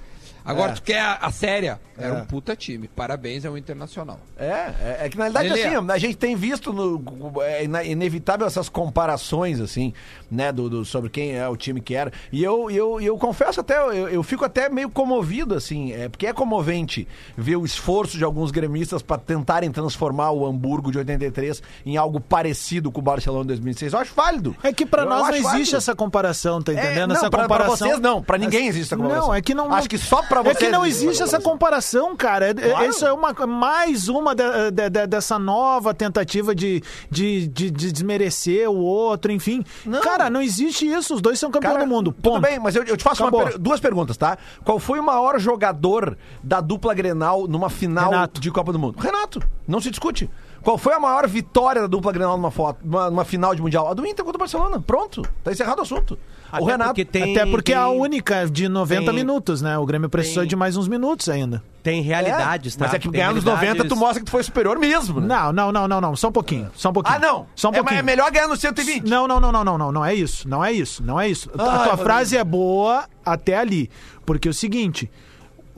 Agora, 0.45 0.73
É. 0.73 0.75
tu 0.75 0.83
quer 0.83 1.01
a, 1.01 1.15
a 1.15 1.31
séria? 1.31 1.81
Era 1.97 2.19
É. 2.19 2.23
um 2.23 2.25
puta 2.25 2.57
time. 2.57 2.89
Parabéns 2.89 3.45
ao 3.45 3.57
Internacional. 3.57 4.19
É, 4.37 4.45
é, 4.47 4.99
é 5.03 5.09
que 5.09 5.17
na 5.17 5.25
realidade, 5.25 5.49
Lelê. 5.51 5.77
assim, 5.77 5.91
a 5.91 5.99
gente 5.99 6.17
tem 6.17 6.35
visto 6.35 6.73
no, 6.73 7.03
é 7.43 7.65
inevitável 7.87 8.47
essas 8.47 8.69
comparações, 8.69 9.61
assim, 9.61 9.93
né, 10.31 10.51
do, 10.51 10.69
do- 10.69 10.85
sobre 10.85 11.11
quem 11.11 11.37
é 11.37 11.47
o 11.49 11.57
time 11.57 11.81
que 11.81 11.95
era. 11.95 12.11
E 12.33 12.43
eu, 12.43 12.71
eu, 12.71 13.01
eu 13.01 13.17
confesso 13.19 13.61
até, 13.61 13.77
eu, 13.79 14.09
eu 14.09 14.23
fico 14.23 14.45
até 14.45 14.69
meio 14.69 14.89
comovido, 14.91 15.55
assim, 15.55 15.93
é, 15.93 16.09
porque 16.09 16.27
é 16.27 16.33
comovente 16.33 17.07
ver 17.37 17.57
o 17.57 17.65
esforço 17.65 18.17
de 18.19 18.25
alguns 18.25 18.51
gremistas 18.51 19.03
para 19.03 19.19
tentarem 19.19 19.71
transformar 19.71 20.31
o 20.33 20.47
Hamburgo 20.47 20.91
de 20.91 20.99
83 20.99 21.63
em 21.87 21.97
algo 21.97 22.21
parecido 22.21 22.91
com 22.91 23.01
o 23.01 23.03
Barcelona 23.03 23.43
de 23.43 23.49
2006. 23.49 23.93
Eu 23.93 23.99
acho 23.99 24.15
válido. 24.15 24.57
É 24.63 24.73
que 24.73 24.87
pra 24.87 25.03
Eu 25.03 25.09
nós 25.11 25.23
não 25.23 25.29
existe 25.31 25.45
válido. 25.51 25.77
essa 25.77 25.95
comparação, 25.95 26.63
tá 26.63 26.73
É, 26.73 26.75
entendendo? 26.77 27.09
não, 27.11 27.17
essa 27.17 27.31
pra, 27.31 27.47
pra 27.47 27.49
comparação. 27.59 27.89
vocês 27.89 28.01
não, 28.01 28.23
pra 28.23 28.39
ninguém 28.39 28.67
existe 28.67 28.89
essa 28.89 28.97
comparação. 28.97 29.29
Não, 29.29 29.35
é 29.35 29.43
que 29.43 29.55
não. 29.55 29.73
Acho 29.73 29.89
que 29.89 29.99
só 29.99 30.23
pra 30.41 30.51
É 30.51 30.55
que 30.55 30.69
não 30.71 30.87
existe 30.87 31.23
essa 31.23 31.41
comparação, 31.41 32.17
cara. 32.17 32.51
É- 32.51 32.55
Claro. 32.55 32.89
Isso 32.89 33.05
é 33.07 33.13
uma, 33.13 33.33
mais 33.47 34.09
uma 34.09 34.35
de- 34.35 34.71
de- 34.71 34.91
de- 34.91 35.07
dessa 35.07 35.39
nova 35.39 35.93
tentativa 35.93 36.55
de, 36.55 36.83
de, 37.11 37.47
de- 37.49 37.71
de 37.71 37.93
desmerecer 37.93 38.69
o 38.71 38.77
outro, 38.77 39.31
enfim. 39.33 39.63
Não. 39.85 40.01
Cara, 40.01 40.31
não 40.31 40.41
existe 40.41 40.87
isso. 40.87 41.15
Os 41.15 41.21
dois 41.21 41.39
são 41.39 41.51
campeões 41.51 41.75
Cara, 41.75 41.85
do 41.87 41.91
mundo. 41.91 42.13
Tudo 42.13 42.23
Ponto. 42.23 42.41
bem, 42.43 42.59
mas 42.59 42.75
eu, 42.77 42.83
eu 42.85 42.97
te 42.97 43.05
faço 43.05 43.29
per- 43.31 43.59
duas 43.59 43.81
perguntas, 43.81 44.17
tá? 44.17 44.39
Qual 44.65 44.79
foi 44.79 44.99
o 44.99 45.03
maior 45.03 45.39
jogador 45.39 46.17
da 46.43 46.61
dupla 46.61 46.95
Grenal 46.95 47.47
numa 47.47 47.69
final 47.71 48.11
Renato. 48.11 48.41
de 48.41 48.51
Copa 48.51 48.73
do 48.73 48.79
Mundo? 48.79 48.99
Renato, 48.99 49.43
não 49.69 49.81
se 49.81 49.91
discute. 49.91 50.31
Qual 50.63 50.79
foi 50.79 50.95
a 50.95 51.01
maior 51.01 51.27
vitória 51.29 51.83
da 51.83 51.89
dupla 51.89 52.13
Grenal 52.13 52.37
numa, 52.37 52.51
foto, 52.51 52.79
numa, 52.85 53.11
numa 53.11 53.25
final 53.25 53.55
de 53.55 53.61
Mundial? 53.61 53.89
A 53.89 53.95
do 53.95 54.07
Inter 54.07 54.25
contra 54.25 54.37
o 54.37 54.39
Barcelona. 54.39 54.81
Pronto. 54.81 55.23
Tá 55.43 55.51
encerrado 55.53 55.81
o 55.81 55.83
assunto. 55.83 56.19
Até 56.51 56.63
o 56.63 56.67
Renato... 56.67 56.91
porque 56.91 57.05
tem, 57.05 57.37
Até 57.37 57.47
porque 57.51 57.73
é 57.73 57.77
a 57.77 57.87
tem- 57.87 57.99
única 57.99 58.47
de 58.47 58.69
90 58.69 59.05
tem- 59.07 59.15
minutos, 59.15 59.63
né? 59.63 59.77
O 59.79 59.87
Grêmio 59.87 60.09
precisou 60.09 60.43
tem- 60.43 60.49
de 60.51 60.57
mais 60.57 60.77
uns 60.77 60.87
minutos 60.87 61.29
ainda. 61.29 61.63
Tem 61.83 62.01
realidades, 62.03 62.77
É, 62.77 62.79
tá? 62.79 62.85
Mas 62.85 62.95
é 62.95 62.99
que 62.99 63.09
Tem 63.09 63.13
ganhar 63.21 63.35
nos 63.35 63.43
90 63.43 63.85
tu 63.89 63.97
mostra 63.97 64.21
que 64.21 64.27
tu 64.27 64.31
foi 64.31 64.43
superior 64.43 64.79
mesmo, 64.79 65.21
né? 65.21 65.27
Não, 65.27 65.53
não, 65.53 65.73
não, 65.73 65.89
não, 65.89 66.01
não. 66.01 66.15
Só 66.17 66.29
um 66.29 66.33
pouquinho. 66.33 66.71
Só 66.77 66.91
um 66.91 66.93
pouquinho. 66.93 67.17
Ah, 67.17 67.19
não. 67.19 67.47
Só 67.57 67.71
um 67.71 67.73
é, 67.73 67.77
pouquinho. 67.79 67.99
é 67.99 68.03
melhor 68.03 68.31
ganhar 68.31 68.47
no 68.47 68.57
120. 68.57 69.09
Não, 69.09 69.27
não, 69.27 69.41
não, 69.41 69.51
não, 69.51 69.65
não, 69.65 69.79
não, 69.79 69.91
não 69.93 70.05
é 70.05 70.15
isso, 70.15 70.47
não 70.49 70.63
é 70.65 70.71
isso, 70.71 71.03
não 71.03 71.19
é 71.19 71.29
isso. 71.29 71.51
A 71.59 71.63
Ai, 71.81 71.89
tua 71.89 71.97
frase 71.97 72.37
é 72.37 72.45
boa 72.45 73.05
até 73.25 73.57
ali, 73.57 73.91
porque 74.27 74.47
é 74.47 74.51
o 74.51 74.55
seguinte, 74.55 75.11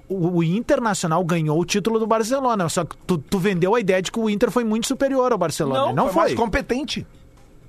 o, 0.09 0.39
o 0.39 0.43
Internacional 0.43 1.23
ganhou 1.25 1.59
o 1.59 1.65
título 1.65 1.99
do 1.99 2.07
Barcelona, 2.07 2.69
só 2.69 2.85
que 2.85 2.97
tu, 3.07 3.19
tu 3.19 3.39
vendeu 3.39 3.75
a 3.75 3.81
ideia 3.81 4.01
de 4.03 4.11
que 4.13 4.19
o 4.19 4.29
Inter 4.29 4.51
foi 4.51 4.65
muito 4.65 4.87
superior 4.87 5.33
ao 5.33 5.39
Barcelona, 5.39 5.93
não, 5.93 6.05
foi, 6.05 6.13
foi, 6.13 6.23
mais 6.23 6.35
competente. 6.35 7.07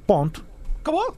ponto. 0.05 0.43
Acabou. 0.81 1.15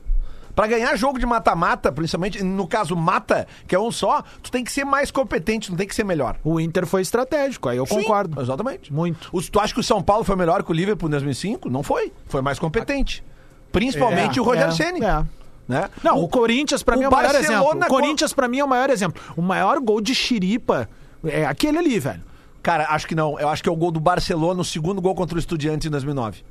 Pra 0.56 0.66
ganhar 0.66 0.96
jogo 0.96 1.20
de 1.20 1.26
mata-mata, 1.26 1.92
principalmente, 1.92 2.44
no 2.44 2.68
caso 2.68 2.96
mata, 2.96 3.48
que 3.68 3.76
é 3.76 3.80
um 3.80 3.92
só, 3.92 4.24
tu 4.42 4.50
tem 4.50 4.64
que 4.64 4.72
ser 4.72 4.86
mais 4.86 5.12
competente, 5.12 5.70
não 5.70 5.78
tem 5.78 5.88
que 5.88 5.94
ser 5.94 6.04
melhor. 6.04 6.36
O 6.44 6.60
Inter 6.60 6.88
foi 6.88 7.04
estratégico, 7.04 7.70
aí 7.70 7.78
eu 7.78 7.86
concordo. 7.86 8.36
Sim, 8.38 8.42
exatamente. 8.42 8.92
Muito. 8.92 9.30
Os, 9.32 9.50
tu 9.50 9.60
acha 9.60 9.72
que 9.72 9.80
o 9.80 9.84
São 9.84 10.02
Paulo 10.02 10.24
foi 10.24 10.36
melhor 10.36 10.64
que 10.64 10.72
o 10.72 10.74
Liverpool 10.74 11.10
em 11.10 11.12
2005? 11.12 11.70
Não 11.70 11.84
foi. 11.84 12.12
Foi 12.26 12.42
mais 12.42 12.58
competente. 12.58 13.24
Principalmente 13.72 14.40
É, 14.40 14.42
o 14.42 14.46
Rogério 14.46 14.72
é, 14.72 14.76
Ceni. 14.76 15.04
é. 15.04 15.24
Né? 15.68 15.90
Não, 16.02 16.24
o, 16.24 16.28
Corinthians 16.30 16.82
pra 16.82 16.96
o 16.96 16.98
mim 16.98 17.04
é 17.06 17.08
o 17.10 17.12
maior 17.12 17.34
Barcelona 17.34 17.58
exemplo. 17.60 17.82
O 17.82 17.82
co- 17.82 17.88
Corinthians 17.88 18.34
pra 18.34 18.48
mim 18.48 18.58
é 18.60 18.64
o 18.64 18.68
maior 18.68 18.90
exemplo. 18.90 19.22
O 19.36 19.42
maior 19.44 19.80
gol 19.80 20.00
de 20.02 20.16
xiripa 20.16 20.90
é 21.30 21.46
aquele 21.46 21.78
ali, 21.78 22.00
velho. 22.00 22.22
Cara, 22.64 22.88
acho 22.90 23.08
que 23.08 23.16
não. 23.16 23.40
Eu 23.40 23.48
acho 23.50 23.64
que 23.64 23.70
é 23.70 23.72
o 23.72 23.76
gol 23.76 23.92
do 23.92 24.00
Barcelona, 24.00 24.60
o 24.62 24.66
segundo 24.66 25.00
gol 25.02 25.16
contra 25.16 25.36
o 25.36 25.40
Estudiantes 25.40 25.86
em 25.88 25.90
2009. 25.90 26.44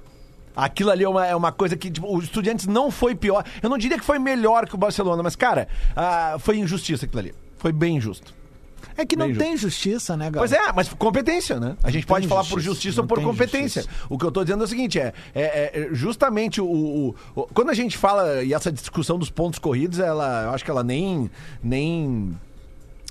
Aquilo 0.54 0.90
ali 0.90 1.04
é 1.04 1.08
uma, 1.08 1.26
é 1.26 1.36
uma 1.36 1.52
coisa 1.52 1.76
que, 1.76 1.90
tipo, 1.90 2.06
o 2.06 2.18
Estudiantes 2.18 2.66
não 2.66 2.90
foi 2.90 3.14
pior. 3.14 3.44
Eu 3.62 3.68
não 3.68 3.76
diria 3.76 3.98
que 3.98 4.04
foi 4.04 4.18
melhor 4.18 4.66
que 4.66 4.74
o 4.74 4.78
Barcelona, 4.78 5.22
mas, 5.22 5.36
cara, 5.36 5.68
ah, 5.94 6.36
foi 6.38 6.56
injustiça 6.58 7.04
aquilo 7.04 7.20
ali. 7.20 7.34
Foi 7.58 7.72
bem 7.72 7.96
injusto. 7.96 8.34
É 8.96 9.04
que 9.04 9.14
não 9.16 9.26
Bem 9.26 9.36
tem 9.36 9.56
justiça, 9.58 10.16
né, 10.16 10.30
galera? 10.30 10.38
Pois 10.38 10.52
é, 10.52 10.72
mas 10.72 10.88
competência, 10.88 11.60
né? 11.60 11.76
A 11.82 11.90
gente 11.90 12.06
pode 12.06 12.22
tem 12.22 12.28
falar 12.30 12.42
por 12.44 12.58
justiça, 12.60 12.64
justiça 12.70 13.00
ou 13.00 13.02
não 13.02 13.08
por 13.08 13.22
competência. 13.22 13.82
justiça. 13.82 14.06
O 14.08 14.16
que 14.16 14.24
eu 14.24 14.32
tô 14.32 14.42
dizendo 14.42 14.62
é 14.62 14.64
o 14.64 14.68
seguinte: 14.68 14.98
é, 14.98 15.12
é- 15.34 15.70
é 15.74 15.88
justamente 15.92 16.62
o, 16.62 16.66
o- 16.66 17.14
o- 17.34 17.42
Quando 17.52 17.68
a 17.68 17.74
gente 17.74 17.98
fala, 17.98 18.42
e 18.42 18.54
essa 18.54 18.72
discussão 18.72 19.18
dos 19.18 19.28
pontos 19.28 19.58
corridos, 19.58 19.98
ela, 19.98 20.44
eu 20.44 20.50
acho 20.52 20.64
que 20.64 20.70
ela 20.70 20.82
nem. 20.82 21.30
nem 21.62 22.34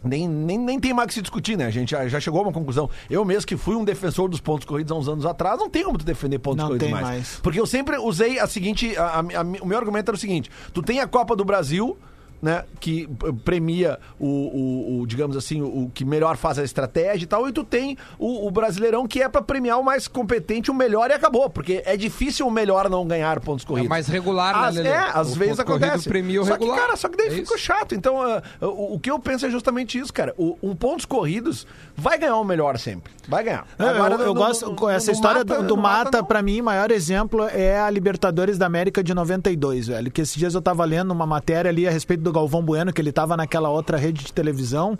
nem, 0.05 0.27
nem, 0.27 0.57
nem 0.57 0.79
tem 0.79 0.93
mais 0.93 1.05
o 1.05 1.07
que 1.09 1.13
se 1.15 1.21
discutir, 1.21 1.57
né? 1.57 1.65
A 1.65 1.69
gente 1.69 1.91
já, 1.91 2.07
já 2.07 2.19
chegou 2.19 2.39
a 2.39 2.43
uma 2.43 2.51
conclusão. 2.53 2.89
Eu 3.09 3.25
mesmo 3.25 3.47
que 3.47 3.57
fui 3.57 3.75
um 3.75 3.83
defensor 3.83 4.29
dos 4.29 4.39
pontos 4.39 4.65
corridos 4.65 4.91
há 4.91 4.95
uns 4.95 5.07
anos 5.07 5.25
atrás, 5.25 5.59
não 5.59 5.69
tem 5.69 5.83
como 5.83 5.97
tu 5.97 6.05
defender 6.05 6.39
pontos 6.39 6.59
Não 6.59 6.67
corridos 6.67 6.89
mais. 6.89 7.03
mais. 7.05 7.39
Porque 7.41 7.59
eu 7.59 7.65
sempre 7.65 7.97
usei 7.97 8.39
a 8.39 8.47
seguinte. 8.47 8.95
a- 8.97 9.03
a- 9.05 9.19
a- 9.19 9.61
o 9.61 9.65
meu 9.65 9.77
argumento 9.77 10.09
era 10.09 10.15
o 10.15 10.19
seguinte: 10.19 10.49
tu 10.73 10.81
tem 10.81 10.99
a 10.99 11.07
Copa 11.07 11.35
do 11.35 11.43
Brasil. 11.43 11.97
Né, 12.41 12.63
que 12.79 13.07
p- 13.07 13.33
premia 13.43 13.97
o, 14.19 14.27
o- 14.27 15.01
o, 15.01 15.07
digamos 15.07 15.35
assim, 15.35 15.61
o, 15.61 15.85
o 15.85 15.91
que 15.91 16.05
melhor 16.05 16.37
faz 16.37 16.59
a 16.59 16.63
estratégia 16.63 17.23
e 17.23 17.27
tal, 17.27 17.47
e 17.49 17.51
tu 17.51 17.63
tem 17.63 17.97
o, 18.19 18.45
o 18.45 18.51
Brasileirão 18.51 19.07
que 19.07 19.19
é 19.21 19.27
pra 19.27 19.41
premiar 19.41 19.79
o 19.79 19.83
mais 19.83 20.07
competente, 20.07 20.69
o 20.69 20.73
melhor 20.73 21.09
e 21.09 21.13
acabou, 21.13 21.49
porque 21.49 21.81
é 21.85 21.97
difícil 21.97 22.45
o 22.45 22.51
melhor 22.51 22.87
não 22.87 23.07
ganhar 23.07 23.39
pontos 23.39 23.65
corridos. 23.65 23.89
mais 23.89 24.05
regular, 24.07 24.53
né, 24.61 24.67
Às- 24.67 24.75
Lelê? 24.75 24.89
É, 24.89 24.97
às 25.13 25.35
vezes 25.35 25.59
acontece. 25.59 26.07
premia 26.07 26.39
o 26.41 26.45
só 26.45 26.51
regular. 26.53 26.75
que, 26.75 26.81
cara, 26.85 26.95
só 26.97 27.09
que 27.09 27.17
daí 27.17 27.27
É 27.29 27.31
ficou 27.31 27.57
chato. 27.57 27.95
Então, 27.95 28.21
ah, 28.21 28.43
o, 28.61 28.95
o 28.95 28.99
que 28.99 29.09
eu 29.09 29.17
penso 29.17 29.45
é 29.47 29.49
justamente 29.49 29.97
isso, 29.97 30.13
cara. 30.13 30.33
O, 30.37 30.55
um 30.61 30.75
pontos 30.75 31.05
corridos 31.05 31.65
vai 31.95 32.19
ganhar 32.19 32.35
o 32.37 32.43
melhor 32.43 32.77
sempre. 32.77 33.11
Vai 33.27 33.43
ganhar. 33.43 33.65
É, 33.79 33.83
eu, 33.85 33.95
eu 33.95 34.25
no- 34.27 34.33
gosto, 34.35 34.69
no- 34.71 34.89
essa 34.89 35.07
no 35.11 35.15
história 35.15 35.43
do, 35.43 35.63
do 35.63 35.75
no 35.75 35.81
Mata, 35.81 36.19
não. 36.19 36.25
pra 36.25 36.43
mim, 36.43 36.61
o 36.61 36.65
maior 36.65 36.91
exemplo 36.91 37.43
é 37.45 37.79
a 37.79 37.89
Libertadores 37.89 38.57
da 38.59 38.67
América 38.67 39.03
de 39.03 39.15
92, 39.15 39.87
velho. 39.87 40.11
Que 40.11 40.21
esses 40.21 40.35
dias 40.35 40.53
eu 40.53 40.61
tava 40.61 40.85
lendo 40.85 41.09
uma 41.11 41.25
matéria 41.25 41.69
ali 41.69 41.87
a 41.87 41.91
respeito 41.91 42.21
do 42.21 42.34
Galvão 42.35 42.61
Bueno, 42.61 42.91
que 42.93 43.01
ele 43.01 43.11
tava 43.11 43.35
naquela 43.37 43.69
outra 43.69 43.97
rede 43.97 44.23
de 44.25 44.33
televisão, 44.33 44.97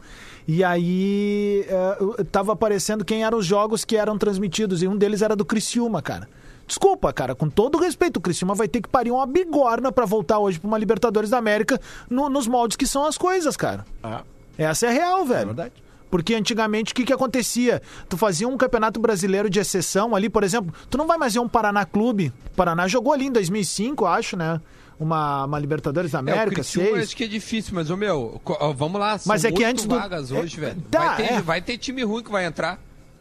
e 0.48 0.64
aí 0.64 1.66
é, 1.68 2.24
tava 2.32 2.54
aparecendo 2.54 3.04
quem 3.06 3.24
eram 3.24 3.38
os 3.38 3.46
jogos 3.46 3.84
que 3.86 3.96
eram 3.98 4.18
transmitidos, 4.18 4.82
e 4.82 4.88
um 4.88 4.96
deles 4.98 5.22
era 5.22 5.36
do 5.36 5.44
Criciúma, 5.46 6.02
cara. 6.02 6.28
Desculpa, 6.68 7.14
cara, 7.14 7.36
com 7.36 7.48
todo 7.50 7.78
respeito, 7.78 8.18
o 8.18 8.22
Criciúma 8.22 8.56
vai 8.56 8.68
ter 8.68 8.82
que 8.82 8.90
parir 8.90 9.12
uma 9.12 9.26
bigorna 9.28 9.92
pra 9.92 10.06
voltar 10.06 10.40
hoje 10.40 10.60
pra 10.60 10.68
uma 10.68 10.78
Libertadores 10.78 11.30
da 11.30 11.38
América 11.38 11.80
no- 12.10 12.28
nos 12.30 12.48
moldes 12.48 12.76
que 12.76 12.88
são 12.88 13.06
as 13.06 13.18
coisas, 13.18 13.56
cara. 13.56 13.86
Ah, 14.04 14.22
Essa 14.58 14.88
é 14.88 14.90
real, 14.92 15.26
velho. 15.26 15.42
é 15.42 15.46
verdade. 15.46 15.74
Porque 16.10 16.34
antigamente 16.34 16.94
o 16.94 16.96
que, 16.96 17.04
que 17.04 17.12
acontecia? 17.14 17.82
Tu 18.08 18.16
fazia 18.18 18.48
um 18.48 18.56
campeonato 18.58 19.00
brasileiro 19.00 19.50
de 19.50 19.60
exceção 19.60 20.16
ali, 20.16 20.30
por 20.30 20.44
exemplo, 20.44 20.74
tu 20.90 20.98
não 20.98 21.06
vai 21.06 21.18
mais 21.18 21.34
ver 21.34 21.40
um 21.40 21.48
Paraná 21.50 21.84
Clube. 21.86 22.32
O 22.52 22.56
Paraná 22.56 22.88
jogou 22.88 23.12
ali 23.12 23.26
em 23.26 23.32
2005, 23.32 24.06
acho, 24.06 24.38
né? 24.38 24.62
Uma, 25.00 25.46
uma 25.46 25.60
Libertadores 25.60 26.12
da 26.12 26.20
É, 26.20 26.22
o 26.22 26.22
América, 26.22 26.56
Criciúma 26.56 26.90
seis. 26.92 27.04
acho 27.08 27.16
que 27.18 27.24
é 27.26 27.28
difícil, 27.28 27.74
mas, 27.76 27.90
ô 27.90 27.98
meu, 27.98 28.42
vamos 28.78 29.00
lá. 29.00 29.20
Mas 29.26 29.42
são 29.42 29.50
é 29.50 29.54
que 29.54 29.64
antes 29.64 29.86
do- 29.86 29.96
vagas 29.96 30.32
é, 30.32 30.40
hoje, 30.40 30.58
velho. 30.60 30.82
tá, 30.90 31.00
vai, 31.00 31.18
ter, 31.18 31.34
é. 31.34 31.42
vai 31.42 31.62
ter 31.62 31.78
time 31.78 32.04
ruim 32.04 32.24
que 32.24 32.32
vai 32.32 32.46
entrar. 32.46 32.80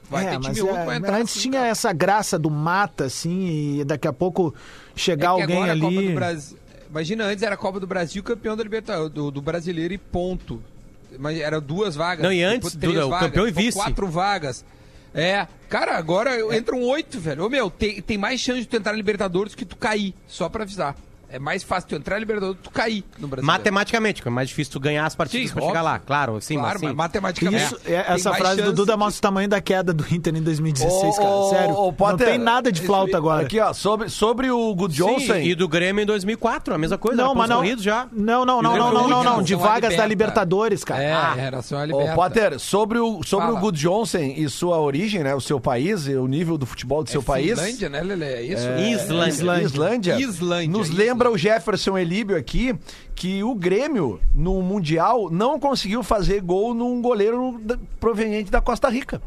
Vai 0.08 0.24
É, 0.26 0.30
ter 0.30 0.38
mas 0.38 0.46
time 0.56 0.60
ruim 0.60 0.76
é, 0.76 0.80
que 0.80 0.86
vai 0.86 0.96
entrar. 0.98 1.16
antes 1.16 1.34
sim, 1.34 1.40
tinha 1.40 1.52
cara. 1.60 1.66
essa 1.68 1.92
graça 1.92 2.38
do 2.38 2.48
mata, 2.50 3.06
assim, 3.06 3.78
e 3.80 3.84
daqui 3.84 4.06
a 4.06 4.12
pouco 4.12 4.54
chegar 4.94 5.32
É 5.32 5.36
que 5.36 5.42
alguém 5.42 5.56
agora 5.56 5.72
a 5.72 5.76
Copa 5.80 5.86
ali. 5.98 6.08
do 6.08 6.14
Brasil. 6.14 6.58
Imagina, 6.90 7.24
antes 7.24 7.42
era 7.42 7.54
a 7.54 7.58
Copa 7.58 7.80
do 7.80 7.86
Brasil, 7.88 8.22
campeão 8.22 8.56
da 8.56 8.62
Libertadores, 8.62 9.12
do, 9.12 9.30
do 9.32 9.42
brasileiro 9.42 9.92
e 9.92 9.98
ponto. 9.98 10.62
Mas 11.18 11.40
era 11.40 11.60
duas 11.60 11.96
vagas. 11.96 12.22
Não, 12.24 12.32
e 12.32 12.42
antes, 12.44 12.76
três 12.76 12.94
Duda, 12.94 13.06
o 13.06 13.10
vagas, 13.10 13.28
campeão 13.28 13.48
e 13.48 13.50
vice. 13.50 13.76
Quatro 13.78 14.06
vagas. 14.06 14.64
É, 15.12 15.46
cara, 15.68 15.96
agora 15.96 16.56
entram 16.56 16.80
oito, 16.82 17.18
velho. 17.18 17.44
Ô, 17.46 17.48
meu, 17.48 17.68
tem, 17.70 18.00
tem 18.00 18.16
mais 18.18 18.40
chance 18.40 18.60
de 18.60 18.66
tu 18.66 18.76
entrar 18.76 18.92
na 18.92 18.96
Libertadores 18.96 19.54
que 19.56 19.64
tu 19.64 19.76
cair, 19.76 20.14
só 20.28 20.48
pra 20.48 20.62
avisar. 20.62 20.94
É 21.34 21.38
mais 21.38 21.62
fácil 21.64 21.88
tu 21.88 21.94
entrar 21.96 22.14
na 22.14 22.20
Libertadores 22.20 22.56
do 22.56 22.62
que 22.62 22.68
tu 22.68 22.72
cair 22.72 23.04
no 23.18 23.26
Brasil. 23.26 23.44
Matematicamente, 23.46 24.22
que 24.22 24.28
é 24.28 24.30
mais 24.30 24.48
difícil 24.48 24.72
tu 24.72 24.80
ganhar 24.80 25.04
as 25.04 25.14
partidas 25.16 25.48
Sim, 25.48 25.54
pra 25.54 25.62
chegar 25.62 25.80
óbvio. 25.80 25.92
lá. 25.92 25.98
Claro, 25.98 26.40
sim, 26.40 26.54
Claro, 26.54 26.68
mas 26.74 26.80
sim. 26.80 26.86
mas 26.86 26.94
matematicamente. 26.96 27.64
Isso, 27.64 27.80
é, 27.86 28.04
essa 28.14 28.32
frase 28.34 28.62
do 28.62 28.72
Duda 28.72 28.92
de- 28.92 28.98
mostra 28.98 29.18
o 29.18 29.22
tamanho 29.22 29.48
da 29.48 29.60
queda 29.60 29.92
do 29.92 30.04
Inter 30.14 30.34
em 30.36 30.42
2016, 30.42 31.16
cara. 31.16 31.28
Ô, 31.28 31.50
Sério. 31.50 31.74
ô, 31.74 31.86
não 31.86 31.92
Potter, 31.92 32.26
tem 32.28 32.38
nada 32.38 32.70
de 32.70 32.80
flauta 32.82 33.16
agora. 33.16 33.42
Aqui, 33.46 33.58
ó, 33.58 33.72
sobre, 33.72 34.08
sobre 34.08 34.50
o 34.50 34.74
Good 34.74 34.94
Johnson. 34.94 35.34
E 35.36 35.54
do 35.54 35.66
Grêmio 35.68 36.02
em 36.02 36.06
2004, 36.06 36.74
a 36.74 36.78
mesma 36.78 36.96
coisa. 36.98 37.20
Não, 37.20 37.34
mas 37.34 37.48
não. 37.50 37.56
corridos 37.56 37.82
já. 37.82 38.06
Não, 38.12 38.44
não, 38.44 38.62
não, 38.62 38.76
não, 38.76 38.92
não, 38.92 39.08
não, 39.08 39.24
não. 39.24 39.42
De 39.42 39.54
a 39.54 39.58
vagas 39.58 39.96
da 39.96 40.06
liberta. 40.06 40.24
Libertadores, 40.24 40.84
cara. 40.84 41.02
É, 41.02 41.12
Ah. 41.12 41.34
era 41.36 41.62
só 41.62 41.78
a 41.78 41.82
Ô, 41.82 41.84
Liberta. 41.86 42.14
Potter, 42.14 42.58
sobre 42.60 42.98
o, 42.98 43.22
sobre 43.24 43.46
Fala. 43.46 43.58
o 43.58 43.60
Good 43.60 43.78
Johnson 43.80 44.18
e 44.18 44.48
sua 44.48 44.78
origem, 44.78 45.22
né? 45.24 45.34
O 45.34 45.40
seu 45.40 45.60
país, 45.60 46.06
e 46.06 46.14
o 46.14 46.26
nível 46.28 46.56
do 46.56 46.64
futebol 46.64 47.02
do 47.02 47.10
seu 47.10 47.20
É 47.20 47.24
país. 47.24 47.50
Islândia, 47.58 47.88
né, 47.88 48.00
Lele? 48.00 48.24
É 48.24 48.42
isso? 48.42 48.62
Islândia. 48.68 49.28
Islândia. 49.28 49.64
Islândia. 49.64 50.18
Islândia, 50.20 50.68
Nos 50.70 50.88
Islândia. 50.88 51.04
Lembra 51.24 51.30
o 51.30 51.38
Jefferson 51.38 51.96
Elíbio 51.96 52.36
aqui 52.36 52.74
que 53.14 53.42
o 53.42 53.54
Grêmio, 53.54 54.20
no 54.34 54.60
Mundial, 54.60 55.30
não 55.30 55.58
conseguiu 55.58 56.02
fazer 56.02 56.40
gol 56.40 56.74
num 56.74 57.00
goleiro 57.00 57.60
proveniente 57.98 58.50
da 58.50 58.60
Costa 58.60 58.88
Rica. 58.88 59.22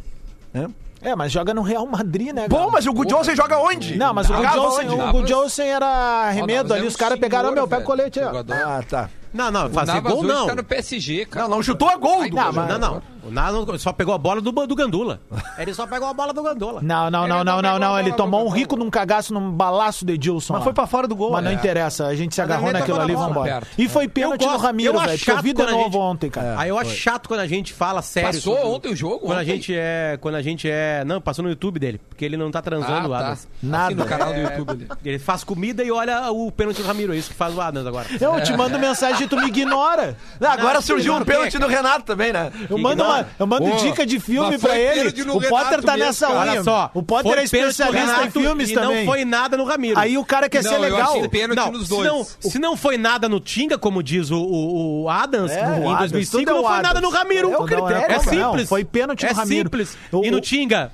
né? 0.53 0.67
É, 0.99 1.15
mas 1.15 1.31
joga 1.31 1.53
no 1.53 1.61
Real 1.61 1.85
Madrid, 1.85 2.33
né, 2.33 2.47
Bom, 2.47 2.57
cara? 2.57 2.71
mas 2.71 2.87
o 2.87 2.93
Good 2.93 3.13
Johnson 3.13 3.35
joga 3.35 3.59
onde? 3.59 3.95
Não, 3.97 4.13
mas 4.15 4.27
o 4.29 5.23
Johnson 5.23 5.61
era 5.61 6.29
remedo 6.31 6.73
ali, 6.73 6.87
os 6.87 6.93
é 6.93 6.95
um 6.95 6.99
caras 6.99 7.19
pegaram, 7.19 7.51
meu, 7.51 7.67
pega 7.67 7.83
o 7.83 7.85
colete 7.85 8.19
aí, 8.19 8.25
ó. 8.25 8.29
jogador. 8.29 8.53
Ah, 8.55 8.83
tá. 8.87 9.09
Não, 9.31 9.51
não, 9.51 9.67
O 9.67 9.69
fazer 9.69 9.93
Navas 9.93 10.11
gol 10.11 10.21
hoje 10.23 10.33
não. 10.33 10.47
tá 10.47 10.55
no 10.55 10.63
PSG, 10.63 11.25
cara. 11.27 11.47
Não, 11.47 11.57
não 11.57 11.63
chutou 11.63 11.87
a 11.89 11.97
gol. 11.97 12.21
Ai, 12.21 12.31
não, 12.31 12.51
mas- 12.51 12.69
Não, 12.69 12.79
não. 12.79 13.01
O 13.27 13.77
só 13.77 13.91
pegou 13.93 14.13
a 14.13 14.17
bola 14.17 14.41
do, 14.41 14.51
do 14.51 14.75
Gandula. 14.75 15.19
Ele 15.57 15.73
só 15.73 15.85
pegou 15.85 16.07
a 16.07 16.13
bola 16.13 16.33
do 16.33 16.41
Gandula. 16.41 16.81
Não, 16.81 17.09
não, 17.09 17.25
Ele 17.25 17.33
não, 17.33 17.43
não 17.43 17.45
não, 17.45 17.61
não, 17.61 17.75
a 17.75 17.79
não. 17.79 17.99
Ele 17.99 18.11
tomou 18.13 18.45
um 18.45 18.49
rico 18.49 18.75
num 18.75 18.89
cagaço, 18.89 19.33
num 19.33 19.51
balaço 19.51 20.05
do 20.05 20.11
Edilson. 20.11 20.53
Mas 20.53 20.59
lá. 20.61 20.63
foi 20.63 20.73
pra 20.73 20.87
fora 20.87 21.07
do 21.07 21.15
gol. 21.15 21.31
Mas 21.31 21.43
não 21.43 21.51
É. 21.51 21.53
interessa, 21.53 22.05
a 22.07 22.15
gente 22.15 22.33
se 22.35 22.41
agarrou 22.41 22.71
naquilo 22.71 22.99
ali 22.99 23.13
e 23.13 23.15
vambora. 23.15 23.63
E 23.77 23.87
foi 23.89 24.07
pênalti 24.07 24.43
Eu 24.43 24.51
no 24.51 24.57
Ramiro, 24.57 24.99
velho, 24.99 25.17
que 25.19 25.31
eu 25.31 25.41
vi 25.41 25.53
de 25.53 25.61
a 25.61 25.65
novo 25.71 25.83
gente- 25.83 25.97
ontem, 25.97 26.29
cara. 26.29 26.55
Aí 26.59 26.69
eu 26.69 26.77
acho 26.77 26.91
chato 26.91 27.27
quando 27.27 27.41
a 27.41 27.47
gente 27.47 27.73
fala 27.73 28.01
sério. 28.01 28.29
Passou 28.29 28.55
sobre- 28.55 28.69
ontem 28.69 28.91
o 28.91 28.95
jogo? 28.95 29.19
Quando 29.19 29.37
a 29.37 29.41
ontem? 29.41 29.45
gente 29.55 29.73
é. 29.75 30.17
Quando 30.21 30.35
a 30.35 30.41
gente 30.41 30.69
é. 30.69 31.03
Não, 31.05 31.19
passou 31.21 31.43
no 31.43 31.49
YouTube 31.49 31.79
dele. 31.79 31.99
Porque 32.09 32.23
ele 32.25 32.37
não 32.37 32.49
tá 32.51 32.61
transando, 32.61 33.09
o 33.09 33.13
Ah, 33.13 33.17
tá. 33.19 33.25
Adams. 33.25 33.47
Nada. 33.61 33.85
Aqui 33.85 33.95
no 33.95 34.05
canal 34.05 34.33
do 34.33 34.39
YouTube 34.39 34.71
ali. 34.71 34.87
Ele 35.03 35.19
faz 35.19 35.43
comida 35.43 35.83
e 35.83 35.91
olha 35.91 36.31
o 36.31 36.51
pênalti 36.51 36.81
do 36.81 36.87
Ramiro. 36.87 37.13
É 37.13 37.17
isso 37.17 37.29
que 37.29 37.35
faz 37.35 37.53
o 37.55 37.61
Adams 37.61 37.85
agora. 37.87 38.07
Eu 38.19 38.41
te 38.43 38.55
mando 38.55 38.77
mensagem 38.79 39.25
e 39.25 39.27
tu 39.27 39.35
me 39.35 39.47
ignora. 39.47 40.15
Não, 40.39 40.49
agora 40.51 40.75
Não, 40.75 40.81
surgiu 40.81 41.13
um 41.15 41.23
pênalti 41.23 41.57
do 41.57 41.67
Renato 41.67 42.03
também, 42.05 42.31
né? 42.31 42.51
Eu 42.69 42.77
mando, 42.77 43.01
ignora. 43.01 43.16
Eu 43.39 43.47
mando 43.47 43.69
Pô, 43.69 43.75
dica 43.77 44.05
de 44.05 44.19
filme 44.19 44.57
pra 44.57 44.77
ele. 44.77 45.09
O 45.09 45.41
Potter 45.41 45.49
Renato 45.49 45.81
tá 45.83 45.91
mesmo, 45.93 46.05
nessa 46.07 46.27
linha. 46.27 46.39
Olha 46.39 46.63
só. 46.63 46.91
O 46.93 47.03
Potter 47.03 47.37
é 47.39 47.43
especialista 47.43 48.23
em 48.25 48.31
filmes 48.31 48.69
e 48.69 48.73
também. 48.73 49.05
não 49.05 49.11
foi 49.11 49.25
nada 49.25 49.57
no 49.57 49.63
Ramiro. 49.63 49.99
Aí 49.99 50.17
o 50.17 50.25
cara 50.25 50.49
quer 50.49 50.63
Não, 50.63 50.69
ser 50.71 50.77
eu 50.77 50.81
legal. 50.81 51.13
Não, 51.55 51.71
nos 51.71 51.83
se 51.83 51.89
dois. 51.89 52.07
não, 52.07 52.23
se 52.23 52.59
não 52.59 52.77
foi 52.77 52.97
nada 52.97 53.27
no 53.29 53.39
Tinga, 53.39 53.77
como 53.77 54.01
diz 54.03 54.29
o, 54.31 54.37
o, 54.37 55.03
o 55.03 55.09
Adams, 55.09 55.51
É, 55.51 55.59
em 55.61 55.63
Adams, 55.93 56.11
2005, 56.11 56.37
tudo 56.39 56.49
é 56.49 56.53
não 56.53 56.61
foi 56.63 56.71
Adams. 56.71 56.87
nada 56.87 57.01
no 57.01 57.09
Ramiro. 57.09 57.51
É 57.51 57.57
o 57.57 57.65
critério, 57.65 58.15
é 58.15 58.19
simples. 58.19 58.69
foi 58.69 58.83
pênalti 58.83 59.23
no 59.23 59.29
é 59.29 59.33
Ramiro. 59.33 59.63
simples. 59.69 59.97
O- 60.11 60.25
e 60.25 60.31
no 60.31 60.39
Tinga? 60.41 60.91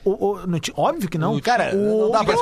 Óbvio 0.76 1.10
que 1.10 1.18
não. 1.18 1.40
Cara, 1.40 1.74
não 1.74 2.12
dá 2.12 2.24
pra 2.24 2.36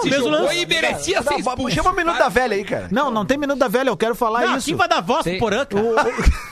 merecia 0.68 1.22
ser 1.22 1.40
expulso. 1.40 1.72
chama 1.72 1.92
o 1.92 1.96
minuto 1.96 2.18
da 2.18 2.30
velha 2.30 2.56
aí, 2.56 2.64
cara. 2.64 2.88
Não, 2.92 3.12
não 3.12 3.26
tem 3.26 3.38
minuto 3.38 3.58
da 3.60 3.68
velha, 3.68 3.90
eu 3.90 3.98
quero 3.98 4.16
falar 4.16 4.42
Não, 4.46 4.58
isso. 4.58 4.66
quem 4.66 4.76
vai 4.76 4.88
dar 4.88 5.02
voz 5.02 5.24
pro 5.24 5.38
Porã, 5.38 5.66
cara? 5.66 5.84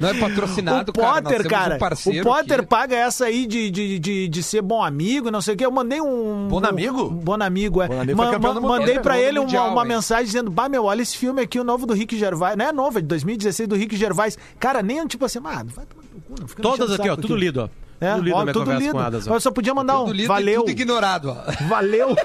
Não 0.00 0.08
é 0.08 0.14
patrocinado, 0.14 0.90
o 0.90 0.94
cara. 0.94 1.22
Potter, 1.22 1.48
cara, 1.48 1.74
um 1.76 1.78
parceiro 1.78 2.20
o 2.20 2.32
Potter 2.32 2.60
que- 2.60 2.66
paga 2.66 2.96
essa 2.96 3.26
aí 3.26 3.46
de, 3.46 3.70
de, 3.70 3.98
de, 3.98 4.28
de 4.28 4.42
ser 4.42 4.62
bom 4.62 4.82
amigo, 4.82 5.30
não 5.30 5.40
sei 5.40 5.54
o 5.54 5.56
que. 5.56 5.64
Eu 5.64 5.70
mandei 5.70 6.00
um. 6.00 6.48
Bom 6.48 6.64
amigo? 6.64 7.04
Um, 7.04 7.08
bom 7.10 7.34
amigo, 7.42 7.82
é. 7.82 7.88
Bom 7.88 8.00
amigo 8.00 8.16
Ma- 8.18 8.38
ma- 8.38 8.60
mandei 8.60 8.98
pra 8.98 9.18
ele 9.20 9.38
uma, 9.38 9.44
mundial, 9.44 9.72
uma 9.72 9.82
hein? 9.82 9.88
mensagem 9.88 10.26
dizendo: 10.26 10.50
Bah, 10.50 10.68
meu, 10.68 10.84
olha 10.84 11.02
esse 11.02 11.16
filme 11.16 11.42
aqui, 11.42 11.58
o 11.60 11.64
novo 11.64 11.86
do 11.86 11.94
Rick 11.94 12.16
Gervais. 12.18 12.56
Não 12.56 12.64
é 12.64 12.72
novo, 12.72 12.98
é 12.98 13.00
de 13.02 13.06
2016 13.08 13.68
do 13.68 13.76
Rick 13.76 13.96
Gervais. 13.96 14.38
Cara, 14.58 14.82
nem 14.82 15.06
tipo 15.06 15.24
assim, 15.24 15.38
ah, 15.44 15.62
vai 15.64 15.84
tomar 15.86 16.02
no 16.14 16.20
cu, 16.20 16.34
não 16.40 16.48
fica 16.48 16.62
Todas 16.62 16.90
aqui, 16.92 17.02
ó, 17.08 17.12
saco 17.12 17.22
tudo 17.22 17.36
lido, 17.36 17.62
ó. 17.62 17.68
É, 18.04 18.14
tudo 18.14 18.24
lido 18.24 18.36
ó, 18.36 18.44
tudo 18.52 18.72
lido. 18.72 18.98
Adas, 18.98 19.26
ó. 19.28 19.34
Eu 19.34 19.40
só 19.40 19.50
podia 19.50 19.74
mandar 19.74 20.02
um. 20.02 20.12
E 20.14 20.26
valeu. 20.26 20.60
tudo 20.62 20.70
ignorado, 20.70 21.30
ó. 21.30 21.52
Valeu. 21.68 22.16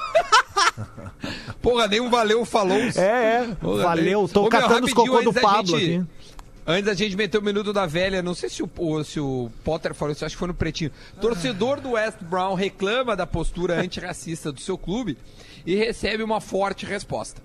Porra, 1.62 1.88
nem 1.88 2.00
um 2.00 2.10
valeu 2.10 2.46
falou. 2.46 2.78
É, 2.78 3.00
é. 3.02 3.48
Porra, 3.60 3.84
Valeu. 3.84 4.20
nem- 4.22 4.28
Tô 4.28 4.40
Ô, 4.42 4.44
meu, 4.44 4.50
catando 4.52 4.86
os 4.86 4.92
rapidinho, 4.94 5.12
cocô 5.18 5.24
do 5.24 5.34
Pablo 5.34 5.80
gente- 5.80 5.96
aqui. 6.00 6.06
Antes 6.70 6.84
da 6.84 6.94
gente 6.94 7.16
meter 7.16 7.38
o 7.38 7.42
minuto 7.42 7.72
da 7.72 7.86
velha, 7.86 8.22
não 8.22 8.34
sei 8.34 8.50
se 8.50 8.62
o, 8.62 9.04
se 9.06 9.22
o 9.22 9.50
Potter 9.64 9.94
falou 9.94 10.12
isso, 10.12 10.26
acho 10.26 10.36
que 10.36 10.40
foi 10.40 10.50
no 10.50 10.54
Pretinho. 10.54 10.92
Torcedor 11.22 11.80
do 11.80 11.92
West 11.92 12.18
Brown 12.22 12.56
reclama 12.56 13.16
da 13.16 13.26
postura 13.26 13.80
antirracista 13.80 14.52
do 14.52 14.60
seu 14.60 14.78
clube 14.78 15.18
e 15.66 15.76
recebe 15.76 16.22
uma 16.24 16.42
forte 16.42 16.86
resposta. 16.86 17.42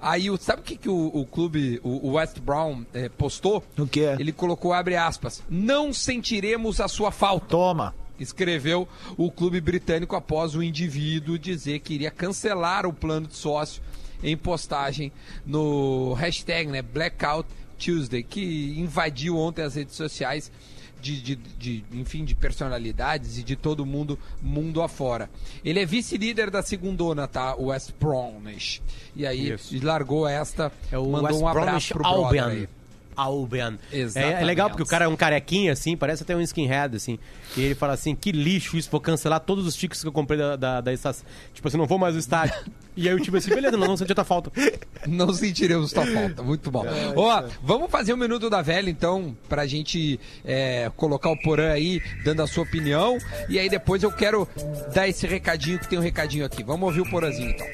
Aí, 0.00 0.28
sabe 0.40 0.62
o 0.62 0.64
que, 0.64 0.74
que 0.74 0.88
o, 0.88 1.10
o 1.12 1.26
clube, 1.26 1.80
o, 1.84 2.08
o 2.08 2.12
West 2.12 2.38
Brown, 2.38 2.82
eh, 2.94 3.10
postou? 3.10 3.62
O 3.76 3.86
quê? 3.86 4.16
Ele 4.18 4.32
colocou, 4.32 4.72
abre 4.72 4.96
aspas, 4.96 5.42
não 5.50 5.92
sentiremos 5.92 6.80
a 6.80 6.88
sua 6.88 7.10
falta 7.10 7.48
Toma. 7.48 7.94
escreveu 8.18 8.88
o 9.18 9.30
clube 9.30 9.60
britânico 9.60 10.16
após 10.16 10.54
o 10.54 10.62
indivíduo 10.62 11.38
dizer 11.38 11.80
que 11.80 11.92
iria 11.92 12.10
cancelar 12.10 12.86
o 12.86 12.92
plano 12.92 13.26
de 13.26 13.36
sócio 13.36 13.82
em 14.22 14.34
postagem 14.34 15.12
no 15.44 16.14
hashtag 16.14 16.70
né, 16.70 16.80
Blackout 16.80 17.46
Tuesday, 17.78 18.22
que 18.22 18.74
invadiu 18.78 19.36
ontem 19.36 19.62
as 19.62 19.74
redes 19.74 19.94
sociais 19.94 20.50
de, 21.00 21.20
de- 21.20 21.36
de, 21.36 21.84
enfim, 21.92 22.24
de 22.24 22.34
personalidades 22.34 23.38
e 23.38 23.42
de 23.42 23.54
todo 23.54 23.84
mundo, 23.86 24.18
mundo 24.42 24.82
afora. 24.82 25.28
Ele 25.64 25.78
é 25.78 25.86
vice-líder 25.86 26.50
da 26.50 26.62
segundona, 26.62 27.28
tá? 27.28 27.54
O 27.56 27.66
West 27.66 27.90
Brownish. 28.00 28.80
E 29.14 29.26
aí 29.26 29.52
Isso. 29.52 29.78
largou 29.84 30.26
esta, 30.26 30.72
É 30.90 30.96
mandou 30.96 31.22
West 31.22 31.40
um 31.40 31.48
abraço 31.48 31.88
pro 31.94 32.02
brother 32.02 32.24
Albion. 32.44 32.46
aí. 32.48 32.68
Albion. 33.16 33.74
É, 33.90 33.98
Exatamente. 33.98 34.42
é 34.42 34.44
legal 34.44 34.68
porque 34.68 34.82
o 34.82 34.86
cara 34.86 35.06
é 35.06 35.08
um 35.08 35.16
carequinha, 35.16 35.72
assim, 35.72 35.96
parece 35.96 36.22
até 36.22 36.36
um 36.36 36.40
skinhead, 36.40 36.96
assim. 36.96 37.18
E 37.56 37.62
ele 37.62 37.74
fala 37.74 37.94
assim, 37.94 38.14
que 38.14 38.32
lixo 38.32 38.76
isso, 38.76 38.90
vou 38.90 39.00
cancelar 39.00 39.40
todos 39.40 39.66
os 39.66 39.74
tickets 39.74 40.02
que 40.02 40.08
eu 40.08 40.12
comprei 40.12 40.38
da, 40.38 40.56
da, 40.56 40.80
da 40.80 40.92
estação. 40.92 41.24
Tipo 41.54 41.66
assim, 41.68 41.76
não 41.76 41.86
vou 41.86 41.98
mais 41.98 42.14
ao 42.14 42.20
estádio. 42.20 42.54
e 42.96 43.08
aí 43.08 43.14
o 43.14 43.20
time 43.20 43.38
assim, 43.38 43.50
beleza, 43.50 43.76
não, 43.76 43.86
não 43.86 43.96
senti 43.96 44.12
outra 44.12 44.24
falta. 44.24 44.50
Não 45.06 45.32
sentiremos 45.32 45.92
tua 45.92 46.04
falta. 46.04 46.42
Muito 46.42 46.68
bom. 46.68 46.84
Ó, 47.14 47.44
vamos 47.62 47.88
fazer 47.90 48.12
o 48.12 48.16
Minuto 48.16 48.50
da 48.50 48.60
Velha, 48.60 48.90
então, 48.90 49.36
pra 49.48 49.64
gente 49.64 50.18
é, 50.44 50.90
colocar 50.96 51.30
o 51.30 51.40
Porã 51.40 51.70
aí, 51.70 52.02
dando 52.24 52.42
a 52.42 52.46
sua 52.46 52.64
opinião. 52.64 53.16
E 53.48 53.56
aí 53.56 53.68
depois 53.68 54.02
eu 54.02 54.10
quero 54.10 54.48
dar 54.92 55.06
esse 55.06 55.24
recadinho, 55.26 55.78
que 55.78 55.88
tem 55.88 55.98
um 55.98 56.02
recadinho 56.02 56.44
aqui. 56.44 56.64
Vamos 56.64 56.88
ouvir 56.88 57.02
o 57.02 57.10
Porãzinho, 57.10 57.50
então. 57.50 57.66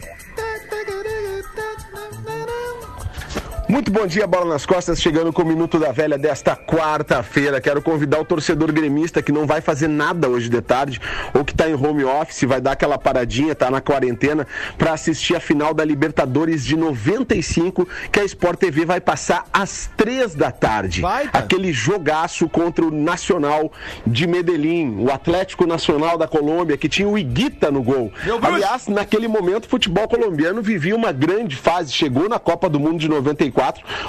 Muito 3.73 3.91
bom 3.91 4.07
dia, 4.07 4.27
Bola 4.27 4.45
nas 4.45 4.67
Costas, 4.67 5.01
chegando 5.01 5.33
com 5.33 5.41
o 5.41 5.47
Minuto 5.47 5.79
da 5.79 5.91
Velha 5.91 6.19
desta 6.19 6.55
quarta-feira. 6.55 7.59
Quero 7.59 7.81
convidar 7.81 8.21
o 8.21 8.25
torcedor 8.25 8.71
gremista 8.71 9.23
que 9.23 9.33
não 9.33 9.47
vai 9.47 9.63
fazer 9.63 9.89
nada 9.89 10.29
hoje 10.29 10.51
de 10.51 10.61
tarde, 10.61 11.01
ou 11.33 11.43
que 11.43 11.53
está 11.53 11.71
em 11.71 11.73
home 11.73 12.05
office, 12.05 12.43
vai 12.43 12.61
dar 12.61 12.73
aquela 12.73 12.99
paradinha, 12.99 13.55
tá 13.55 13.71
na 13.71 13.81
quarentena, 13.81 14.47
para 14.77 14.93
assistir 14.93 15.35
a 15.37 15.41
final 15.41 15.73
da 15.73 15.87
Libertadores 15.87 16.67
de 16.67 16.77
95, 16.77 17.89
que 18.13 18.21
a 18.21 18.25
Sport 18.27 18.59
TV 18.59 18.85
vai 18.85 19.01
passar 19.01 19.47
às 19.51 19.89
três 19.97 20.35
da 20.35 20.51
tarde. 20.51 21.01
Baita. 21.01 21.39
Aquele 21.39 21.73
jogaço 21.73 22.51
contra 22.51 22.85
o 22.85 22.91
Nacional 22.91 23.73
de 24.07 24.27
Medellín, 24.27 24.97
o 24.99 25.11
Atlético 25.11 25.67
Nacional 25.67 26.19
da 26.19 26.29
Colômbia, 26.29 26.77
que 26.77 26.91
tinha 26.91 27.09
o 27.09 27.17
Iguita 27.17 27.71
no 27.71 27.83
gol. 27.83 28.13
Aliás, 28.43 28.87
naquele 28.87 29.29
momento, 29.29 29.65
o 29.65 29.69
futebol 29.71 30.07
colombiano 30.07 30.61
vivia 30.61 30.95
uma 30.95 31.11
grande 31.11 31.57
fase, 31.57 31.91
chegou 31.91 32.29
na 32.29 32.39
Copa 32.39 32.69
do 32.69 32.79
Mundo 32.79 32.99
de 32.99 33.09
94, 33.09 33.62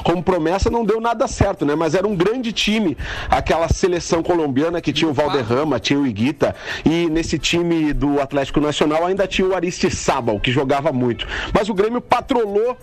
como 0.04 0.24
promessa 0.24 0.70
não 0.70 0.86
deu 0.86 1.00
nada 1.00 1.28
certo, 1.28 1.66
né? 1.66 1.76
Mas 1.76 1.96
era 1.96 2.08
um 2.08 2.16
grande 2.16 2.52
time, 2.52 2.98
aquela 3.30 3.68
seleção 3.68 4.24
colombiana 4.24 4.82
que 4.82 4.94
tinha 4.94 5.10
o 5.10 5.14
Valderrama, 5.14 5.80
tinha 5.80 6.00
o 6.00 6.08
Iguita, 6.08 6.56
e 6.86 7.10
nesse 7.10 7.38
time 7.38 7.94
do 7.94 8.22
Atlético 8.22 8.60
Nacional 8.60 9.06
ainda 9.06 9.28
tinha 9.28 9.48
o 9.48 9.56
Aristizábal, 9.56 10.40
que 10.40 10.52
jogava 10.52 10.92
muito. 10.92 11.28
Mas 11.54 11.70
o 11.70 11.74
Grêmio 11.74 12.02
patrolou 12.02 12.78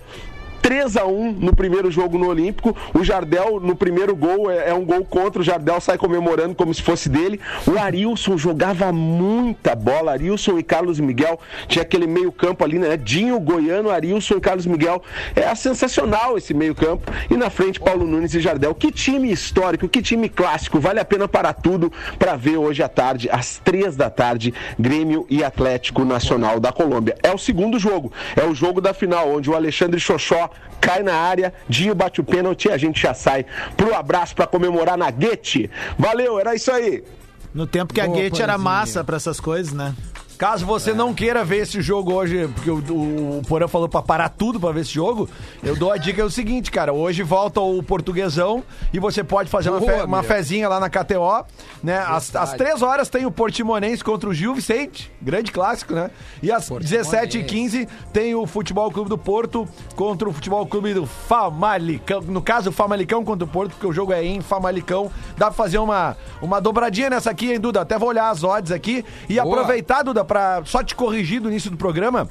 3 0.63 0.97
a 0.97 1.05
1 1.05 1.33
no 1.33 1.55
primeiro 1.55 1.91
jogo 1.91 2.19
no 2.19 2.29
Olímpico. 2.29 2.77
O 2.95 3.03
Jardel, 3.03 3.61
no 3.61 3.75
primeiro 3.75 4.15
gol, 4.15 4.51
é, 4.51 4.71
é 4.71 4.75
um 4.75 4.85
gol 4.85 5.05
contra. 5.05 5.41
O 5.41 5.45
Jardel 5.45 5.81
sai 5.81 5.99
comemorando 5.99 6.55
como 6.55 6.73
se 6.73 6.83
fosse 6.83 7.09
dele. 7.09 7.41
O 7.67 7.79
Arilson 7.79 8.37
jogava 8.37 8.93
muita 8.93 9.75
bola. 9.75 10.13
Arilson 10.13 10.59
e 10.59 10.63
Carlos 10.63 11.01
Miguel. 11.01 11.41
Tinha 11.67 11.83
aquele 11.83 12.07
meio-campo 12.07 12.65
ali, 12.65 12.79
né? 12.79 12.97
Dinho, 12.97 13.39
Goiano, 13.41 13.91
Arilson 13.91 14.35
e 14.35 14.41
Carlos 14.41 14.67
Miguel. 14.67 15.03
É 15.35 15.55
sensacional 15.55 16.37
esse 16.37 16.53
meio-campo. 16.55 17.11
E 17.31 17.37
na 17.37 17.51
frente, 17.51 17.81
Paulo 17.81 18.07
Nunes 18.07 18.35
e 18.35 18.41
Jardel. 18.41 18.75
Que 18.75 18.93
time 18.93 19.31
histórico, 19.31 19.89
que 19.89 20.03
time 20.03 20.29
clássico. 20.29 20.79
Vale 20.79 21.01
a 21.01 21.05
pena 21.05 21.27
para 21.27 21.53
tudo 21.53 21.93
para 22.19 22.37
ver 22.37 22.57
hoje 22.57 22.83
à 22.83 22.89
tarde, 22.89 23.29
às 23.31 23.59
três 23.59 23.97
da 23.97 24.11
tarde, 24.11 24.53
Grêmio 24.79 25.27
e 25.29 25.43
Atlético 25.43 26.05
Nacional 26.05 26.61
da 26.61 26.73
Colômbia. 26.73 27.17
É 27.23 27.33
o 27.33 27.39
segundo 27.39 27.79
jogo. 27.79 28.13
É 28.37 28.45
o 28.45 28.55
jogo 28.55 28.81
da 28.81 28.93
final, 28.93 29.31
onde 29.31 29.51
o 29.51 29.55
Alexandre 29.55 29.99
Xoxó 29.99 30.50
cai 30.81 31.03
na 31.03 31.15
área, 31.15 31.53
Dinho 31.69 31.95
bate 31.95 32.21
o 32.21 32.25
pênalti 32.25 32.69
e 32.69 32.73
a 32.73 32.77
gente 32.79 33.01
já 33.01 33.13
sai 33.15 33.45
pro 33.77 33.95
abraço 33.95 34.35
para 34.35 34.47
comemorar 34.47 34.97
na 34.97 35.11
Guete. 35.11 35.71
Valeu, 35.99 36.39
era 36.39 36.55
isso 36.55 36.71
aí. 36.73 37.05
No 37.53 37.67
tempo 37.67 37.93
que 37.93 38.01
a 38.01 38.07
Boa, 38.07 38.17
Gate 38.17 38.35
era 38.41 38.53
Porazinho. 38.53 38.65
massa 38.65 39.05
pra 39.05 39.17
essas 39.17 39.41
coisas, 39.41 39.73
né? 39.73 39.95
Caso 40.41 40.65
você 40.65 40.95
não 40.95 41.13
queira 41.13 41.45
ver 41.45 41.59
esse 41.59 41.83
jogo 41.83 42.15
hoje, 42.15 42.49
porque 42.55 42.71
o, 42.71 42.79
o, 42.79 43.43
Porã 43.47 43.69
falou 43.69 43.91
pra 43.91 44.01
parar 44.01 44.31
tudo 44.31 44.59
pra 44.59 44.73
ver 44.73 44.81
esse 44.81 44.91
jogo, 44.95 45.29
eu 45.63 45.77
dou 45.77 45.93
a 45.93 45.99
dica 45.99 46.23
é 46.23 46.25
o 46.25 46.31
seguinte, 46.31 46.71
cara. 46.71 46.95
Hoje 46.95 47.23
volta 47.23 47.61
o 47.61 47.83
Portuguesão 47.83 48.65
e 48.91 48.99
você 48.99 49.23
pode 49.23 49.51
fazer 49.51 49.69
uma, 49.69 49.81
Boa, 49.81 49.93
fe- 49.93 50.03
uma 50.05 50.23
meu. 50.23 50.27
fezinha 50.27 50.67
lá 50.67 50.81
na 50.81 50.89
KTO, 50.89 51.45
né? 51.83 51.99
Às, 51.99 52.35
às 52.35 52.55
três 52.55 52.81
horas 52.81 53.11
tem 53.11 53.27
o 53.27 53.31
Portimonense 53.31 54.03
contra 54.03 54.31
o 54.31 54.33
Gil 54.33 54.55
Vicente, 54.55 55.13
grande 55.21 55.53
clássico, 55.53 55.93
né? 55.95 56.11
E 56.43 56.51
às 56.51 56.67
Portimonense. 56.67 57.11
17h15 57.15 57.87
tem 58.11 58.35
o 58.35 58.47
Futebol 58.47 58.91
Clube 58.91 59.11
do 59.11 59.19
Porto 59.19 59.69
contra 59.95 60.27
o 60.27 60.33
Futebol 60.33 60.65
Clube 60.67 60.95
do 60.95 61.05
Famalicão. 61.05 62.23
No 62.23 62.41
caso, 62.41 62.71
o 62.71 62.73
Famalicão 62.73 63.23
contra 63.23 63.45
o 63.45 63.49
Porto, 63.49 63.73
porque 63.73 63.87
o 63.87 63.93
jogo 63.93 64.11
é 64.15 64.25
em 64.25 64.41
Famalicão. 64.41 65.11
Dá 65.37 65.49
pra 65.49 65.55
fazer 65.55 65.77
uma, 65.77 66.17
uma 66.41 66.63
dobradinha 66.63 67.11
nessa 67.11 67.31
aqui, 67.31 67.53
hein, 67.53 67.61
Duda? 67.61 67.83
Até 67.83 67.99
vou 67.99 68.09
olhar 68.09 68.31
as 68.31 68.43
odds 68.43 68.73
aqui 68.73 69.05
e 69.29 69.39
Boa. 69.39 69.55
aproveitar, 69.55 70.03
Duda, 70.03 70.25
pra 70.31 70.63
só 70.65 70.81
te 70.85 70.95
corrigir 70.95 71.41
do 71.41 71.51
início 71.51 71.69
do 71.69 71.77
programa. 71.77 72.29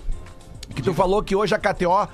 Que 0.73 0.83
tu 0.83 0.93
falou 0.93 1.23
que 1.23 1.35
hoje 1.35 1.53
a 1.53 1.57
KTO 1.57 1.91
ah, 1.91 2.07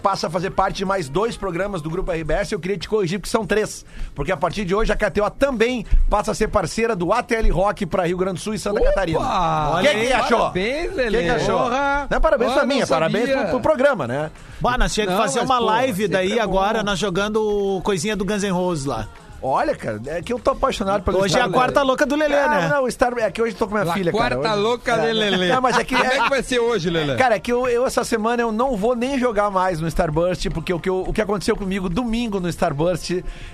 passa 0.00 0.28
a 0.28 0.30
fazer 0.30 0.50
parte 0.50 0.76
de 0.76 0.84
mais 0.84 1.08
dois 1.08 1.36
programas 1.36 1.82
do 1.82 1.90
Grupo 1.90 2.12
RBS. 2.12 2.52
Eu 2.52 2.60
queria 2.60 2.78
te 2.78 2.88
corrigir 2.88 3.18
porque 3.18 3.28
são 3.28 3.44
três. 3.44 3.84
Porque 4.14 4.30
a 4.30 4.36
partir 4.36 4.64
de 4.64 4.72
hoje 4.72 4.92
a 4.92 4.96
KTO 4.96 5.28
também 5.36 5.84
passa 6.08 6.30
a 6.30 6.34
ser 6.34 6.46
parceira 6.46 6.94
do 6.94 7.12
ATL 7.12 7.52
Rock 7.52 7.84
para 7.84 8.06
Rio 8.06 8.16
Grande 8.16 8.34
do 8.34 8.40
Sul 8.40 8.54
e 8.54 8.58
Santa 8.58 8.80
Catarina. 8.80 9.18
Olha 9.18 9.90
Quem 9.90 9.98
que 9.98 10.06
aí, 10.06 10.12
achou? 10.12 10.38
Parabéns, 10.38 10.94
Lelê. 10.94 11.18
Quem 11.18 11.26
que 11.26 11.34
achou? 11.34 11.58
Porra. 11.58 12.06
Não 12.08 12.16
é 12.16 12.20
parabéns 12.20 12.52
pra 12.52 12.64
mim, 12.64 12.80
é 12.80 12.86
parabéns 12.86 13.30
pro, 13.30 13.48
pro 13.48 13.60
programa, 13.60 14.06
né? 14.06 14.30
Bah, 14.60 14.78
nós 14.78 14.94
tínhamos 14.94 15.16
que 15.16 15.20
fazer 15.20 15.40
mas, 15.40 15.50
uma 15.50 15.58
pô, 15.58 15.64
live 15.64 16.08
daí 16.08 16.38
é 16.38 16.40
agora, 16.40 16.84
nós 16.84 16.98
jogando 16.98 17.80
coisinha 17.82 18.16
do 18.16 18.24
Guns 18.24 18.44
N' 18.44 18.52
Roses 18.52 18.84
lá. 18.86 19.08
Olha, 19.42 19.74
cara, 19.76 20.00
é 20.06 20.20
que 20.22 20.32
eu 20.32 20.38
tô 20.38 20.50
apaixonado 20.50 21.02
pelo 21.02 21.18
Hoje 21.18 21.34
é 21.34 21.40
a 21.40 21.44
Star- 21.44 21.52
quarta 21.52 21.82
louca 21.82 22.04
do 22.04 22.16
Lelê, 22.16 22.34
Ah, 22.36 22.48
né? 22.48 22.68
Não, 22.68 22.84
o 22.84 22.90
Star, 22.90 23.12
é 23.18 23.30
que 23.30 23.40
hoje 23.40 23.52
eu 23.54 23.58
tô 23.58 23.66
com 23.68 23.74
minha 23.74 23.84
La 23.84 23.94
filha, 23.94 24.10
cara. 24.12 24.36
quarta 24.36 24.52
Hoje- 24.54 24.62
louca 24.62 24.96
de 24.98 25.12
Lelê. 25.12 25.48
Não, 25.48 25.60
mas 25.62 25.78
é 25.78 25.84
que, 25.84 25.94
Como 25.94 26.08
é 26.10 26.16
é, 26.16 26.22
que 26.24 26.28
vai 26.30 26.42
ser 26.42 26.58
hoje, 26.58 26.90
Lelê? 26.90 27.16
Cara, 27.16 27.36
é 27.36 27.38
que 27.38 27.52
eu, 27.52 27.68
eu, 27.68 27.86
essa 27.86 28.02
semana 28.02 28.42
eu 28.42 28.50
não 28.50 28.76
vou 28.76 28.96
nem 28.96 29.18
jogar 29.18 29.48
mais 29.50 29.80
no 29.80 29.86
Starburst, 29.86 30.48
porque 30.50 30.72
o 30.72 30.80
que, 30.80 30.88
eu- 30.88 31.02
o 31.06 31.12
que 31.12 31.22
aconteceu 31.22 31.54
comigo 31.56 31.88
domingo 31.88 32.40
no 32.40 32.48
Starburst. 32.48 33.10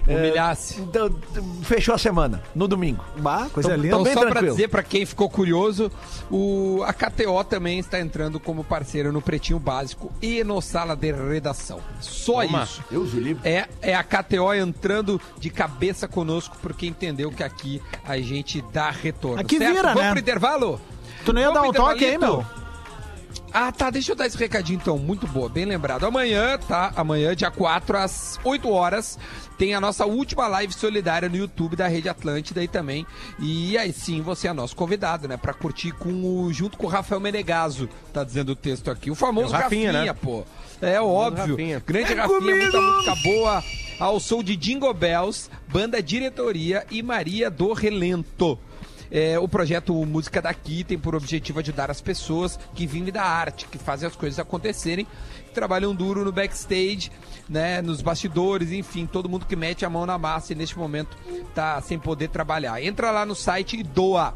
é, 0.09 0.15
Humilhasse. 0.17 0.81
então, 0.81 1.11
fechou 1.63 1.95
a 1.95 1.99
semana, 1.99 2.43
no 2.55 2.67
domingo. 2.67 3.05
Bah, 3.19 3.47
coisa 3.53 3.69
Então- 3.71 3.77
linda. 3.83 3.89
então- 3.89 4.01
Então, 4.01 4.13
só 4.15 4.21
pra 4.21 4.31
tranquilo. 4.31 4.55
dizer 4.57 4.69
pra 4.69 4.83
quem 4.83 5.05
ficou 5.05 5.29
curioso, 5.29 5.91
o, 6.31 6.83
a 6.87 6.93
KTO 6.93 7.45
também 7.45 7.79
está 7.79 8.01
entrando 8.01 8.41
como 8.41 8.65
parceira 8.65 9.13
no 9.13 9.21
Pretinho 9.21 9.59
Básico 9.59 10.11
e 10.23 10.43
no 10.45 10.61
Sala 10.63 10.97
de 10.97 11.13
Redação. 11.13 11.81
Só 12.01 12.43
Toma. 12.43 12.63
isso. 12.63 12.83
Deus 12.91 13.13
o 13.13 13.21
livre. 13.21 13.47
É, 13.49 13.67
é 13.83 13.95
a 13.95 14.03
KTO 14.03 14.53
entrando 14.55 15.21
de 15.39 15.51
cabeça 15.51 15.74
conosco, 16.09 16.57
porque 16.63 16.87
entendeu 16.87 17.31
que 17.31 17.43
aqui 17.43 17.83
a 18.05 18.19
gente 18.19 18.63
dá 18.73 18.91
retorno. 18.91 19.41
Aqui 19.41 19.59
certo? 19.59 19.75
vira, 19.75 19.89
Vamos 19.89 20.03
né? 20.03 20.11
pro 20.11 20.21
intervalo? 20.21 20.81
Tu 21.25 21.33
não 21.33 21.41
ia 21.41 21.51
Vamos 21.51 21.73
dar 21.73 21.83
um 21.83 21.87
toque 21.87 22.05
aí, 22.05 22.19
meu? 22.19 22.45
Ah, 23.53 23.71
tá. 23.71 23.89
Deixa 23.89 24.13
eu 24.13 24.17
dar 24.17 24.27
esse 24.27 24.37
recadinho 24.37 24.79
então. 24.83 24.99
Muito 24.99 25.27
boa, 25.29 25.49
bem 25.49 25.65
lembrado. 25.65 26.05
Amanhã, 26.05 26.59
tá? 26.59 26.93
Amanhã, 26.97 27.37
dia 27.37 27.51
4, 27.51 27.97
às 27.97 28.41
8 28.43 28.69
horas, 28.69 29.19
tem 29.59 29.75
a 29.75 29.81
nossa 29.81 30.05
última 30.07 30.47
live 30.47 30.73
solidária 30.73 31.29
no 31.29 31.37
YouTube 31.37 31.77
da 31.77 31.87
Rede 31.89 32.09
Atlântida 32.09 32.63
e 32.63 32.69
também. 32.69 33.07
E 33.39 33.77
aí 33.79 33.93
sim, 33.93 34.21
você 34.21 34.49
é 34.49 34.53
nosso 34.53 34.75
convidado, 34.77 35.27
né? 35.29 35.37
Pra 35.37 35.53
curtir 35.53 35.93
com 35.93 36.11
o, 36.45 36.53
junto 36.53 36.77
com 36.77 36.87
o 36.87 36.91
Rafael 36.91 37.21
Menegaso, 37.21 37.89
tá 38.13 38.25
dizendo 38.25 38.53
o 38.53 38.57
texto 38.57 38.91
aqui. 38.91 39.11
O 39.11 39.15
famoso 39.15 39.55
É 39.55 39.59
o 39.59 39.61
Rafinha, 39.63 39.93
Rafinha, 39.93 40.13
né? 40.13 40.19
pô. 40.21 40.45
É 40.83 41.01
óbvio. 41.01 41.55
Rafinha. 41.57 41.83
Grande 41.87 42.09
Vem 42.09 42.17
Rafinha, 42.17 42.39
comigo! 42.41 42.59
muita 42.63 42.81
música 42.81 43.15
boa. 43.23 43.65
ao 44.01 44.19
som 44.21 44.43
de 44.43 44.57
Jingle 44.57 44.93
Bells, 44.93 45.49
Banda 45.69 46.03
Diretoria 46.03 46.85
e 46.91 47.03
Maria 47.03 47.51
do 47.51 47.73
Relento. 47.73 48.59
É, 49.15 49.39
o 49.39 49.47
projeto 49.47 49.95
Música 50.05 50.43
Daqui 50.43 50.83
tem 50.83 50.99
por 50.99 51.15
objetivo 51.15 51.61
ajudar 51.61 51.89
as 51.89 52.01
pessoas 52.01 52.59
que 52.75 52.85
vivem 52.85 53.13
da 53.13 53.23
arte, 53.23 53.69
que 53.69 53.79
fazem 53.79 54.09
as 54.09 54.17
coisas 54.17 54.41
acontecerem, 54.41 55.07
que 55.47 55.55
trabalham 55.55 55.95
duro 55.95 56.25
no 56.25 56.33
backstage, 56.33 57.13
né, 57.49 57.81
nos 57.81 58.03
bastidores, 58.03 58.73
enfim, 58.73 59.07
todo 59.07 59.29
mundo 59.29 59.47
que 59.47 59.55
mete 59.55 59.85
a 59.85 59.89
mão 59.89 60.05
na 60.05 60.19
massa 60.19 60.53
e 60.53 60.57
neste 60.57 60.77
momento 60.77 61.17
tá 61.55 61.81
sem 61.81 61.97
poder 61.97 62.29
trabalhar. 62.31 62.83
Entra 62.83 63.13
lá 63.13 63.25
no 63.25 63.37
site 63.37 63.77
e 63.79 63.85
doa 63.85 64.35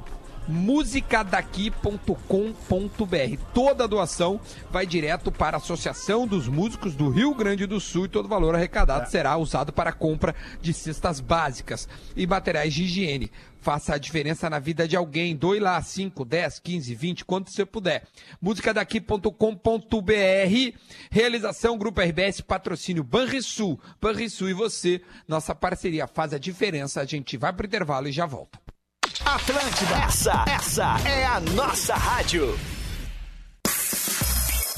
musicadaqui.com.br. 0.48 3.42
Toda 3.52 3.84
a 3.84 3.86
doação 3.86 4.40
vai 4.70 4.86
direto 4.86 5.30
para 5.30 5.56
a 5.56 5.60
Associação 5.60 6.26
dos 6.26 6.48
Músicos 6.48 6.94
do 6.94 7.10
Rio 7.10 7.34
Grande 7.34 7.66
do 7.66 7.78
Sul 7.78 8.06
e 8.06 8.08
todo 8.08 8.24
o 8.24 8.28
valor 8.28 8.54
arrecadado 8.54 9.10
será 9.10 9.36
usado 9.36 9.72
para 9.72 9.90
a 9.90 9.92
compra 9.92 10.34
de 10.60 10.72
cestas 10.72 11.20
básicas 11.20 11.88
e 12.16 12.26
materiais 12.26 12.72
de 12.72 12.84
higiene. 12.84 13.30
Faça 13.60 13.94
a 13.94 13.98
diferença 13.98 14.48
na 14.48 14.58
vida 14.58 14.86
de 14.86 14.96
alguém. 14.96 15.36
Doe 15.36 15.58
lá 15.58 15.80
5, 15.82 16.24
10, 16.24 16.60
15, 16.60 16.94
20, 16.94 17.24
quanto 17.24 17.50
você 17.50 17.66
puder. 17.66 18.04
Musicadaqui.com.br. 18.40 20.78
Realização 21.10 21.76
Grupo 21.76 22.00
RBS, 22.00 22.40
patrocínio 22.40 23.02
Banrisul. 23.02 23.78
Banrisul 24.00 24.48
e 24.48 24.54
você, 24.54 25.02
nossa 25.26 25.54
parceria 25.54 26.06
faz 26.06 26.32
a 26.32 26.38
diferença. 26.38 27.00
A 27.00 27.04
gente 27.04 27.36
vai 27.36 27.52
pro 27.52 27.66
intervalo 27.66 28.08
e 28.08 28.12
já 28.12 28.26
volta. 28.26 28.67
Atlântida, 29.34 29.94
essa, 30.06 30.44
essa 30.46 30.96
é 31.06 31.26
a 31.26 31.38
nossa 31.54 31.94
rádio. 31.94 32.58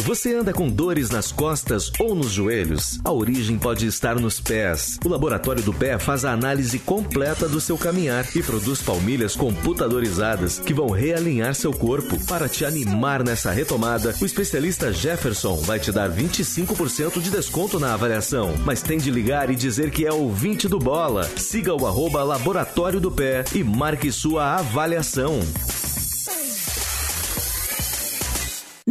Você 0.02 0.34
anda 0.34 0.52
com 0.52 0.68
dores 0.68 1.10
nas 1.10 1.30
costas 1.30 1.92
ou 1.98 2.14
nos 2.14 2.32
joelhos? 2.32 2.98
A 3.04 3.12
origem 3.12 3.58
pode 3.58 3.86
estar 3.86 4.18
nos 4.18 4.40
pés. 4.40 4.98
O 5.04 5.08
Laboratório 5.08 5.62
do 5.62 5.74
Pé 5.74 5.98
faz 5.98 6.24
a 6.24 6.32
análise 6.32 6.78
completa 6.78 7.46
do 7.46 7.60
seu 7.60 7.76
caminhar 7.76 8.26
e 8.34 8.42
produz 8.42 8.80
palmilhas 8.80 9.36
computadorizadas 9.36 10.58
que 10.58 10.72
vão 10.72 10.88
realinhar 10.88 11.54
seu 11.54 11.72
corpo. 11.72 12.18
Para 12.26 12.48
te 12.48 12.64
animar 12.64 13.22
nessa 13.22 13.50
retomada, 13.50 14.14
o 14.20 14.24
especialista 14.24 14.90
Jefferson 14.90 15.56
vai 15.58 15.78
te 15.78 15.92
dar 15.92 16.10
25% 16.10 17.20
de 17.20 17.30
desconto 17.30 17.78
na 17.78 17.92
avaliação. 17.92 18.54
Mas 18.64 18.82
tem 18.82 18.98
de 18.98 19.10
ligar 19.10 19.50
e 19.50 19.56
dizer 19.56 19.90
que 19.90 20.06
é 20.06 20.12
ouvinte 20.12 20.66
do 20.66 20.78
Bola. 20.78 21.30
Siga 21.36 21.74
o 21.74 21.86
arroba 21.86 22.24
Laboratório 22.24 23.00
do 23.00 23.12
Pé 23.12 23.44
e 23.54 23.62
marque 23.62 24.10
sua 24.10 24.56
avaliação. 24.56 25.40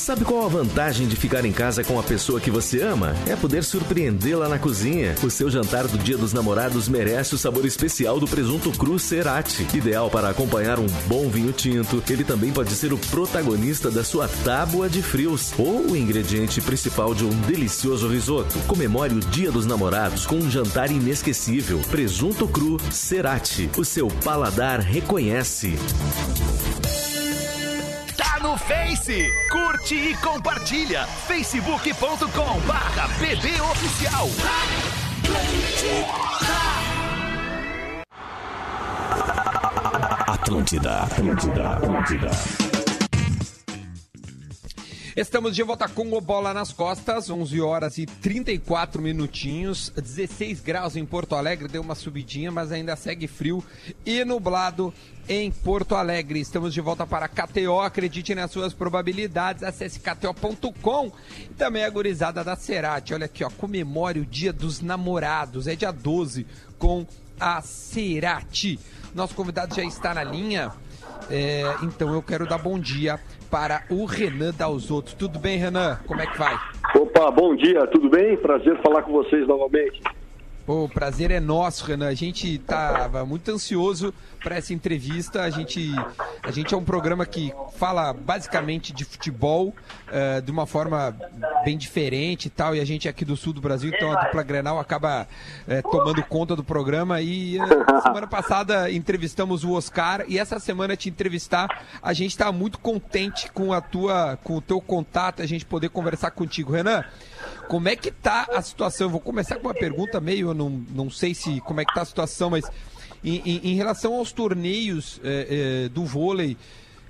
Sabe 0.00 0.24
qual 0.24 0.46
a 0.46 0.48
vantagem 0.48 1.06
de 1.06 1.14
ficar 1.14 1.44
em 1.44 1.52
casa 1.52 1.84
com 1.84 2.00
a 2.00 2.02
pessoa 2.02 2.40
que 2.40 2.50
você 2.50 2.80
ama? 2.80 3.14
É 3.26 3.36
poder 3.36 3.62
surpreendê-la 3.62 4.48
na 4.48 4.58
cozinha. 4.58 5.14
O 5.22 5.28
seu 5.28 5.50
jantar 5.50 5.86
do 5.86 5.98
Dia 5.98 6.16
dos 6.16 6.32
Namorados 6.32 6.88
merece 6.88 7.34
o 7.34 7.38
sabor 7.38 7.66
especial 7.66 8.18
do 8.18 8.26
presunto 8.26 8.72
cru 8.72 8.98
Cerati. 8.98 9.66
Ideal 9.74 10.08
para 10.08 10.30
acompanhar 10.30 10.78
um 10.78 10.86
bom 11.06 11.28
vinho 11.28 11.52
tinto, 11.52 12.02
ele 12.08 12.24
também 12.24 12.50
pode 12.50 12.70
ser 12.70 12.94
o 12.94 12.98
protagonista 12.98 13.90
da 13.90 14.02
sua 14.02 14.26
tábua 14.42 14.88
de 14.88 15.02
frios 15.02 15.52
ou 15.58 15.90
o 15.90 15.96
ingrediente 15.96 16.62
principal 16.62 17.14
de 17.14 17.26
um 17.26 17.40
delicioso 17.42 18.08
risoto. 18.08 18.58
Comemore 18.66 19.14
o 19.14 19.20
Dia 19.20 19.52
dos 19.52 19.66
Namorados 19.66 20.24
com 20.24 20.36
um 20.36 20.50
jantar 20.50 20.90
inesquecível. 20.90 21.78
Presunto 21.90 22.48
cru 22.48 22.78
Cerati. 22.90 23.68
O 23.76 23.84
seu 23.84 24.08
paladar 24.24 24.80
reconhece. 24.80 25.76
Face. 28.70 29.28
Curte 29.50 29.96
e 29.96 30.14
compartilha. 30.18 31.04
facebook.com 31.26 32.60
barra 32.68 33.08
Oficial. 33.72 34.28
Atlântida, 40.28 41.00
Atlântida, 41.00 41.70
Atlântida. 41.70 42.69
Estamos 45.20 45.54
de 45.54 45.62
volta 45.62 45.86
com 45.86 46.14
o 46.14 46.18
Bola 46.18 46.54
nas 46.54 46.72
Costas, 46.72 47.28
11 47.28 47.60
horas 47.60 47.98
e 47.98 48.06
34 48.06 49.02
minutinhos, 49.02 49.90
16 49.94 50.60
graus 50.60 50.96
em 50.96 51.04
Porto 51.04 51.34
Alegre, 51.34 51.68
deu 51.68 51.82
uma 51.82 51.94
subidinha, 51.94 52.50
mas 52.50 52.72
ainda 52.72 52.96
segue 52.96 53.26
frio 53.26 53.62
e 54.06 54.24
nublado 54.24 54.94
em 55.28 55.52
Porto 55.52 55.94
Alegre. 55.94 56.40
Estamos 56.40 56.72
de 56.72 56.80
volta 56.80 57.06
para 57.06 57.28
KTO, 57.28 57.80
acredite 57.80 58.34
nas 58.34 58.50
suas 58.50 58.72
probabilidades, 58.72 59.62
acesse 59.62 60.00
kto.com 60.00 61.12
e 61.50 61.52
também 61.52 61.84
a 61.84 61.90
gurizada 61.90 62.42
da 62.42 62.56
Cerati. 62.56 63.12
Olha 63.12 63.26
aqui, 63.26 63.44
ó, 63.44 63.50
comemore 63.50 64.20
o 64.20 64.24
Dia 64.24 64.54
dos 64.54 64.80
Namorados, 64.80 65.66
é 65.66 65.76
dia 65.76 65.92
12 65.92 66.46
com 66.78 67.06
a 67.38 67.60
Cerati. 67.60 68.80
Nosso 69.14 69.34
convidado 69.34 69.74
já 69.74 69.84
está 69.84 70.14
na 70.14 70.24
linha. 70.24 70.72
É, 71.30 71.62
então 71.82 72.14
eu 72.14 72.22
quero 72.22 72.46
dar 72.46 72.58
bom 72.58 72.78
dia 72.78 73.18
para 73.50 73.82
o 73.90 74.04
Renan 74.04 74.52
Dalzotto. 74.56 75.16
Tudo 75.16 75.38
bem, 75.38 75.58
Renan? 75.58 75.98
Como 76.06 76.20
é 76.20 76.26
que 76.26 76.38
vai? 76.38 76.56
Opa, 76.94 77.30
bom 77.30 77.54
dia, 77.56 77.86
tudo 77.88 78.08
bem? 78.08 78.36
Prazer 78.36 78.80
falar 78.82 79.02
com 79.02 79.12
vocês 79.12 79.46
novamente. 79.46 80.00
O 80.72 80.88
prazer 80.88 81.32
é 81.32 81.40
nosso, 81.40 81.84
Renan. 81.84 82.06
A 82.06 82.14
gente 82.14 82.54
estava 82.54 83.26
muito 83.26 83.50
ansioso 83.50 84.14
para 84.40 84.54
essa 84.54 84.72
entrevista. 84.72 85.42
A 85.42 85.50
gente, 85.50 85.90
a 86.44 86.52
gente 86.52 86.72
é 86.72 86.76
um 86.76 86.84
programa 86.84 87.26
que 87.26 87.52
fala 87.76 88.12
basicamente 88.12 88.92
de 88.92 89.04
futebol 89.04 89.74
eh, 90.12 90.40
de 90.40 90.52
uma 90.52 90.66
forma 90.66 91.16
bem 91.64 91.76
diferente 91.76 92.46
e 92.46 92.50
tal. 92.50 92.76
E 92.76 92.80
a 92.80 92.84
gente 92.84 93.08
é 93.08 93.10
aqui 93.10 93.24
do 93.24 93.36
sul 93.36 93.52
do 93.52 93.60
Brasil, 93.60 93.90
então 93.92 94.12
a 94.12 94.26
dupla 94.26 94.44
Grenal 94.44 94.78
acaba 94.78 95.26
eh, 95.66 95.82
tomando 95.82 96.22
conta 96.22 96.54
do 96.54 96.62
programa. 96.62 97.20
E 97.20 97.58
eh, 97.58 98.00
semana 98.00 98.28
passada 98.28 98.88
entrevistamos 98.92 99.64
o 99.64 99.72
Oscar 99.72 100.24
e 100.28 100.38
essa 100.38 100.60
semana 100.60 100.96
te 100.96 101.08
entrevistar. 101.08 101.84
A 102.00 102.12
gente 102.12 102.30
está 102.30 102.52
muito 102.52 102.78
contente 102.78 103.50
com 103.50 103.72
a 103.72 103.80
tua, 103.80 104.38
com 104.44 104.58
o 104.58 104.60
teu 104.60 104.80
contato, 104.80 105.42
a 105.42 105.46
gente 105.46 105.66
poder 105.66 105.88
conversar 105.88 106.30
contigo, 106.30 106.72
Renan. 106.72 107.04
Como 107.70 107.88
é 107.88 107.94
que 107.94 108.10
tá 108.10 108.48
a 108.52 108.60
situação? 108.60 109.06
Eu 109.06 109.10
vou 109.12 109.20
começar 109.20 109.54
com 109.56 109.68
uma 109.68 109.74
pergunta 109.74 110.20
meio, 110.20 110.48
eu 110.48 110.54
não, 110.54 110.82
não 110.92 111.08
sei 111.08 111.34
se 111.34 111.60
como 111.60 111.80
é 111.80 111.84
que 111.84 111.94
tá 111.94 112.02
a 112.02 112.04
situação, 112.04 112.50
mas 112.50 112.64
em, 113.22 113.36
em- 113.46 113.60
em 113.70 113.74
relação 113.76 114.14
aos 114.16 114.32
torneios 114.32 115.20
é, 115.22 115.84
é, 115.84 115.88
do 115.88 116.04
vôlei, 116.04 116.56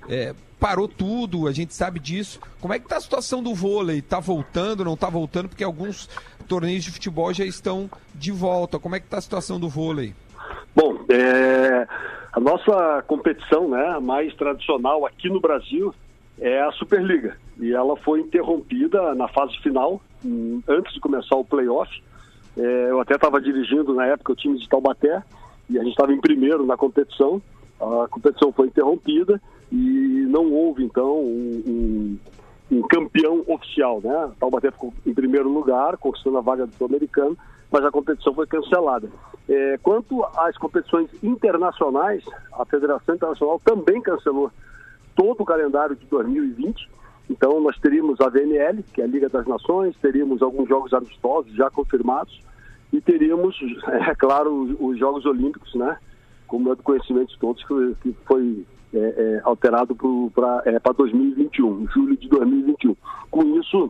é, 0.07 0.35
parou 0.59 0.87
tudo, 0.87 1.47
a 1.47 1.51
gente 1.51 1.73
sabe 1.73 1.99
disso. 1.99 2.39
Como 2.59 2.73
é 2.75 2.77
que 2.77 2.87
tá 2.87 2.97
a 2.97 3.01
situação 3.01 3.41
do 3.41 3.55
vôlei? 3.55 4.03
Tá 4.03 4.19
voltando, 4.19 4.85
não 4.85 4.95
tá 4.95 5.09
voltando? 5.09 5.49
Porque 5.49 5.63
alguns 5.63 6.07
torneios 6.47 6.83
de 6.83 6.91
futebol 6.91 7.33
já 7.33 7.43
estão 7.43 7.89
de 8.13 8.31
volta. 8.31 8.77
Como 8.77 8.95
é 8.95 8.99
que 8.99 9.07
tá 9.07 9.17
a 9.17 9.21
situação 9.21 9.59
do 9.59 9.67
vôlei? 9.67 10.13
Bom, 10.75 10.99
é, 11.09 11.87
a 12.33 12.39
nossa 12.39 13.03
competição 13.07 13.67
né, 13.67 13.97
mais 13.99 14.31
tradicional 14.35 15.07
aqui 15.07 15.27
no 15.27 15.39
Brasil 15.41 15.91
é 16.39 16.61
a 16.61 16.71
Superliga. 16.73 17.35
E 17.59 17.73
ela 17.73 17.97
foi 17.97 18.19
interrompida 18.21 19.15
na 19.15 19.27
fase 19.27 19.57
final, 19.63 19.99
antes 20.67 20.93
de 20.93 20.99
começar 20.99 21.35
o 21.35 21.45
playoff. 21.45 21.91
É, 22.57 22.87
eu 22.89 22.99
até 22.99 23.15
estava 23.15 23.39
dirigindo 23.41 23.93
na 23.93 24.05
época 24.05 24.33
o 24.33 24.35
time 24.35 24.57
de 24.57 24.67
Taubaté 24.67 25.23
e 25.69 25.77
a 25.77 25.83
gente 25.83 25.91
estava 25.91 26.13
em 26.13 26.19
primeiro 26.19 26.65
na 26.65 26.75
competição. 26.77 27.41
A 27.79 28.07
competição 28.09 28.51
foi 28.51 28.67
interrompida 28.67 29.41
e 29.71 30.25
não 30.29 30.51
houve, 30.51 30.83
então, 30.83 31.19
um, 31.19 31.63
um- 31.65 32.77
um 32.77 32.81
campeão 32.83 33.43
oficial. 33.47 33.99
Né? 34.03 34.31
Taubaté 34.39 34.69
ficou 34.71 34.93
em 35.05 35.13
primeiro 35.13 35.49
lugar, 35.49 35.97
conquistando 35.97 36.37
a 36.37 36.41
vaga 36.41 36.65
do 36.67 36.73
Sul-Americano, 36.75 37.37
mas 37.71 37.83
a 37.83 37.91
competição 37.91 38.33
foi 38.33 38.45
cancelada. 38.47 39.09
É, 39.49 39.77
quanto 39.81 40.23
às 40.37 40.57
competições 40.57 41.09
internacionais, 41.23 42.23
a 42.53 42.63
Federação 42.65 43.15
Internacional 43.15 43.59
também 43.63 44.01
cancelou 44.01 44.51
todo 45.15 45.41
o 45.41 45.45
calendário 45.45 45.95
de 45.95 46.05
2020. 46.05 46.89
Então, 47.31 47.61
nós 47.61 47.79
teríamos 47.79 48.19
a 48.19 48.27
VNL, 48.27 48.83
que 48.93 48.99
é 49.01 49.05
a 49.05 49.07
Liga 49.07 49.29
das 49.29 49.47
Nações, 49.47 49.95
teríamos 50.01 50.41
alguns 50.41 50.67
jogos 50.67 50.93
amistosos 50.93 51.53
já 51.53 51.69
confirmados 51.69 52.41
e 52.91 52.99
teríamos, 52.99 53.55
é 53.87 54.13
claro, 54.15 54.53
os, 54.53 54.75
os 54.77 54.99
Jogos 54.99 55.25
Olímpicos, 55.25 55.73
né? 55.75 55.97
Como 56.45 56.69
é 56.69 56.75
do 56.75 56.83
conhecimento 56.83 57.29
de 57.29 57.39
todos, 57.39 57.63
que, 58.01 58.13
foi 58.25 58.65
é, 58.93 58.97
é, 58.97 59.41
alterado 59.45 59.95
para 60.35 60.61
é, 60.65 60.77
2021, 60.77 61.87
julho 61.87 62.17
de 62.17 62.27
2021. 62.27 62.97
Com 63.31 63.57
isso, 63.57 63.89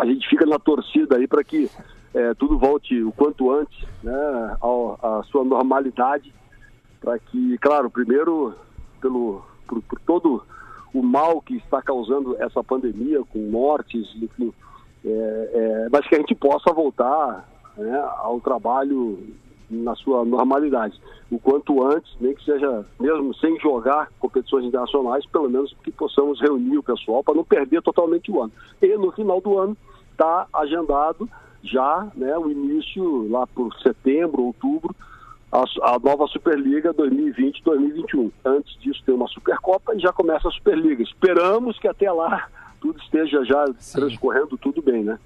a 0.00 0.06
gente 0.06 0.28
fica 0.28 0.46
na 0.46 0.60
torcida 0.60 1.16
aí 1.16 1.26
para 1.26 1.42
que 1.42 1.68
é, 2.14 2.32
tudo 2.34 2.56
volte 2.56 3.02
o 3.02 3.10
quanto 3.10 3.50
antes 3.50 3.84
né, 4.04 4.56
à 4.62 5.22
sua 5.24 5.42
normalidade, 5.42 6.32
para 7.00 7.18
que, 7.18 7.58
claro, 7.58 7.90
primeiro 7.90 8.54
pelo 9.00 9.42
por, 9.66 9.82
por 9.82 9.98
todo 10.00 10.44
o 10.94 11.02
mal 11.02 11.40
que 11.40 11.56
está 11.56 11.82
causando 11.82 12.36
essa 12.40 12.62
pandemia, 12.62 13.22
com 13.24 13.38
mortes, 13.50 14.06
enfim, 14.20 14.52
é, 15.04 15.08
é, 15.08 15.88
mas 15.90 16.06
que 16.06 16.14
a 16.14 16.18
gente 16.18 16.34
possa 16.34 16.72
voltar 16.72 17.48
né, 17.76 17.98
ao 18.18 18.40
trabalho 18.40 19.18
na 19.70 19.94
sua 19.96 20.24
normalidade. 20.24 20.98
O 21.30 21.38
quanto 21.38 21.84
antes, 21.84 22.10
nem 22.20 22.34
que 22.34 22.44
seja 22.44 22.86
mesmo 22.98 23.34
sem 23.34 23.58
jogar 23.60 24.10
competições 24.18 24.64
internacionais, 24.64 25.26
pelo 25.26 25.50
menos 25.50 25.74
que 25.84 25.90
possamos 25.90 26.40
reunir 26.40 26.78
o 26.78 26.82
pessoal 26.82 27.22
para 27.22 27.34
não 27.34 27.44
perder 27.44 27.82
totalmente 27.82 28.30
o 28.30 28.42
ano. 28.42 28.52
E 28.80 28.96
no 28.96 29.12
final 29.12 29.40
do 29.40 29.58
ano 29.58 29.76
está 30.12 30.46
agendado 30.52 31.28
já 31.62 32.10
né, 32.14 32.36
o 32.38 32.50
início 32.50 33.28
lá 33.30 33.46
por 33.46 33.74
setembro, 33.80 34.42
outubro, 34.42 34.94
a, 35.52 35.64
a 35.94 35.98
nova 35.98 36.26
Superliga 36.26 36.92
2020-2021. 36.94 38.30
Antes 38.44 38.78
disso 38.80 39.02
tem 39.04 39.14
uma 39.14 39.28
Supercopa 39.28 39.94
e 39.94 40.00
já 40.00 40.12
começa 40.12 40.48
a 40.48 40.52
Superliga. 40.52 41.02
Esperamos 41.02 41.78
que 41.78 41.88
até 41.88 42.10
lá 42.10 42.48
tudo 42.80 43.00
esteja 43.02 43.44
já 43.44 43.64
transcorrendo 43.92 44.56
tudo 44.58 44.82
bem, 44.82 45.02
né? 45.04 45.18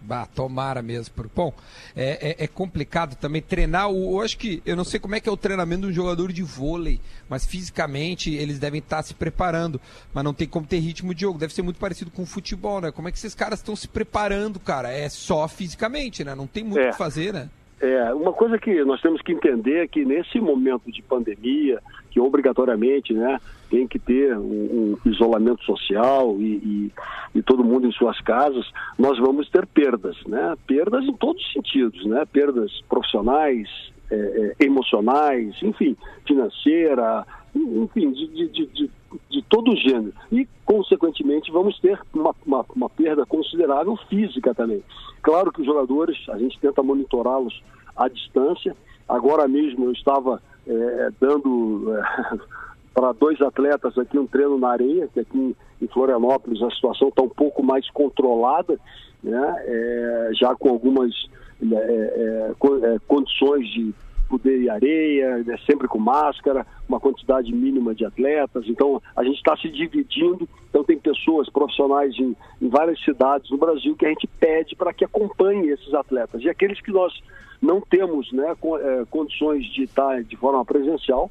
Bah, 0.00 0.26
tomara 0.26 0.80
mesmo. 0.80 1.12
por- 1.14 1.28
Bom, 1.34 1.52
é, 1.96 2.30
é- 2.40 2.44
é 2.44 2.46
complicado 2.46 3.16
também 3.16 3.42
treinar. 3.42 3.90
O, 3.90 4.12
eu 4.18 4.22
acho 4.24 4.38
que, 4.38 4.62
eu 4.64 4.76
não 4.76 4.84
sei 4.84 5.00
como 5.00 5.16
é 5.16 5.20
que 5.20 5.28
é 5.28 5.32
o 5.32 5.36
treinamento 5.36 5.82
de 5.82 5.88
um 5.88 5.92
jogador 5.92 6.32
de 6.32 6.40
vôlei, 6.42 7.00
mas 7.28 7.44
fisicamente 7.44 8.32
eles 8.32 8.60
devem 8.60 8.78
estar 8.78 9.02
se 9.02 9.12
preparando. 9.12 9.80
Mas 10.14 10.22
não 10.22 10.32
tem 10.32 10.46
como 10.46 10.66
ter 10.66 10.78
ritmo 10.78 11.12
de 11.12 11.22
jogo. 11.22 11.36
Deve 11.38 11.52
ser 11.52 11.62
muito 11.62 11.80
parecido 11.80 12.12
com 12.12 12.22
o 12.22 12.26
futebol, 12.26 12.80
né? 12.80 12.92
Como 12.92 13.08
é 13.08 13.12
que 13.12 13.18
esses 13.18 13.34
caras 13.34 13.58
estão 13.58 13.74
se 13.74 13.88
preparando, 13.88 14.60
cara? 14.60 14.88
É 14.92 15.08
só 15.08 15.48
fisicamente, 15.48 16.22
né? 16.22 16.32
Não 16.34 16.46
tem 16.46 16.62
muito 16.62 16.78
o 16.78 16.80
É. 16.80 16.90
que 16.90 16.96
fazer, 16.96 17.32
né? 17.34 17.50
É, 17.80 18.12
uma 18.12 18.32
coisa 18.32 18.58
que 18.58 18.82
nós 18.84 19.00
temos 19.00 19.22
que 19.22 19.32
entender 19.32 19.84
é 19.84 19.86
que 19.86 20.04
nesse 20.04 20.40
momento 20.40 20.90
de 20.90 21.00
pandemia, 21.02 21.80
que 22.10 22.18
obrigatoriamente 22.18 23.14
né, 23.14 23.38
tem 23.70 23.86
que 23.86 23.98
ter 23.98 24.36
um, 24.36 24.96
um 25.04 25.10
isolamento 25.10 25.62
social 25.64 26.36
e, 26.40 26.44
e- 26.56 26.92
e 27.36 27.42
todo 27.42 27.62
mundo 27.62 27.86
em 27.86 27.92
suas 27.92 28.20
casas, 28.22 28.66
nós 28.98 29.18
vamos 29.18 29.48
ter 29.50 29.66
perdas, 29.66 30.16
né? 30.26 30.56
Perdas 30.66 31.04
em 31.04 31.12
todos 31.12 31.44
os 31.44 31.52
sentidos, 31.52 32.04
né? 32.06 32.24
Perdas 32.32 32.72
profissionais, 32.88 33.68
é, 34.10 34.54
é, 34.58 34.64
emocionais, 34.64 35.54
enfim, 35.62 35.94
financeira, 36.26 37.26
enfim, 37.54 38.10
de, 38.12 38.26
de, 38.28 38.48
de, 38.66 38.90
de, 39.30 39.42
todo 39.48 39.74
gênero. 39.76 40.12
E, 40.30 40.46
consequentemente, 40.64 41.50
vamos 41.50 41.78
ter 41.80 41.98
uma, 42.14 42.34
uma, 42.46 42.64
uma 42.74 42.88
perda 42.90 43.24
considerável 43.26 43.96
física 44.08 44.54
também. 44.54 44.82
Claro 45.22 45.50
que 45.52 45.60
os 45.60 45.66
jogadores, 45.66 46.16
a 46.28 46.38
gente 46.38 46.58
tenta 46.60 46.82
monitorá-los 46.82 47.62
à 47.96 48.08
distância. 48.08 48.76
Agora 49.08 49.48
mesmo 49.48 49.86
eu 49.86 49.92
estava 49.92 50.42
eh, 50.66 51.10
dando 51.20 51.92
eh, 51.96 52.38
para 52.94 53.12
dois 53.12 53.40
atletas 53.40 53.96
aqui 53.98 54.18
um 54.18 54.26
treino 54.26 54.58
na 54.58 54.68
areia, 54.70 55.08
que 55.12 55.20
aqui 55.20 55.56
em, 55.80 55.86
Florianópolis 55.88 56.62
a 56.62 56.70
situação 56.70 57.08
está 57.08 57.22
um 57.22 57.28
pouco 57.28 57.62
mais 57.62 57.88
controlada, 57.90 58.78
né? 59.22 59.54
Eh, 59.66 60.30
já 60.34 60.54
com 60.54 60.68
algumas 60.68 61.10
eh, 61.62 61.66
eh, 61.74 62.52
co- 62.58 62.84
eh, 62.84 62.98
condições 63.08 63.66
de 63.72 63.92
poder 64.28 64.60
ir 64.60 64.70
à 64.70 64.74
areia, 64.74 65.38
né, 65.38 65.56
sempre 65.66 65.88
com 65.88 65.98
máscara, 65.98 66.66
uma 66.88 67.00
quantidade 67.00 67.52
mínima 67.52 67.94
de 67.94 68.04
atletas. 68.04 68.64
Então, 68.68 69.02
a 69.16 69.24
gente 69.24 69.36
está 69.36 69.56
se 69.56 69.68
dividindo. 69.68 70.48
Então, 70.68 70.84
tem 70.84 70.98
pessoas 70.98 71.48
profissionais 71.48 72.14
em, 72.18 72.36
em 72.60 72.68
várias 72.68 73.02
cidades 73.02 73.50
no 73.50 73.58
Brasil 73.58 73.96
que 73.96 74.06
a 74.06 74.10
gente 74.10 74.26
pede 74.38 74.76
para 74.76 74.92
que 74.92 75.04
acompanhem 75.04 75.68
esses 75.68 75.92
atletas. 75.94 76.42
E 76.42 76.48
aqueles 76.48 76.80
que 76.80 76.92
nós 76.92 77.12
não 77.60 77.80
temos 77.80 78.30
né, 78.32 78.54
eh, 78.54 79.04
condições 79.10 79.64
de 79.72 79.82
estar 79.82 80.22
de 80.22 80.36
forma 80.36 80.64
presencial, 80.64 81.30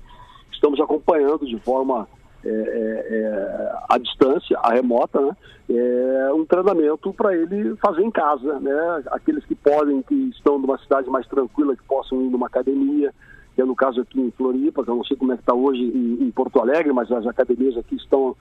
estamos 0.51 0.79
acompanhando 0.79 1.45
de 1.45 1.57
forma 1.59 2.07
é, 2.47 2.49
é, 2.49 3.17
é, 3.17 3.73
à 3.89 3.97
distância, 3.97 4.57
à 4.59 4.73
remota, 4.73 5.19
né? 5.19 5.35
É, 5.69 6.33
um 6.33 6.45
treinamento 6.45 7.11
para 7.11 7.35
ele 7.35 7.75
fazer 7.75 8.01
em 8.01 8.09
casa, 8.11 8.57
né? 8.59 9.03
Aqueles 9.07 9.43
que 9.45 9.53
podem, 9.53 10.01
que 10.01 10.15
estão 10.29 10.57
numa 10.57 10.77
cidade 10.77 11.09
mais 11.09 11.27
tranquila, 11.27 11.75
que 11.75 11.83
possam 11.83 12.21
ir 12.21 12.29
numa 12.29 12.47
academia, 12.47 13.13
que 13.53 13.61
é 13.61 13.65
no 13.65 13.75
caso 13.75 13.99
aqui 13.99 14.21
em 14.21 14.31
Floripa, 14.31 14.83
que 14.83 14.89
eu 14.89 14.95
não 14.95 15.03
sei 15.03 15.17
como 15.17 15.33
é 15.33 15.35
que 15.35 15.41
está 15.41 15.53
hoje 15.53 15.81
em, 15.81 16.23
em 16.23 16.31
Porto 16.31 16.59
Alegre, 16.61 16.93
mas 16.93 17.11
as 17.11 17.27
academias 17.27 17.75
aqui 17.75 17.95
estão 17.95 18.35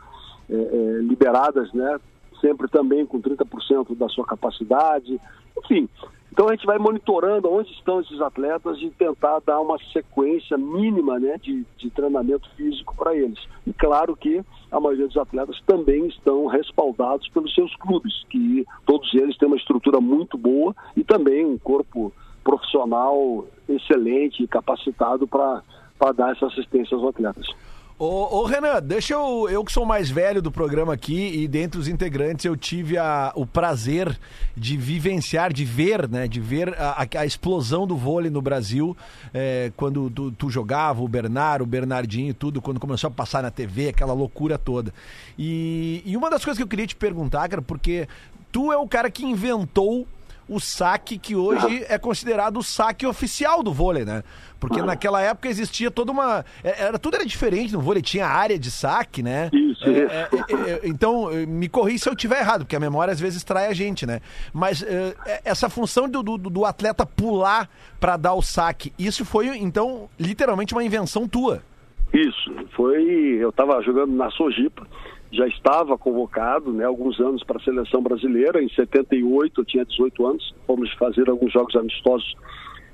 é, 0.48 0.54
é, 0.54 0.98
liberadas, 1.00 1.72
né? 1.72 1.98
Sempre 2.40 2.68
também 2.68 3.04
com 3.04 3.20
30% 3.20 3.96
da 3.96 4.08
sua 4.08 4.24
capacidade, 4.24 5.20
enfim. 5.58 5.88
Então 6.36 6.50
a 6.50 6.52
gente 6.52 6.66
vai 6.66 6.76
monitorando 6.76 7.50
onde 7.50 7.72
estão 7.72 7.98
esses 7.98 8.20
atletas 8.20 8.76
e 8.82 8.90
tentar 8.90 9.40
dar 9.40 9.58
uma 9.58 9.78
sequência 9.90 10.58
mínima 10.58 11.18
né, 11.18 11.38
de, 11.42 11.64
de 11.78 11.88
treinamento 11.88 12.46
físico 12.54 12.94
para 12.94 13.16
eles. 13.16 13.38
E 13.66 13.72
claro 13.72 14.14
que 14.14 14.44
a 14.70 14.78
maioria 14.78 15.06
dos 15.06 15.16
atletas 15.16 15.58
também 15.66 16.08
estão 16.08 16.44
respaldados 16.46 17.26
pelos 17.30 17.54
seus 17.54 17.74
clubes, 17.76 18.22
que 18.28 18.66
todos 18.84 19.14
eles 19.14 19.38
têm 19.38 19.48
uma 19.48 19.56
estrutura 19.56 19.98
muito 19.98 20.36
boa 20.36 20.76
e 20.94 21.02
também 21.02 21.42
um 21.42 21.56
corpo 21.56 22.12
profissional 22.44 23.46
excelente 23.66 24.46
capacitado 24.46 25.26
para 25.26 25.62
dar 26.14 26.32
essa 26.32 26.48
assistência 26.48 26.98
aos 26.98 27.08
atletas. 27.08 27.46
Ô, 27.98 28.40
ô, 28.40 28.44
Renan, 28.44 28.82
deixa 28.82 29.14
eu. 29.14 29.48
Eu 29.48 29.64
que 29.64 29.72
sou 29.72 29.86
mais 29.86 30.10
velho 30.10 30.42
do 30.42 30.52
programa 30.52 30.92
aqui 30.92 31.30
e 31.34 31.48
dentre 31.48 31.80
os 31.80 31.88
integrantes 31.88 32.44
eu 32.44 32.54
tive 32.54 32.98
a- 32.98 33.32
o 33.34 33.46
prazer 33.46 34.18
de 34.54 34.76
vivenciar, 34.76 35.50
de 35.50 35.64
ver, 35.64 36.06
né? 36.06 36.28
De 36.28 36.38
ver 36.38 36.74
a, 36.78 37.02
a- 37.02 37.20
a 37.20 37.24
explosão 37.24 37.86
do 37.86 37.96
vôlei 37.96 38.30
no 38.30 38.42
Brasil 38.42 38.94
é, 39.32 39.72
quando 39.78 40.10
tu, 40.10 40.30
tu 40.30 40.50
jogava, 40.50 41.00
o 41.00 41.08
Bernardo, 41.08 41.62
o 41.62 41.66
Bernardinho 41.66 42.28
e 42.28 42.34
tudo, 42.34 42.60
quando 42.60 42.78
começou 42.78 43.08
a 43.08 43.10
passar 43.10 43.42
na 43.42 43.50
TV, 43.50 43.88
aquela 43.88 44.12
loucura 44.12 44.58
toda. 44.58 44.92
E, 45.38 46.02
e 46.04 46.18
uma 46.18 46.28
das 46.28 46.44
coisas 46.44 46.58
que 46.58 46.62
eu 46.62 46.68
queria 46.68 46.86
te 46.86 46.96
perguntar, 46.96 47.48
cara, 47.48 47.62
porque 47.62 48.06
tu 48.52 48.70
é 48.70 48.76
o 48.76 48.86
cara 48.86 49.10
que 49.10 49.24
inventou 49.24 50.06
o 50.48 50.60
saque 50.60 51.18
que 51.18 51.34
hoje 51.34 51.84
é 51.88 51.98
considerado 51.98 52.58
o 52.58 52.62
saque 52.62 53.06
oficial 53.06 53.62
do 53.62 53.72
vôlei, 53.72 54.04
né? 54.04 54.22
Porque 54.60 54.80
naquela 54.80 55.20
época 55.20 55.48
existia 55.48 55.90
toda 55.90 56.12
uma. 56.12 56.44
é- 56.64 56.84
Era, 56.84 56.98
tudo 56.98 57.16
era 57.16 57.26
diferente 57.26 57.72
no 57.72 57.80
vôlei, 57.80 58.00
tinha 58.02 58.26
área 58.26 58.58
de 58.58 58.70
saque, 58.70 59.22
né? 59.22 59.50
Isso, 59.52 59.84
É, 59.84 59.90
isso. 59.90 60.12
é, 60.12 60.28
é, 60.70 60.70
é, 60.70 60.80
então, 60.84 61.30
eh, 61.30 61.44
me 61.46 61.68
corri 61.68 61.98
se 61.98 62.08
eu 62.08 62.16
tiver 62.16 62.38
errado, 62.40 62.60
porque 62.64 62.76
a 62.76 62.80
memória 62.80 63.12
às 63.12 63.20
vezes 63.20 63.44
trai 63.44 63.66
a 63.66 63.74
gente, 63.74 64.06
né? 64.06 64.20
Mas 64.52 64.82
eh, 64.82 65.14
é- 65.26 65.40
essa 65.44 65.68
função 65.68 66.08
do, 66.08 66.22
do, 66.22 66.38
do 66.38 66.64
atleta 66.64 67.04
pular 67.04 67.68
pra 68.00 68.16
dar 68.16 68.34
o 68.34 68.40
saque, 68.42 68.92
isso 68.98 69.24
foi, 69.24 69.48
então, 69.58 70.08
literalmente 70.18 70.72
uma 70.74 70.82
invenção 70.84 71.28
tua. 71.28 71.62
Isso, 72.14 72.50
foi. 72.74 73.02
Eu 73.38 73.50
estava 73.50 73.82
jogando 73.82 74.14
na 74.14 74.30
Sojipa, 74.30 74.86
já 75.32 75.46
estava 75.46 75.98
convocado, 75.98 76.72
né, 76.72 76.84
alguns 76.84 77.18
anos 77.20 77.42
para 77.42 77.58
a 77.58 77.62
seleção 77.62 78.02
brasileira. 78.02 78.62
Em 78.62 78.68
78, 78.68 79.60
eu 79.60 79.64
tinha 79.64 79.84
18 79.84 80.26
anos, 80.26 80.54
fomos 80.66 80.92
fazer 80.94 81.28
alguns 81.28 81.52
jogos 81.52 81.74
amistosos 81.76 82.34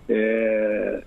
é, 0.09 1.03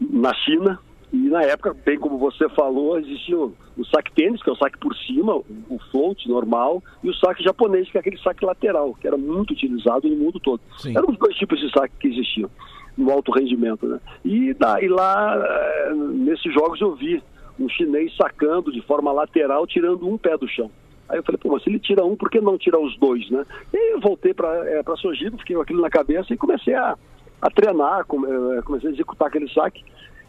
na 0.00 0.34
China. 0.34 0.78
E 1.12 1.28
na 1.28 1.42
época, 1.42 1.74
bem 1.84 1.98
como 1.98 2.18
você 2.18 2.48
falou, 2.50 2.98
existia 2.98 3.36
o, 3.36 3.52
o 3.76 3.84
saque 3.84 4.12
tênis, 4.12 4.40
que 4.42 4.48
é 4.48 4.52
o 4.52 4.56
saque 4.56 4.78
por 4.78 4.96
cima, 4.96 5.34
o, 5.34 5.44
o 5.68 5.78
float 5.90 6.28
normal, 6.28 6.82
e 7.02 7.10
o 7.10 7.14
saque 7.14 7.42
japonês, 7.42 7.90
que 7.90 7.98
é 7.98 8.00
aquele 8.00 8.18
saque 8.18 8.44
lateral, 8.44 8.94
que 8.94 9.08
era 9.08 9.16
muito 9.16 9.50
utilizado 9.52 10.08
no 10.08 10.16
mundo 10.16 10.38
todo. 10.38 10.60
Sim. 10.78 10.96
Eram 10.96 11.10
os 11.10 11.18
dois 11.18 11.34
tipos 11.36 11.58
de 11.58 11.70
saque 11.72 11.94
que 11.98 12.08
existiam 12.08 12.48
no 12.96 13.10
alto 13.10 13.32
rendimento, 13.32 13.86
né? 13.86 13.98
E, 14.24 14.54
daí 14.54 14.88
lá, 14.88 15.34
eh, 15.36 15.94
nesses 15.94 16.52
jogos 16.52 16.80
eu 16.80 16.94
vi 16.94 17.22
um 17.60 17.68
chinês 17.68 18.16
sacando 18.16 18.72
de 18.72 18.80
forma 18.82 19.12
lateral, 19.12 19.66
tirando 19.66 20.08
um 20.08 20.16
pé 20.16 20.36
do 20.36 20.48
chão. 20.48 20.70
Aí 21.08 21.18
eu 21.18 21.22
falei, 21.24 21.38
pô, 21.38 21.50
mas 21.50 21.62
se 21.62 21.68
ele 21.68 21.80
tira 21.80 22.04
um, 22.04 22.16
por 22.16 22.30
que 22.30 22.40
não 22.40 22.56
tirar 22.56 22.78
os 22.78 22.96
dois, 22.98 23.28
né? 23.30 23.44
E 23.72 23.76
aí 23.76 23.90
eu 23.90 24.00
voltei 24.00 24.32
para 24.32 24.48
é, 24.70 24.82
pra 24.82 24.96
Sojipa, 24.96 25.38
fiquei 25.38 25.56
com 25.56 25.62
aquilo 25.62 25.82
na 25.82 25.90
cabeça 25.90 26.32
e 26.32 26.36
comecei 26.36 26.74
a, 26.74 26.96
a 27.42 27.50
treinar, 27.50 28.00
eh, 28.00 28.62
comecei 28.62 28.90
a 28.90 28.92
executar 28.92 29.28
aquele 29.28 29.48
saque. 29.52 29.84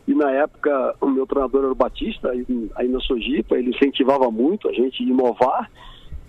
E 0.07 0.15
na 0.15 0.31
época 0.31 0.95
o 0.99 1.07
meu 1.07 1.27
treinador 1.27 1.63
era 1.63 1.71
o 1.71 1.75
Batista, 1.75 2.31
aí, 2.31 2.45
aí 2.75 2.87
na 2.87 2.99
Sojipa, 2.99 3.57
ele 3.57 3.69
incentivava 3.69 4.31
muito 4.31 4.67
a 4.67 4.73
gente 4.73 5.03
inovar. 5.03 5.69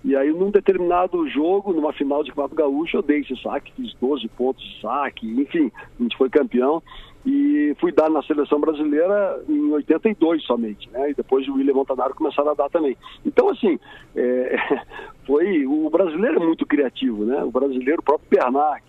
E 0.05 0.17
aí, 0.17 0.33
num 0.33 0.51
determinado 0.51 1.29
jogo, 1.29 1.73
numa 1.73 1.93
final 1.93 2.25
de 2.25 2.31
Campeonato 2.31 2.57
Gaúcho, 2.57 2.97
eu 2.97 3.03
dei 3.03 3.21
esse 3.21 3.41
saque, 3.41 3.73
fiz 3.77 3.95
12 4.01 4.29
pontos 4.31 4.63
de 4.63 4.81
saque, 4.81 5.27
enfim, 5.41 5.71
a 5.99 6.03
gente 6.03 6.17
foi 6.17 6.29
campeão. 6.29 6.83
E 7.25 7.75
fui 7.81 7.93
dar 7.93 8.11
na 8.11 8.23
seleção 8.23 8.61
brasileira 8.61 9.41
em 9.49 9.71
82 9.71 10.45
somente, 10.45 10.91
né? 10.91 11.11
E 11.11 11.15
depois 11.15 11.47
o 11.47 11.55
William 11.55 11.75
Montanaro 11.75 12.15
começaram 12.15 12.51
a 12.51 12.55
dar 12.55 12.69
também. 12.69 12.97
Então, 13.25 13.49
assim, 13.49 13.79
é, 14.17 14.57
foi. 15.25 15.65
O 15.65 15.89
brasileiro 15.89 16.43
é 16.43 16.47
muito 16.47 16.67
criativo, 16.67 17.25
né? 17.25 17.45
O 17.45 17.51
brasileiro, 17.51 18.01
o 18.01 18.05
próprio 18.05 18.29
Bernard, 18.29 18.83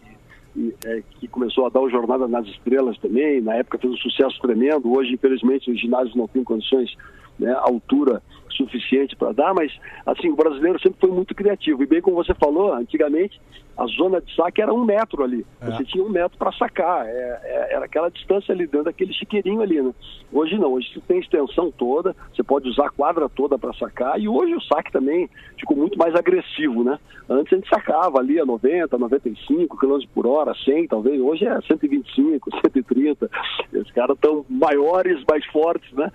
que, 0.53 0.75
é, 0.86 1.03
que 1.19 1.27
começou 1.27 1.67
a 1.67 1.69
dar 1.69 1.81
o 1.81 1.89
Jornada 1.89 2.27
nas 2.27 2.47
Estrelas 2.47 2.97
também, 2.97 3.39
na 3.39 3.55
época 3.55 3.77
fez 3.77 3.93
um 3.93 3.97
sucesso 3.97 4.39
tremendo. 4.41 4.91
Hoje, 4.91 5.13
infelizmente, 5.13 5.69
os 5.69 5.79
ginásios 5.79 6.15
não 6.15 6.27
têm 6.27 6.43
condições, 6.43 6.95
né, 7.38 7.53
altura 7.53 8.21
suficiente 8.49 9.15
para 9.15 9.31
dar, 9.31 9.53
mas 9.53 9.71
assim, 10.05 10.29
o 10.29 10.36
brasileiro 10.36 10.79
sempre 10.79 10.99
foi 10.99 11.11
muito 11.11 11.34
criativo. 11.36 11.84
E 11.84 11.88
bem 11.88 12.01
como 12.01 12.15
você 12.15 12.34
falou, 12.34 12.73
antigamente 12.73 13.39
a 13.76 13.86
zona 13.88 14.21
de 14.21 14.34
saque 14.36 14.61
era 14.61 14.74
um 14.74 14.84
metro 14.84 15.24
ali. 15.24 15.45
Você 15.61 15.84
tinha 15.86 16.03
um 16.03 16.09
metro 16.09 16.38
para 16.38 16.51
sacar. 16.53 17.07
É, 17.07 17.39
é, 17.43 17.74
era 17.74 17.86
aquela 17.86 18.09
distância 18.09 18.53
ali 18.53 18.65
dentro 18.65 18.86
daquele 18.86 19.13
chiqueirinho 19.13 19.61
ali, 19.61 19.82
né? 19.82 19.91
Hoje 20.32 20.57
não, 20.57 20.74
hoje 20.74 20.91
você 20.93 21.01
tem 21.01 21.19
extensão 21.19 21.71
toda, 21.71 22.15
você 22.34 22.43
pode 22.43 22.69
usar 22.69 22.88
a 22.88 22.89
quadra 22.89 23.28
toda 23.30 23.57
para 23.57 23.74
sacar, 23.74 24.19
e 24.19 24.28
hoje 24.28 24.55
o 24.55 24.61
saque 24.61 24.91
também 24.91 25.30
ficou 25.57 25.76
muito 25.76 25.97
mais 25.97 26.15
agressivo, 26.15 26.84
né? 26.84 26.99
Antes 27.30 27.53
a 27.53 27.55
gente 27.55 27.69
sacava 27.69 28.19
ali 28.19 28.39
a 28.39 28.45
90, 28.45 28.97
95 28.97 29.78
km 29.78 29.99
por 30.13 30.28
hora, 30.28 30.53
100 30.53 30.88
talvez, 30.88 31.19
hoje 31.19 31.45
é 31.45 31.61
125, 31.61 32.49
130. 32.61 33.30
Os 33.74 33.91
caras 33.91 34.15
estão 34.15 34.45
maiores, 34.49 35.24
mais 35.30 35.45
fortes, 35.47 35.91
né? 35.93 36.11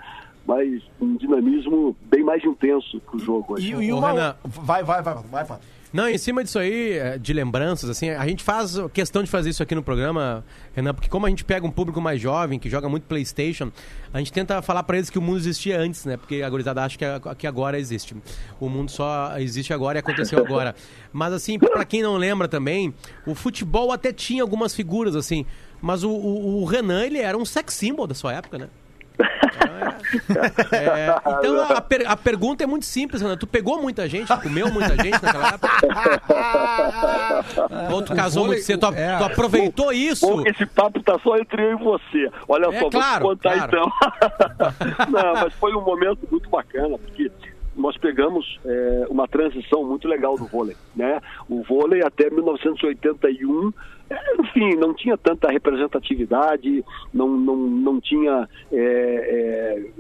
Mas 0.47 0.83
um 1.01 1.17
dinamismo 1.17 1.95
bem 2.03 2.25
mais 2.25 2.43
intenso 2.43 3.01
pro 3.01 3.19
jogo 3.19 3.55
hoje. 3.55 3.75
E, 3.75 3.87
e 3.87 3.93
uma. 3.93 4.13
Renan. 4.13 4.37
Vai, 4.45 4.83
vai, 4.83 5.03
vai, 5.03 5.15
vai, 5.15 5.45
Fábio. 5.45 5.78
Não, 5.91 6.07
em 6.07 6.19
cima 6.19 6.45
disso 6.45 6.59
aí, 6.59 6.93
eh, 6.99 7.17
de 7.19 7.33
lembranças, 7.33 7.89
assim, 7.89 8.11
a 8.11 8.27
gente 8.27 8.45
faz 8.45 8.77
questão 8.93 9.23
de 9.23 9.31
fazer 9.31 9.49
isso 9.51 9.63
aqui 9.63 9.75
no 9.75 9.83
programa, 9.83 10.45
Renan, 10.75 10.93
porque 10.93 11.09
como 11.09 11.25
a 11.25 11.31
gente 11.31 11.45
pega 11.45 11.67
um 11.67 11.71
público 11.71 11.99
mais 11.99 12.21
jovem, 12.21 12.59
que 12.59 12.69
joga 12.69 12.89
muito 12.91 13.05
Playstation, 13.05 13.73
a 14.13 14.19
gente 14.19 14.31
tenta 14.31 14.61
falar 14.61 14.83
pra 14.83 14.99
eles 14.99 15.09
que 15.09 15.19
o 15.19 15.23
mundo 15.23 15.39
existia 15.39 15.81
antes, 15.81 16.05
né? 16.05 16.19
Porque 16.19 16.43
a 16.43 16.51
gurizada 16.51 16.85
acha 16.85 16.99
que, 17.39 17.47
agora 17.47 17.79
existe. 17.79 18.15
O 18.61 18.69
mundo 18.69 18.91
só 18.91 19.33
existe 19.39 19.73
agora 19.73 19.97
e 19.99 20.01
aconteceu 20.01 20.39
agora. 20.45 20.75
Mas 21.11 21.33
assim, 21.33 21.59
pra 21.59 21.83
quem 21.87 22.03
não 22.03 22.17
lembra 22.19 22.49
também, 22.49 22.93
o 23.27 23.35
futebol 23.35 23.91
até 23.91 24.13
tinha 24.13 24.43
algumas 24.43 24.75
figuras, 24.75 25.17
assim, 25.17 25.47
mas 25.81 26.05
o, 26.05 26.11
o- 26.11 26.61
o 26.61 26.65
Renan, 26.67 27.07
ele 27.07 27.19
era 27.19 27.37
um 27.39 27.47
sex 27.47 27.73
symbol 27.73 28.07
da 28.07 28.15
sua 28.15 28.35
época, 28.35 28.59
né? 28.59 28.69
É, 30.73 31.15
então 31.39 31.61
a, 31.77 31.81
per- 31.81 32.09
a 32.11 32.17
pergunta 32.17 32.65
é 32.65 32.67
muito 32.67 32.87
simples, 32.87 33.21
Renan. 33.21 33.37
Tu 33.37 33.47
pegou 33.47 33.81
muita 33.83 34.09
gente, 34.09 34.29
comeu 34.41 34.73
muita 34.73 34.97
gente 34.97 35.23
naquela 35.23 35.49
época? 35.49 35.69
Ou 37.93 38.03
tu 38.03 38.15
casou 38.15 38.45
vôlei- 38.45 38.57
muito 38.59 38.67
cedo? 38.67 38.87
Tu, 38.91 38.95
é. 38.95 39.19
tu 39.19 39.25
aproveitou 39.25 39.93
isso? 39.93 40.27
Bom 40.27 40.47
esse 40.47 40.65
papo 40.67 41.03
tá 41.03 41.19
só 41.23 41.37
entre 41.37 41.63
eu 41.63 41.73
e 41.73 41.83
você. 41.83 42.31
Olha 42.49 42.75
É, 42.75 42.81
só, 42.81 42.89
claro, 42.91 43.25
vou 43.27 43.37
te 43.37 43.43
contar 43.43 43.69
claro. 43.69 43.71
então. 43.77 45.09
Não, 45.11 45.33
mas 45.35 45.53
foi 45.55 45.75
um 45.75 45.83
momento 45.83 46.27
muito 46.31 46.49
bacana, 46.49 46.97
porque 46.99 47.31
nós 47.79 47.97
pegamos 47.97 48.59
é, 48.65 49.07
uma 49.09 49.29
transição 49.29 49.85
muito 49.85 50.09
legal 50.09 50.37
do 50.37 50.45
vôlei, 50.47 50.77
né? 50.97 51.21
O 51.49 51.63
vôlei 51.63 52.03
até 52.03 52.29
1981, 52.29 53.73
é, 54.11 54.35
enfim, 54.41 54.75
não 54.75 54.93
tinha 54.93 55.17
tanta 55.17 55.49
representatividade, 55.49 56.85
não, 57.15 57.29
não, 57.29 57.57
não 57.57 58.01
tinha 58.01 58.49
é, 58.73 58.81
é, 58.81 59.91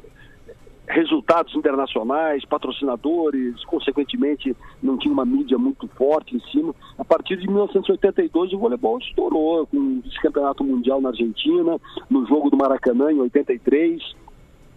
resultados 0.89 1.55
internacionais, 1.55 2.45
patrocinadores, 2.45 3.65
consequentemente 3.65 4.57
não 4.83 4.99
tinha 4.99 5.13
uma 5.13 5.25
mídia 5.25 5.57
muito 5.57 5.87
forte 5.89 6.35
em 6.35 6.41
cima. 6.51 6.75
A 6.99 7.05
partir 7.05 7.37
de 7.37 7.47
1982 7.47 8.55
o 8.55 8.59
voleibol 8.59 8.99
estourou 8.99 9.67
com 9.69 9.77
o 9.77 10.01
vice-campeonato 10.01 10.65
mundial 10.65 11.01
na 11.01 11.11
Argentina, 11.11 11.79
no 12.11 12.27
jogo 12.27 12.51
do 12.51 12.57
Maracanã 12.57 13.13
em 13.13 13.21
83, 13.21 14.03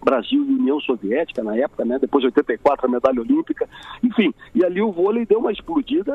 Brasil 0.03 0.43
e 0.43 0.55
União 0.55 0.79
Soviética 0.79 1.43
na 1.43 1.55
época, 1.55 1.85
né? 1.85 1.99
Depois 1.99 2.21
de 2.21 2.27
84 2.27 2.85
a 2.85 2.89
medalha 2.89 3.21
olímpica, 3.21 3.67
enfim. 4.03 4.33
E 4.55 4.65
ali 4.65 4.81
o 4.81 4.91
vôlei 4.91 5.25
deu 5.25 5.39
uma 5.39 5.51
explodida 5.51 6.13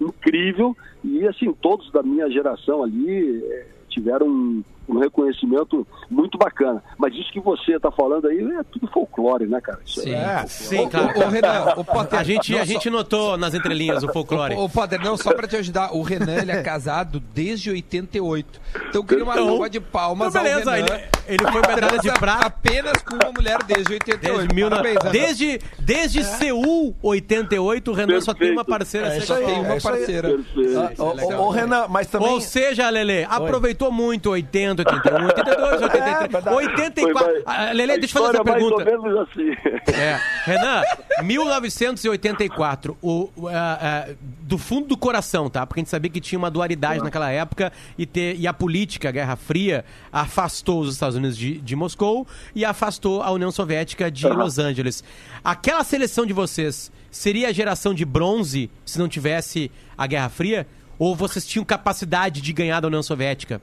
incrível 0.00 0.76
e 1.04 1.26
assim 1.26 1.52
todos 1.52 1.90
da 1.92 2.02
minha 2.02 2.30
geração 2.30 2.82
ali 2.82 3.42
eh, 3.44 3.66
tiveram 3.88 4.64
um, 4.96 4.98
reconhecimento 4.98 5.86
muito 6.10 6.36
bacana. 6.38 6.82
Mas 6.98 7.14
isso 7.14 7.30
que 7.32 7.40
você 7.40 7.76
está 7.76 7.90
falando 7.90 8.26
aí 8.28 8.38
é 8.40 8.62
tudo 8.64 8.86
folclore, 8.88 9.46
né, 9.46 9.60
cara? 9.60 9.78
Isso 9.84 10.00
Sim. 10.00 10.14
é 10.14 10.44
Sim, 10.46 10.88
claro. 10.88 11.18
ô, 11.20 11.28
Renan, 11.28 11.74
o 11.76 11.84
Potter- 11.84 12.18
a 12.18 12.22
gente, 12.22 12.56
a 12.58 12.64
gente 12.64 12.84
só- 12.84 12.90
notou 12.90 13.36
nas 13.36 13.54
entrelinhas 13.54 14.02
o 14.02 14.08
folclore. 14.12 14.54
Ô, 14.54 14.68
Poder, 14.68 14.98
não, 15.00 15.16
só 15.16 15.32
pra 15.32 15.46
te 15.46 15.56
ajudar, 15.56 15.94
o 15.94 16.02
Renan 16.02 16.36
ele 16.42 16.52
é 16.52 16.62
casado 16.62 17.20
desde 17.34 17.70
88. 17.70 18.60
Então 18.88 19.02
queria 19.04 19.24
uma 19.24 19.34
Então, 19.34 19.68
de 19.68 19.80
palmas 19.80 20.28
então, 20.34 20.42
beleza, 20.42 20.70
ao 20.70 20.76
Renan. 20.76 20.94
ele- 20.96 21.04
ele 21.28 21.52
foi 21.52 21.60
medalha 21.62 21.98
de 21.98 22.10
prata. 22.12 22.46
apenas 22.46 23.02
com 23.02 23.14
uma 23.16 23.32
mulher 23.32 23.58
desde 23.64 23.92
88. 23.92 24.36
Desde, 24.38 24.54
mil, 24.54 24.68
Parabéns, 24.70 24.98
desde, 25.12 25.60
desde 25.78 26.24
Seul 26.24 26.94
88, 27.02 27.90
o 27.90 27.94
Renan 27.94 28.20
só 28.20 28.32
tem 28.34 28.52
uma 28.52 28.64
Perfeito. 28.64 28.78
parceira 28.78 29.06
É 29.08 29.10
aí, 29.12 29.44
Tem 29.46 29.60
uma 29.60 29.74
é 29.74 29.80
parceira. 29.80 30.28
perfeito. 30.28 30.78
Ah, 30.78 30.92
Ô, 30.98 31.04
ô, 31.42 31.46
ô, 31.46 31.50
Renan, 31.50 31.86
mas 31.88 32.06
também. 32.06 32.28
Ou 32.28 32.40
seja, 32.40 32.88
Lele, 32.90 33.24
aproveitou 33.28 33.90
muito 33.92 34.30
80, 34.30 34.79
81, 34.80 35.26
82, 35.26 35.82
83, 35.82 36.32
verdade. 36.32 36.56
84. 36.56 37.24
Foi, 37.24 37.42
Ah, 37.46 37.72
Lele, 37.72 37.98
deixa 37.98 38.18
eu 38.18 38.22
fazer 38.24 38.40
essa 38.40 38.48
é 38.48 38.52
pergunta. 38.52 38.84
mais 38.84 38.96
ou 38.98 39.02
menos 39.02 39.28
assim. 39.28 39.50
É. 39.92 40.20
Renan, 40.44 40.82
1984, 41.22 42.96
o, 43.02 43.30
ah, 43.48 43.78
ah, 43.80 44.14
do 44.42 44.58
fundo 44.58 44.88
do 44.88 44.96
coração, 44.96 45.48
tá? 45.48 45.66
Porque 45.66 45.80
a 45.80 45.82
gente 45.82 45.90
sabia 45.90 46.10
que 46.10 46.20
tinha 46.20 46.38
uma 46.38 46.50
dualidade 46.50 47.02
naquela 47.02 47.30
época 47.30 47.72
e, 47.96 48.06
ter, 48.06 48.36
e 48.38 48.46
a 48.46 48.52
política, 48.52 49.08
a 49.08 49.12
Guerra 49.12 49.36
Fria, 49.36 49.84
afastou 50.12 50.80
os 50.80 50.92
Estados 50.92 51.16
Unidos 51.16 51.36
de, 51.36 51.58
de 51.58 51.76
Moscou 51.76 52.26
e 52.54 52.64
afastou 52.64 53.22
a 53.22 53.30
União 53.30 53.50
Soviética 53.50 54.10
de 54.10 54.26
Los 54.28 54.58
Angeles. 54.58 55.02
Aquela 55.44 55.84
seleção 55.84 56.26
de 56.26 56.32
vocês 56.32 56.90
seria 57.10 57.48
a 57.48 57.52
geração 57.52 57.92
de 57.94 58.04
bronze 58.04 58.70
se 58.84 58.98
não 58.98 59.08
tivesse 59.08 59.70
a 59.96 60.06
Guerra 60.06 60.28
Fria? 60.28 60.66
Ou 60.98 61.16
vocês 61.16 61.46
tinham 61.46 61.64
capacidade 61.64 62.42
de 62.42 62.52
ganhar 62.52 62.80
da 62.80 62.88
União 62.88 63.02
Soviética? 63.02 63.62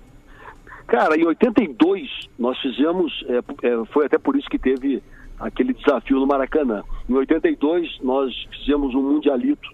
Cara, 0.87 1.17
em 1.17 1.25
82 1.25 2.09
nós 2.39 2.57
fizemos, 2.59 3.25
é, 3.27 3.67
é, 3.67 3.85
foi 3.87 4.05
até 4.05 4.17
por 4.17 4.37
isso 4.37 4.49
que 4.49 4.57
teve 4.57 5.03
aquele 5.37 5.73
desafio 5.73 6.17
no 6.17 6.25
Maracanã. 6.25 6.81
Em 7.09 7.13
82 7.13 7.99
nós 8.01 8.33
fizemos 8.57 8.95
um 8.95 9.01
mundialito, 9.01 9.69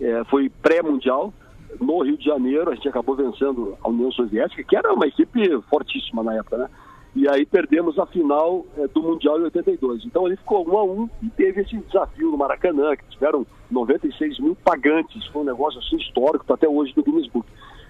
é, 0.00 0.22
foi 0.24 0.48
pré-mundial 0.48 1.34
no 1.80 2.02
Rio 2.02 2.16
de 2.16 2.24
Janeiro. 2.24 2.70
A 2.70 2.74
gente 2.76 2.88
acabou 2.88 3.16
vencendo 3.16 3.76
a 3.82 3.88
União 3.88 4.12
Soviética, 4.12 4.62
que 4.62 4.76
era 4.76 4.92
uma 4.92 5.06
equipe 5.06 5.40
fortíssima 5.68 6.22
na 6.22 6.34
época, 6.34 6.56
né? 6.56 6.68
E 7.14 7.28
aí 7.28 7.44
perdemos 7.44 7.98
a 7.98 8.06
final 8.06 8.64
é, 8.78 8.86
do 8.86 9.02
Mundial 9.02 9.38
em 9.38 9.44
82. 9.44 10.04
Então 10.06 10.26
ele 10.26 10.36
ficou 10.36 10.66
um 10.66 10.78
a 10.78 10.84
um 10.84 11.10
e 11.22 11.28
teve 11.28 11.60
esse 11.60 11.76
desafio 11.76 12.30
no 12.30 12.38
Maracanã, 12.38 12.96
que 12.96 13.04
tiveram 13.10 13.44
96 13.70 14.38
mil 14.38 14.56
pagantes. 14.56 15.26
Foi 15.26 15.42
um 15.42 15.44
negócio 15.44 15.78
assim 15.80 15.96
histórico, 15.96 16.46
tá 16.46 16.54
até 16.54 16.68
hoje 16.68 16.94
no 16.96 17.02
Guinness 17.02 17.26
Book. 17.26 17.46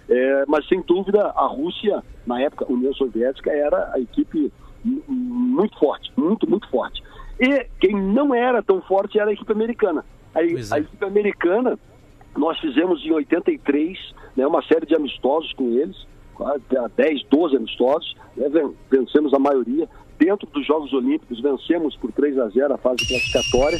É, 0.08 0.44
mas 0.48 0.66
sem 0.68 0.80
dúvida 0.82 1.22
a 1.34 1.46
Rússia, 1.46 2.02
na 2.26 2.40
época, 2.40 2.70
União 2.70 2.92
Soviética, 2.94 3.50
era 3.50 3.92
a 3.94 4.00
equipe 4.00 4.52
mu- 4.84 5.02
muito 5.08 5.78
forte, 5.78 6.12
muito, 6.16 6.48
muito 6.48 6.68
forte. 6.68 7.02
E 7.40 7.66
quem 7.80 7.94
não 7.94 8.34
era 8.34 8.62
tão 8.62 8.80
forte 8.82 9.18
era 9.18 9.30
a 9.30 9.32
equipe 9.32 9.50
americana. 9.52 10.04
A, 10.34 10.40
a 10.74 10.78
equipe 10.80 11.04
americana, 11.04 11.78
nós 12.36 12.58
fizemos 12.58 13.04
em 13.04 13.12
83 13.12 13.98
né, 14.36 14.46
uma 14.46 14.62
série 14.62 14.86
de 14.86 14.94
amistosos 14.94 15.52
com 15.54 15.68
eles, 15.70 15.96
quase 16.34 16.62
10, 16.96 17.24
12 17.30 17.56
amistosos, 17.56 18.16
né, 18.36 18.48
ven- 18.48 18.74
vencemos 18.90 19.32
a 19.34 19.38
maioria. 19.38 19.88
Dentro 20.18 20.46
dos 20.48 20.64
Jogos 20.66 20.92
Olímpicos, 20.92 21.40
vencemos 21.40 21.96
por 21.96 22.12
3 22.12 22.38
a 22.38 22.48
0 22.48 22.74
a 22.74 22.78
fase 22.78 23.06
classificatória. 23.06 23.78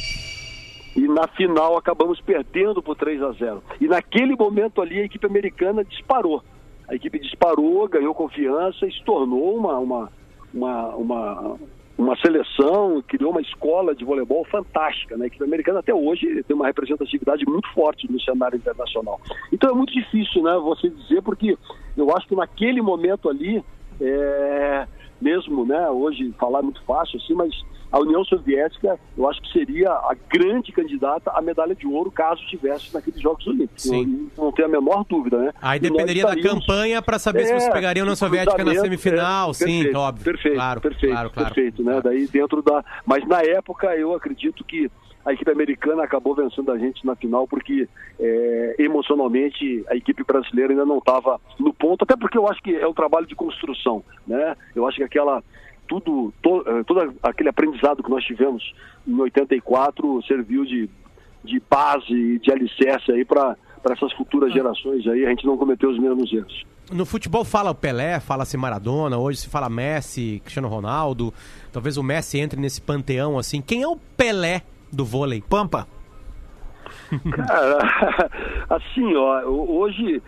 E 0.95 1.07
na 1.07 1.27
final 1.27 1.77
acabamos 1.77 2.21
perdendo 2.21 2.81
por 2.81 2.95
3 2.95 3.21
a 3.21 3.31
0. 3.31 3.63
E 3.81 3.87
naquele 3.87 4.35
momento 4.35 4.81
ali 4.81 4.99
a 4.99 5.05
equipe 5.05 5.25
americana 5.25 5.83
disparou. 5.83 6.43
A 6.87 6.95
equipe 6.95 7.19
disparou, 7.19 7.87
ganhou 7.87 8.13
confiança 8.13 8.85
e 8.85 8.91
se 8.91 9.03
tornou 9.03 9.57
uma, 9.57 9.79
uma, 9.79 10.11
uma, 10.53 10.87
uma, 10.95 11.55
uma 11.97 12.15
seleção, 12.17 13.03
criou 13.07 13.31
uma 13.31 13.41
escola 13.41 13.95
de 13.95 14.03
voleibol 14.03 14.45
fantástica. 14.45 15.17
Né? 15.17 15.25
A 15.25 15.27
equipe 15.27 15.43
americana 15.43 15.79
até 15.79 15.93
hoje 15.93 16.43
tem 16.43 16.55
uma 16.55 16.67
representatividade 16.67 17.45
muito 17.45 17.71
forte 17.73 18.11
no 18.11 18.21
cenário 18.21 18.57
internacional. 18.57 19.19
Então 19.51 19.71
é 19.71 19.73
muito 19.73 19.93
difícil 19.93 20.43
né, 20.43 20.55
você 20.57 20.89
dizer, 20.89 21.21
porque 21.21 21.57
eu 21.95 22.15
acho 22.15 22.27
que 22.27 22.35
naquele 22.35 22.81
momento 22.81 23.29
ali, 23.29 23.63
é, 24.01 24.87
mesmo 25.23 25.65
né, 25.65 25.89
hoje 25.89 26.33
falar 26.39 26.59
é 26.59 26.61
muito 26.63 26.83
fácil 26.83 27.17
assim, 27.19 27.33
mas 27.33 27.53
a 27.91 27.99
União 27.99 28.25
Soviética, 28.25 28.99
eu 29.15 29.29
acho 29.29 29.39
que 29.39 29.51
seria 29.53 29.91
a 29.91 30.15
grande 30.27 30.71
candidata 30.71 31.29
à 31.29 31.39
medalha 31.41 31.75
de 31.75 31.85
ouro 31.85 32.09
caso 32.09 32.41
tivesse 32.47 32.91
naqueles 32.91 33.21
Jogos 33.21 33.45
Olímpicos. 33.45 33.83
Sim. 33.83 34.29
Não, 34.35 34.45
não 34.45 34.51
tenho 34.51 34.67
a 34.67 34.71
menor 34.71 35.05
dúvida, 35.07 35.37
né? 35.37 35.53
Aí 35.61 35.79
dependeria 35.79 36.25
da 36.25 36.35
campanha 36.41 37.03
pra 37.03 37.19
saber 37.19 37.45
se 37.45 37.53
É, 37.53 37.59
vocês 37.59 37.71
pegariam 37.71 38.03
a 38.03 38.05
União 38.05 38.15
Soviética 38.15 38.63
na 38.63 38.73
semifinal, 38.73 39.51
é, 39.51 39.53
sim, 39.53 39.65
perfeito, 39.65 39.95
óbvio. 39.99 40.23
Perfeito, 40.25 40.55
Claro, 40.55 40.81
perfeito, 40.81 41.13
claro, 41.13 41.29
claro. 41.29 41.53
perfeito, 41.53 41.83
né? 41.83 42.01
Daí 42.03 42.27
dentro 42.27 42.63
da, 42.63 42.83
mas 43.05 43.27
na 43.27 43.41
época 43.43 43.95
eu 43.95 44.15
acredito 44.15 44.63
que 44.63 44.89
a 45.25 45.33
equipe 45.33 45.51
americana 45.51 46.03
acabou 46.03 46.35
vencendo 46.35 46.71
a 46.71 46.77
gente 46.77 47.05
na 47.05 47.15
final 47.15 47.47
porque 47.47 47.87
é, 48.19 48.75
emocionalmente 48.79 49.83
a 49.89 49.95
equipe 49.95 50.23
brasileira 50.23 50.73
ainda 50.73 50.85
não 50.85 50.97
estava 50.97 51.39
no 51.59 51.73
ponto, 51.73 52.03
até 52.03 52.15
porque 52.15 52.37
eu 52.37 52.47
acho 52.47 52.61
que 52.61 52.75
é 52.75 52.87
um 52.87 52.93
trabalho 52.93 53.25
de 53.25 53.35
construção, 53.35 54.03
né? 54.27 54.55
Eu 54.75 54.87
acho 54.87 54.97
que 54.97 55.03
aquela 55.03 55.43
tudo, 55.87 56.33
to, 56.41 56.63
eh, 56.65 56.83
todo 56.85 57.13
aquele 57.21 57.49
aprendizado 57.49 58.01
que 58.01 58.09
nós 58.09 58.23
tivemos 58.23 58.73
em 59.07 59.19
84 59.19 60.23
serviu 60.23 60.65
de, 60.65 60.89
de 61.43 61.61
base, 61.69 62.39
de 62.39 62.51
alicerce 62.51 63.11
aí 63.11 63.25
para 63.25 63.55
essas 63.91 64.13
futuras 64.13 64.53
gerações 64.53 65.05
aí, 65.07 65.25
a 65.25 65.29
gente 65.29 65.45
não 65.45 65.57
cometeu 65.57 65.89
os 65.89 65.99
mesmos 65.99 66.31
erros. 66.31 66.63
No 66.91 67.05
futebol 67.05 67.45
fala 67.45 67.71
o 67.71 67.75
Pelé, 67.75 68.19
fala-se 68.19 68.57
Maradona, 68.57 69.17
hoje 69.17 69.39
se 69.39 69.49
fala 69.49 69.69
Messi, 69.69 70.41
Cristiano 70.43 70.67
Ronaldo. 70.67 71.33
Talvez 71.71 71.97
o 71.97 72.03
Messi 72.03 72.39
entre 72.39 72.59
nesse 72.59 72.81
panteão 72.81 73.37
assim. 73.37 73.61
Quem 73.61 73.83
é 73.83 73.87
o 73.87 73.97
Pelé 74.17 74.63
do 74.93 75.05
vôlei? 75.05 75.41
Pampa. 75.47 75.87
Cara, 77.31 78.29
assim, 78.69 79.15
ó, 79.15 79.41
hoje, 79.45 80.21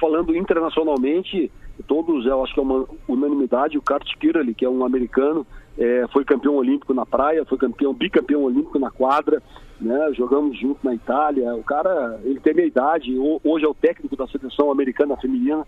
falando 0.00 0.34
internacionalmente, 0.36 1.50
todos, 1.86 2.26
eu 2.26 2.42
acho 2.42 2.54
que 2.54 2.60
é 2.60 2.62
uma 2.62 2.86
unanimidade, 3.08 3.78
o 3.78 3.82
Kurt 3.82 4.06
Kirali, 4.18 4.54
que 4.54 4.64
é 4.64 4.68
um 4.68 4.84
americano, 4.84 5.46
é, 5.78 6.06
foi 6.12 6.24
campeão 6.24 6.54
olímpico 6.54 6.94
na 6.94 7.06
praia, 7.06 7.44
foi 7.44 7.58
campeão, 7.58 7.92
bicampeão 7.94 8.42
olímpico 8.44 8.78
na 8.78 8.90
quadra, 8.90 9.42
né, 9.80 10.12
jogamos 10.14 10.58
junto 10.58 10.78
na 10.84 10.94
Itália, 10.94 11.54
o 11.54 11.64
cara, 11.64 12.20
ele 12.24 12.38
tem 12.40 12.54
minha 12.54 12.66
idade, 12.66 13.18
ho- 13.18 13.40
hoje 13.42 13.64
é 13.64 13.68
o 13.68 13.74
técnico 13.74 14.16
da 14.16 14.26
seleção 14.28 14.70
americana 14.70 15.16
feminina, 15.16 15.66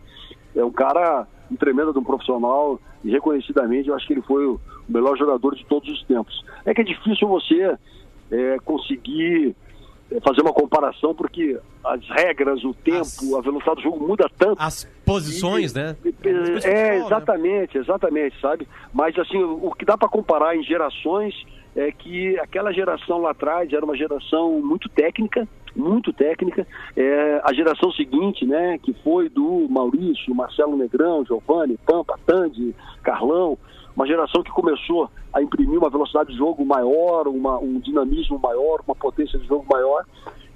é 0.54 0.64
um 0.64 0.70
cara 0.70 1.26
um 1.50 1.56
tremendo 1.56 1.92
de 1.92 1.98
um 1.98 2.04
profissional 2.04 2.80
e 3.04 3.10
reconhecidamente 3.10 3.88
eu 3.88 3.94
acho 3.94 4.06
que 4.06 4.14
ele 4.14 4.22
foi 4.22 4.46
o 4.46 4.58
melhor 4.88 5.16
jogador 5.16 5.54
de 5.54 5.64
todos 5.66 5.88
os 5.90 6.02
tempos. 6.04 6.42
É 6.64 6.72
que 6.72 6.80
é 6.80 6.84
difícil 6.84 7.28
você 7.28 7.76
é, 8.34 8.58
conseguir 8.64 9.54
é, 10.10 10.20
fazer 10.20 10.42
uma 10.42 10.52
comparação 10.52 11.14
porque 11.14 11.58
as 11.84 12.00
regras, 12.08 12.64
o 12.64 12.74
tempo, 12.74 13.36
a 13.36 13.40
velocidade 13.40 13.76
do 13.76 13.82
jogo 13.82 14.06
muda 14.06 14.28
tanto. 14.36 14.60
As 14.60 14.84
posições, 15.04 15.72
né? 15.72 15.96
É, 16.64 16.96
exatamente, 16.96 17.78
exatamente, 17.78 18.40
sabe? 18.40 18.66
Mas 18.92 19.16
assim, 19.18 19.38
o, 19.38 19.68
o 19.68 19.74
que 19.74 19.84
dá 19.84 19.96
para 19.96 20.08
comparar 20.08 20.56
em 20.56 20.62
gerações 20.62 21.34
é 21.76 21.90
que 21.92 22.38
aquela 22.38 22.72
geração 22.72 23.18
lá 23.18 23.30
atrás 23.30 23.72
era 23.72 23.84
uma 23.84 23.96
geração 23.96 24.60
muito 24.60 24.88
técnica, 24.88 25.46
muito 25.74 26.12
técnica. 26.12 26.66
É, 26.96 27.40
a 27.44 27.52
geração 27.52 27.90
seguinte, 27.92 28.46
né, 28.46 28.78
que 28.78 28.92
foi 29.02 29.28
do 29.28 29.66
Maurício, 29.68 30.34
Marcelo 30.34 30.76
Negrão, 30.76 31.24
Giovanni, 31.24 31.78
Pampa, 31.84 32.18
Tandy, 32.24 32.74
Carlão, 33.02 33.58
uma 33.96 34.06
geração 34.06 34.42
que 34.42 34.50
começou 34.50 35.08
a 35.32 35.42
imprimir 35.42 35.78
uma 35.78 35.90
velocidade 35.90 36.32
de 36.32 36.38
jogo 36.38 36.64
maior, 36.64 37.28
uma, 37.28 37.58
um 37.58 37.78
dinamismo 37.78 38.38
maior, 38.38 38.80
uma 38.86 38.94
potência 38.94 39.38
de 39.38 39.46
jogo 39.46 39.64
maior. 39.70 40.04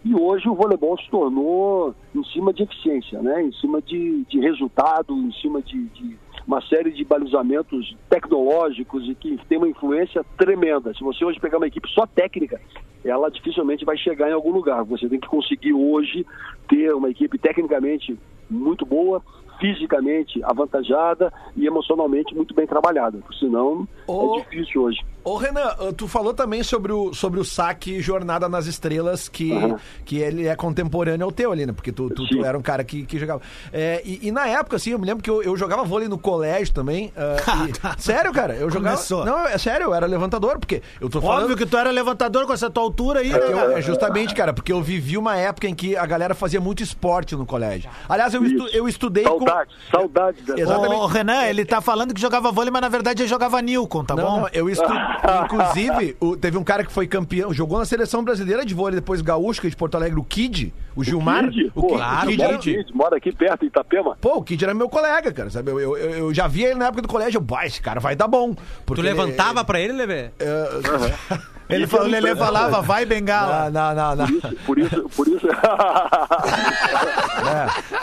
E 0.05 0.15
hoje 0.15 0.49
o 0.49 0.55
voleibol 0.55 0.97
se 0.99 1.09
tornou 1.11 1.95
em 2.15 2.25
cima 2.25 2.53
de 2.53 2.63
eficiência, 2.63 3.21
né? 3.21 3.43
em 3.43 3.53
cima 3.53 3.83
de, 3.83 4.25
de 4.25 4.41
resultado, 4.41 5.13
em 5.15 5.33
cima 5.33 5.61
de, 5.61 5.85
de 5.89 6.17
uma 6.47 6.63
série 6.63 6.91
de 6.93 7.05
balizamentos 7.05 7.97
tecnológicos 8.09 9.09
e 9.09 9.15
que 9.15 9.39
tem 9.49 9.59
uma 9.59 9.69
influência 9.69 10.25
tremenda. 10.37 10.95
Se 10.95 11.05
você 11.05 11.25
hoje 11.25 11.39
pegar 11.39 11.59
uma 11.59 11.67
equipe 11.67 11.89
só 11.91 12.07
técnica, 12.07 12.61
ela 13.05 13.31
dificilmente 13.31 13.85
vai 13.85 13.97
chegar 13.97 14.31
em 14.31 14.33
algum 14.33 14.51
lugar. 14.51 14.83
Você 14.85 15.09
tem 15.09 15.21
que 15.21 15.29
conseguir 15.29 15.73
hoje 15.73 16.25
ter 16.69 16.95
uma 16.95 17.11
equipe 17.11 17.39
tecnicamente 17.39 18.19
muito 18.49 18.87
boa, 18.87 19.23
fisicamente 19.59 20.41
avantajada 20.45 21.33
e 21.57 21.67
emocionalmente 21.67 22.35
muito 22.35 22.55
bem 22.55 22.67
trabalhada. 22.67 23.19
Senão 23.39 23.87
Ô- 24.07 24.37
é 24.39 24.43
difícil 24.43 24.83
hoje. 24.83 25.01
Ô, 25.29 25.37
Renan, 25.37 25.75
uh, 25.81 25.93
tu 25.93 26.09
falou 26.09 26.33
também 26.33 26.63
sobre 26.63 26.93
o, 26.93 27.13
sobre 27.13 27.39
o 27.41 27.45
saque 27.45 28.01
Jornada 28.01 28.49
nas 28.49 28.67
Estrelas, 28.67 29.29
que, 29.29 29.53
Aham. 29.53 29.77
que 30.05 30.19
ele 30.19 30.47
é 30.47 30.57
contemporâneo 30.57 31.25
ao 31.27 31.33
teu 31.33 31.53
ali, 31.53 31.67
né? 31.67 31.73
Porque 31.73 31.93
tu, 31.93 32.09
tu, 32.11 32.27
tu 32.27 32.45
era 32.45 32.57
um 32.57 32.63
cara 32.63 32.83
que, 32.83 33.05
que 33.05 33.19
jogava. 33.19 33.41
É, 33.73 34.01
e, 34.05 34.29
e 34.29 34.33
na 34.33 34.47
época, 34.47 34.77
assim, 34.77 34.91
eu 34.91 34.99
me 34.99 35.05
lembro 35.07 35.23
que 35.23 35.29
eu, 35.31 35.43
eu 35.43 35.57
jogava 35.57 35.85
vôlei 35.85 36.09
no 36.09 36.17
colégio 36.19 36.73
também. 36.73 37.13
uh, 37.17 37.69
e- 37.99 38.03
sério, 38.03 38.33
cara, 38.33 38.55
eu 38.55 38.71
jogava. 38.71 38.97
Começou. 38.97 39.25
Não, 39.25 39.47
é 39.47 39.59
sério, 39.59 39.85
eu 39.87 39.95
era 39.95 40.07
levantador, 40.07 40.59
porque 40.59 40.83
eu 41.01 41.09
tô 41.11 41.21
falando. 41.21 41.43
Óbvio 41.43 41.57
que 41.57 41.67
tu 41.67 41.77
era 41.77 41.91
levantador 41.91 42.47
com 42.47 42.53
essa 42.53 42.71
tua 42.71 42.83
altura 42.83 43.21
aí, 43.21 43.29
né, 43.31 43.39
Eu- 43.39 43.53
cara? 43.57 43.79
é 43.79 43.83
justamente, 43.83 44.35
cara, 44.35 44.53
porque 44.55 44.73
eu 44.73 44.83
vivi 44.83 45.19
uma 45.19 45.37
época 45.37 45.69
em 45.69 45.75
que 45.75 45.97
a 45.97 46.07
galera 46.07 46.35
fazia 46.35 46.61
muito 46.61 46.83
esporte 46.83 47.37
no 47.37 47.45
colégio. 47.45 47.91
Aliás, 48.09 48.33
eu, 48.33 48.45
estu- 48.45 48.69
eu 48.69 48.89
estudei 48.89 49.25
Saudade, 49.25 49.71
saudade 49.91 50.43
dessa. 50.43 50.61
Exatamente. 50.61 51.01
Ô, 51.03 51.07
Renan, 51.07 51.43
ele 51.45 51.65
tá 51.65 51.81
falando 51.81 52.15
que 52.15 52.21
jogava 52.21 52.51
vôlei, 52.51 52.71
mas 52.71 52.81
na 52.83 52.89
verdade 52.89 53.23
ele 53.23 53.29
jogava 53.29 53.61
Nilcon, 53.61 54.05
tá 54.05 54.15
não, 54.17 54.23
bom? 54.25 54.41
não, 54.41 54.49
eu 54.53 54.71
estu... 54.71 54.89
Inclusive, 55.45 56.17
o- 56.21 56.37
teve 56.37 56.57
um 56.59 56.65
cara 56.65 56.85
que 56.85 56.93
foi 56.93 57.07
campeão, 57.07 57.53
jogou 57.53 57.79
na 57.79 57.85
seleção 57.85 58.23
brasileira 58.23 58.65
de 58.65 58.75
vôlei, 58.75 58.95
depois 58.97 59.21
gaúcha 59.21 59.69
de 59.69 59.77
Porto 59.77 59.97
Alegre, 59.97 60.19
o 60.19 60.25
Kid, 60.25 60.73
o 60.95 61.03
Gilmar. 61.05 61.49
Kid? 61.51 61.73
O 61.75 61.81
Pô, 61.83 61.87
Kid, 61.89 61.97
claro, 61.99 62.27
o 62.27 62.31
Kid 62.31 62.39
mora 62.39 62.49
era- 62.51 62.57
aqui, 62.59 62.85
mora 62.95 63.17
aqui 63.17 63.33
perto, 63.33 63.65
em 63.65 63.69
Itapema. 63.69 64.17
Pô, 64.21 64.37
o 64.37 64.43
Kid 64.43 64.63
era 64.65 64.75
meu 64.75 64.89
colega, 64.89 65.33
cara, 65.33 65.51
sabe? 65.51 65.71
Eu, 65.71 65.81
eu, 65.81 65.97
eu- 65.97 66.35
já 66.35 66.47
via 66.47 66.69
ele 66.71 66.79
na 66.79 66.87
época 66.87 67.03
do 67.03 67.09
colégio, 67.09 67.39
eu, 67.39 67.43
"Bah, 67.43 67.67
esse 67.67 67.81
cara 67.83 68.01
vai 68.01 68.15
dar 68.17 68.29
bom. 68.29 68.55
Tu 68.87 69.01
levantava 69.03 69.65
pra 69.65 69.81
ele, 69.81 69.93
Levê? 69.93 70.31
Ele 71.69 71.87
falou, 71.87 72.07
o 72.07 72.11
Lelê 72.11 72.35
falava, 72.35 72.81
vai 72.81 73.05
bengala. 73.05 73.71
Não, 73.71 73.95
não, 73.95 74.17
não. 74.17 74.27
não. 74.27 74.53
Por 74.67 74.79
isso, 74.79 75.09
por 75.15 75.29
isso. 75.29 75.47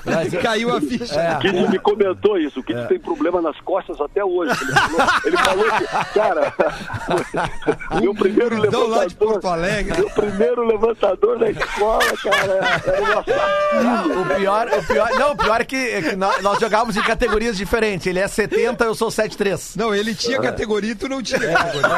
É, 0.05 0.41
Caiu 0.41 0.75
a 0.75 0.79
ficha. 0.79 1.19
É. 1.19 1.35
O 1.35 1.39
Kid 1.39 1.67
me 1.69 1.79
comentou 1.79 2.37
isso. 2.37 2.59
O 2.59 2.63
Kid 2.63 2.87
tem 2.87 2.99
problema 2.99 3.41
nas 3.41 3.59
costas 3.61 3.99
até 3.99 4.23
hoje. 4.23 4.55
Ele 4.61 4.71
falou, 4.71 5.07
ele 5.25 5.37
falou 5.37 5.65
que, 5.65 6.13
cara, 6.13 6.53
meu 8.01 8.13
primeiro 8.13 8.55
Guridão 8.55 8.87
lá 8.87 9.05
de 9.05 9.13
levantador. 9.13 9.31
Porto 9.33 9.47
Alegre. 9.47 9.97
Meu 9.97 10.09
primeiro 10.11 10.65
levantador 10.65 11.39
da 11.39 11.49
escola, 11.49 12.17
cara, 12.23 12.53
era. 12.53 13.19
O 14.21 14.25
pior, 14.35 14.67
o 14.67 14.83
pior, 14.83 15.09
não, 15.19 15.31
o 15.31 15.37
pior 15.37 15.61
é 15.61 15.65
que, 15.65 15.75
é 15.75 16.01
que 16.01 16.15
nós, 16.15 16.41
nós 16.41 16.59
jogávamos 16.59 16.95
em 16.95 17.01
categorias 17.01 17.57
diferentes. 17.57 18.07
Ele 18.07 18.19
é 18.19 18.27
70, 18.27 18.83
eu 18.83 18.95
sou 18.95 19.11
73. 19.11 19.75
Não, 19.75 19.93
ele 19.93 20.13
tinha 20.15 20.39
categoria 20.39 20.91
e 20.91 20.95
tu 20.95 21.09
não 21.09 21.21
tinha 21.21 21.39
categoria. 21.39 21.95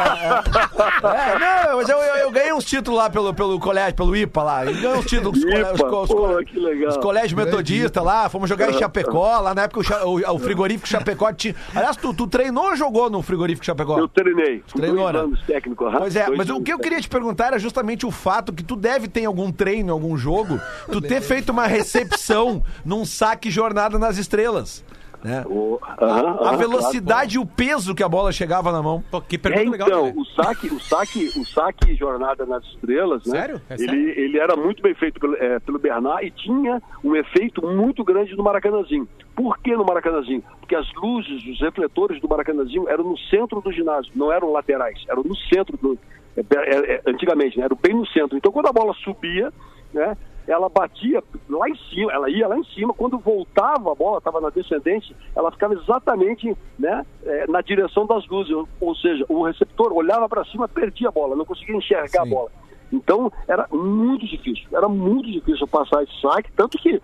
É, 1.04 1.40
não, 1.40 1.57
mas 1.76 1.90
eu, 1.90 1.98
eu, 1.98 2.16
eu 2.18 2.32
ganhei 2.32 2.54
uns 2.54 2.64
títulos 2.66 2.98
lá 3.00 3.10
pelo, 3.10 3.34
pelo 3.34 3.60
colégio, 3.60 3.96
pelo 3.96 4.16
IPA 4.16 4.44
lá. 4.44 4.66
Eu 4.66 4.74
ganhei 4.74 4.98
uns 4.98 5.06
títulos 5.06 5.44
com 5.44 5.50
os, 5.50 5.54
colégios- 5.54 5.72
os, 5.74 6.08
pô, 6.08 6.16
cole- 6.16 6.46
que 6.46 6.60
legal. 6.60 6.90
os 6.90 6.98
colégios 6.98 7.34
metodistas 7.34 8.04
lá, 8.04 8.30
fomos 8.30 8.50
jogar 8.50 8.70
em 8.70 8.74
Chapecó, 8.78 9.40
lá 9.40 9.54
na 9.56 9.64
época 9.64 10.06
o, 10.06 10.20
o- 10.20 10.36
o 10.36 10.40
frigorífico 10.40 10.88
Chapecó 10.88 11.32
tinha. 11.34 11.56
Aliás, 11.76 11.96
tu, 11.98 12.14
tu 12.14 12.28
treinou 12.28 12.66
ou 12.70 12.76
jogou 12.76 13.10
no 13.10 13.22
frigorífico 13.22 13.66
Chapecó? 13.66 13.98
Eu 14.00 14.08
treinei. 14.08 14.64
Fui 14.68 14.82
Treinou, 14.82 15.04
dois 15.04 15.14
né? 15.16 15.20
anos 15.22 15.42
técnico. 15.46 15.86
aham, 15.86 16.00
Pois 16.00 16.16
é, 16.16 16.26
dois 16.26 16.38
mas 16.38 16.50
o 16.50 16.62
que 16.62 16.72
eu 16.74 16.80
queria 16.80 17.00
te 17.02 17.10
perguntar 17.10 17.48
era 17.48 17.60
justamente 17.60 18.06
o 18.06 18.12
fato 18.12 18.54
que 18.54 18.64
tu 18.64 18.76
deve 18.76 19.08
ter 19.08 19.22
em 19.22 19.26
algum 19.26 19.52
treino, 19.52 19.90
em 19.90 19.92
algum 19.92 20.18
jogo, 20.18 20.60
tu 20.92 21.02
ter 21.02 21.22
feito 21.22 21.50
uma 21.52 21.68
recepção 21.68 22.64
num 22.86 23.06
saque 23.06 23.50
jornada 23.50 23.98
nas 24.00 24.18
estrelas. 24.18 24.84
Né? 25.24 25.44
O- 25.48 25.80
aham, 26.00 26.38
a 26.40 26.50
aham, 26.50 26.58
velocidade 26.58 27.38
e 27.38 27.40
o 27.40 27.46
peso 27.46 27.96
que 27.96 28.04
a 28.04 28.08
bola 28.08 28.32
chegava 28.32 28.72
na 28.72 28.82
mão. 28.84 29.04
Pô, 29.10 29.20
que 29.20 29.36
É, 29.36 29.40
pergunta 29.40 29.72
legal. 29.72 29.88
então, 29.90 30.06
né? 30.06 30.14
o 30.16 30.26
saque, 30.26 30.68
o 30.68 30.80
saque, 30.80 31.32
o 31.36 31.46
saque 31.46 31.96
Jornada 31.96 32.46
nas 32.46 32.64
Estrelas, 32.66 33.26
né? 33.26 33.40
Sério? 33.40 33.62
É 33.70 33.74
ele, 33.74 33.86
sério? 33.86 34.10
ele 34.20 34.38
era 34.40 34.56
muito 34.56 34.82
bem 34.82 34.94
feito 34.94 35.20
pelo, 35.20 35.36
é, 35.36 35.60
pelo 35.60 35.80
Bernard 35.80 36.26
e 36.26 36.32
tinha 36.32 36.82
um 37.04 37.16
efeito 37.16 37.66
muito 37.66 38.04
grande 38.04 38.36
no 38.36 38.44
Maracanãzinho. 38.44 39.08
Por 39.36 39.58
que 39.60 39.76
no 39.76 39.84
Maracanãzinho? 39.86 40.44
Porque 40.60 40.76
as 40.76 40.88
luzes, 40.94 41.44
os 41.48 41.60
refletores 41.62 42.22
do 42.22 42.28
Maracanãzinho 42.30 42.88
eram 42.88 43.04
no 43.04 43.18
centro 43.18 43.60
do 43.60 43.72
ginásio, 43.72 44.12
não 44.16 44.32
eram 44.32 44.52
laterais, 44.52 45.04
eram 45.10 45.24
no 45.24 45.36
centro 45.36 45.76
do. 45.78 45.98
é, 46.38 46.42
é, 46.56 46.94
é, 46.96 47.02
antigamente, 47.08 47.58
né? 47.58 47.66
Eram 47.66 47.78
bem 47.82 47.96
no 47.96 48.06
centro. 48.08 48.38
Então, 48.38 48.52
quando 48.52 48.68
a 48.68 48.74
bola 48.74 48.94
subia, 49.04 49.52
né? 49.94 50.16
Ela 50.48 50.70
batia 50.70 51.22
lá 51.50 51.70
em 51.70 51.76
cima, 51.90 52.12
ela 52.14 52.30
ia 52.30 52.48
lá 52.48 52.58
em 52.58 52.64
cima, 52.66 52.94
quando 52.94 53.18
voltava 53.18 53.92
a 53.92 53.96
bola, 53.96 54.20
estava 54.20 54.40
na 54.40 54.50
descendente, 54.50 55.16
ela 55.36 55.52
ficava 55.52 55.74
exatamente 55.74 56.56
né, 56.80 57.06
é, 57.24 57.48
na 57.48 57.62
direção 57.62 58.06
das 58.06 58.26
luzes, 58.28 58.56
ou, 58.80 58.96
seja, 58.96 59.26
o 59.28 59.44
receptor 59.44 59.92
olhava 59.92 60.30
para 60.30 60.46
cima, 60.46 60.68
perdia 60.68 61.10
a 61.10 61.12
bola, 61.12 61.36
não 61.36 61.46
conseguia 61.46 61.76
enxergar 61.76 62.22
a 62.22 62.26
bola. 62.26 62.50
Então 62.92 63.32
era 63.48 63.68
muito 63.72 64.26
difícil, 64.26 64.66
era 64.72 64.88
muito 64.88 65.30
difícil 65.30 65.68
passar 65.68 66.04
esse 66.04 66.22
saque, 66.22 66.50
tanto 66.54 66.78
que 66.78 67.02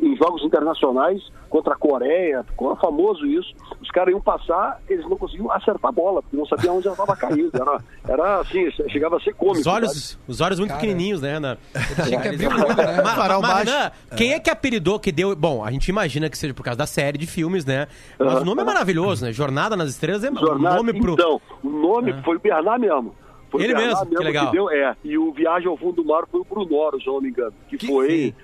em 0.00 0.16
jogos 0.16 0.42
internacionais 0.42 1.22
contra 1.50 1.74
a 1.74 1.76
Coreia, 1.76 2.42
ficou 2.44 2.74
famoso 2.76 3.26
isso, 3.26 3.54
os 3.80 3.90
caras 3.90 4.12
iam 4.12 4.20
passar, 4.20 4.80
eles 4.88 5.04
não 5.08 5.16
conseguiam 5.16 5.52
acertar 5.52 5.90
a 5.90 5.92
bola, 5.92 6.22
porque 6.22 6.36
não 6.36 6.46
sabiam 6.46 6.78
onde 6.78 6.86
ela 6.86 6.94
estava 6.94 7.14
caindo. 7.14 7.50
Era, 7.54 7.80
era 8.08 8.40
assim, 8.40 8.70
chegava 8.88 9.16
a 9.16 9.20
ser 9.20 9.34
cômico. 9.34 9.60
Os 9.60 9.66
olhos, 9.66 10.10
sabe? 10.10 10.22
os 10.26 10.40
olhos 10.40 10.58
muito 10.58 10.70
Cara, 10.70 10.80
pequenininhos, 10.80 11.20
né, 11.20 11.34
Renan? 11.34 11.58
tinha 12.04 12.20
que 12.20 12.28
abrir 12.28 12.46
o 12.46 12.50
olho, 12.50 12.76
né? 13.64 13.92
Quem 14.16 14.32
é 14.32 14.40
que 14.40 14.50
apelidou, 14.50 14.98
que 14.98 15.12
deu... 15.12 15.36
Bom, 15.36 15.62
a 15.64 15.70
gente 15.70 15.88
imagina 15.88 16.30
que 16.30 16.38
seja 16.38 16.54
por 16.54 16.64
causa 16.64 16.78
da 16.78 16.86
série 16.86 17.18
de 17.18 17.26
filmes, 17.26 17.64
né? 17.66 17.86
Mas 18.18 18.40
o 18.40 18.44
nome 18.44 18.62
é 18.62 18.64
maravilhoso, 18.64 19.26
né? 19.26 19.32
Jornada 19.32 19.76
nas 19.76 19.90
Estrelas 19.90 20.24
é 20.24 20.32
Jornada, 20.32 20.76
nome 20.76 20.98
pro... 20.98 21.12
Então, 21.12 21.40
o 21.62 21.68
nome 21.68 22.14
foi 22.22 22.36
o 22.36 22.40
Bernard 22.40 22.80
mesmo. 22.80 23.14
Foi 23.50 23.62
Ele 23.62 23.74
o 23.74 23.76
Bernard 23.76 24.04
mesmo? 24.08 24.16
Que 24.18 24.24
legal. 24.24 24.50
deu, 24.50 24.70
é. 24.70 24.96
E 25.04 25.18
o 25.18 25.30
Viagem 25.32 25.68
ao 25.68 25.76
Fundo 25.76 26.02
do 26.02 26.04
Mar 26.08 26.24
foi 26.30 26.40
o 26.40 26.44
Brunoro, 26.44 26.98
se 26.98 27.06
eu 27.06 27.12
não 27.12 27.20
me 27.20 27.28
engano. 27.28 27.52
Que, 27.68 27.86
foi. 27.86 28.34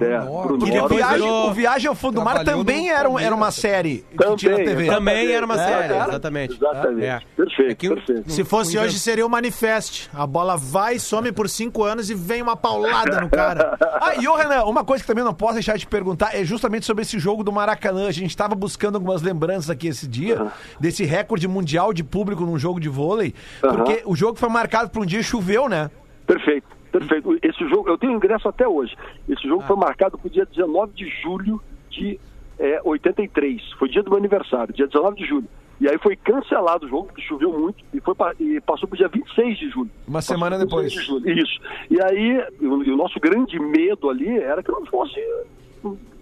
É. 0.00 0.18
Porque 0.18 0.78
o 0.80 0.88
viagem, 0.88 1.28
o 1.28 1.52
Viagem 1.52 1.88
ao 1.88 1.94
Fundo 1.94 2.16
do 2.16 2.24
Mar 2.24 2.44
também 2.44 2.86
no 2.86 2.90
era, 2.92 3.08
um- 3.08 3.18
era 3.18 3.34
uma 3.34 3.50
série 3.50 4.04
que 4.10 4.16
Também, 4.16 4.36
tinha 4.36 4.52
na 4.52 4.58
TV. 4.58 4.70
exatamente. 4.84 4.94
Também 4.96 5.32
era 5.32 5.46
uma 5.46 5.54
É, 5.54 5.58
série, 5.58 5.92
era. 5.94 6.08
exatamente. 6.08 6.54
Exatamente. 6.54 7.04
É. 7.06 7.20
Perfeito, 7.36 7.70
É 7.70 7.74
que 7.74 7.88
perfeito. 7.88 8.30
Se 8.32 8.44
fosse 8.44 8.78
hoje, 8.78 8.98
seria 8.98 9.26
o 9.26 9.28
Manifest. 9.30 10.08
A 10.14 10.26
bola 10.26 10.56
vai, 10.56 10.98
some 10.98 11.32
por 11.32 11.48
cinco 11.48 11.82
anos 11.84 12.10
e 12.10 12.14
vem 12.14 12.42
uma 12.42 12.56
paulada 12.56 13.20
no 13.20 13.28
cara. 13.28 13.76
Ah, 14.00 14.14
e 14.14 14.28
ô 14.28 14.34
Renan, 14.36 14.62
uma 14.64 14.84
coisa 14.84 15.02
que 15.02 15.08
também 15.08 15.24
não 15.24 15.34
posso 15.34 15.54
deixar 15.54 15.72
de 15.74 15.80
te 15.80 15.86
perguntar 15.86 16.30
é 16.34 16.44
justamente 16.44 16.86
sobre 16.86 17.02
esse 17.02 17.18
jogo 17.18 17.42
do 17.42 17.50
Maracanã. 17.50 18.06
A 18.06 18.12
gente 18.12 18.30
estava 18.30 18.54
buscando 18.54 18.94
algumas 18.94 19.22
lembranças 19.22 19.68
aqui 19.70 19.88
esse 19.88 20.06
dia, 20.06 20.46
desse 20.78 21.04
recorde 21.04 21.48
mundial 21.48 21.92
de 21.92 22.04
público 22.04 22.44
num 22.44 22.56
jogo 22.58 22.78
de 22.78 22.88
vôlei, 22.88 23.34
porque 23.60 24.02
o 24.04 24.14
jogo 24.14 24.38
foi 24.38 24.48
marcado 24.48 24.90
por 24.90 25.02
um 25.02 25.06
dia 25.06 25.18
e 25.18 25.24
choveu, 25.24 25.68
né? 25.68 25.90
Perfeito, 26.26 26.66
perfeito. 26.90 27.38
Esse 27.42 27.68
jogo, 27.68 27.88
eu 27.88 27.98
tenho 27.98 28.12
ingresso 28.12 28.48
até 28.48 28.66
hoje. 28.66 28.94
Esse 29.28 29.46
Ah. 29.46 29.48
jogo 29.48 29.62
foi 29.66 29.76
marcado 29.76 30.18
para 30.18 30.26
o 30.26 30.30
dia 30.30 30.46
19 30.46 30.92
de 30.94 31.08
julho 31.22 31.60
de 31.90 32.18
é, 32.58 32.80
83. 32.84 33.72
Foi 33.78 33.88
dia 33.88 34.02
do 34.02 34.10
meu 34.10 34.18
aniversário, 34.18 34.74
dia 34.74 34.86
19 34.86 35.16
de 35.16 35.24
julho. 35.26 35.48
E 35.80 35.88
aí 35.88 35.96
foi 35.98 36.16
cancelado 36.16 36.86
o 36.86 36.88
jogo, 36.88 37.06
porque 37.06 37.22
choveu 37.22 37.56
muito, 37.56 37.84
e, 37.94 38.00
foi 38.00 38.12
e 38.40 38.60
passou 38.60 38.88
para 38.88 38.96
o 38.96 38.98
dia 38.98 39.06
26 39.06 39.58
de 39.58 39.70
julho. 39.70 39.90
Uma 40.08 40.14
Passou 40.18 40.34
semana 40.34 40.58
depois. 40.58 40.92
26 40.92 41.00
de 41.00 41.06
julho, 41.06 41.38
Isso. 41.38 41.60
E 41.88 42.02
aí, 42.02 42.44
o, 42.60 42.92
o 42.92 42.96
nosso 42.96 43.20
grande 43.20 43.60
medo 43.60 44.10
ali 44.10 44.28
era 44.38 44.60
que 44.60 44.72
não 44.72 44.84
fosse 44.86 45.20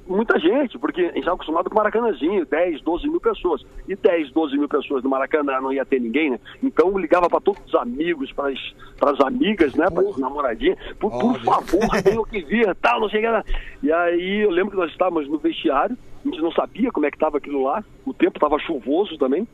muita 0.09 0.38
gente, 0.38 0.78
porque 0.78 1.00
a 1.00 1.04
gente 1.07 1.18
estava 1.18 1.34
acostumado 1.34 1.68
com 1.68 1.74
o 1.74 1.78
Maracanãzinho, 1.78 2.46
10, 2.46 2.82
12 2.82 3.09
mil 3.09 3.20
pessoas. 3.20 3.64
E 3.88 3.94
10, 3.94 4.32
12 4.32 4.57
mil 4.57 4.68
pessoas 4.68 5.02
no 5.02 5.11
Maracanã 5.11 5.61
não 5.61 5.72
ia 5.72 5.84
ter 5.84 6.00
ninguém, 6.00 6.30
né? 6.30 6.40
Então 6.62 6.96
ligava 6.98 7.28
para 7.28 7.40
todos 7.40 7.62
os 7.66 7.74
amigos, 7.74 8.32
para 8.32 8.50
as 9.11 9.20
amigas, 9.20 9.74
né? 9.74 9.86
Para 9.90 10.09
as 10.09 10.16
namoradinhas, 10.16 10.78
por, 10.98 11.11
por 11.11 11.38
favor, 11.40 12.02
tenho 12.02 12.24
que 12.24 12.40
vir, 12.42 12.74
tal, 12.76 13.00
não 13.00 13.09
sei 13.09 13.20
o 13.20 13.22
que. 13.22 13.28
lá. 13.28 13.44
E 13.82 13.92
aí 13.92 14.44
eu 14.44 14.50
lembro 14.50 14.72
que 14.72 14.76
nós 14.76 14.90
estávamos 14.90 15.28
no 15.28 15.38
vestiário, 15.38 15.96
a 16.24 16.28
gente 16.28 16.40
não 16.40 16.52
sabia 16.52 16.90
como 16.90 17.07
é 17.07 17.11
que 17.11 17.16
estava 17.16 17.38
aquilo 17.38 17.64
lá, 17.64 17.84
o 18.04 18.14
tempo 18.14 18.36
estava 18.36 18.59
chuvoso 18.59 19.16
também. 19.18 19.46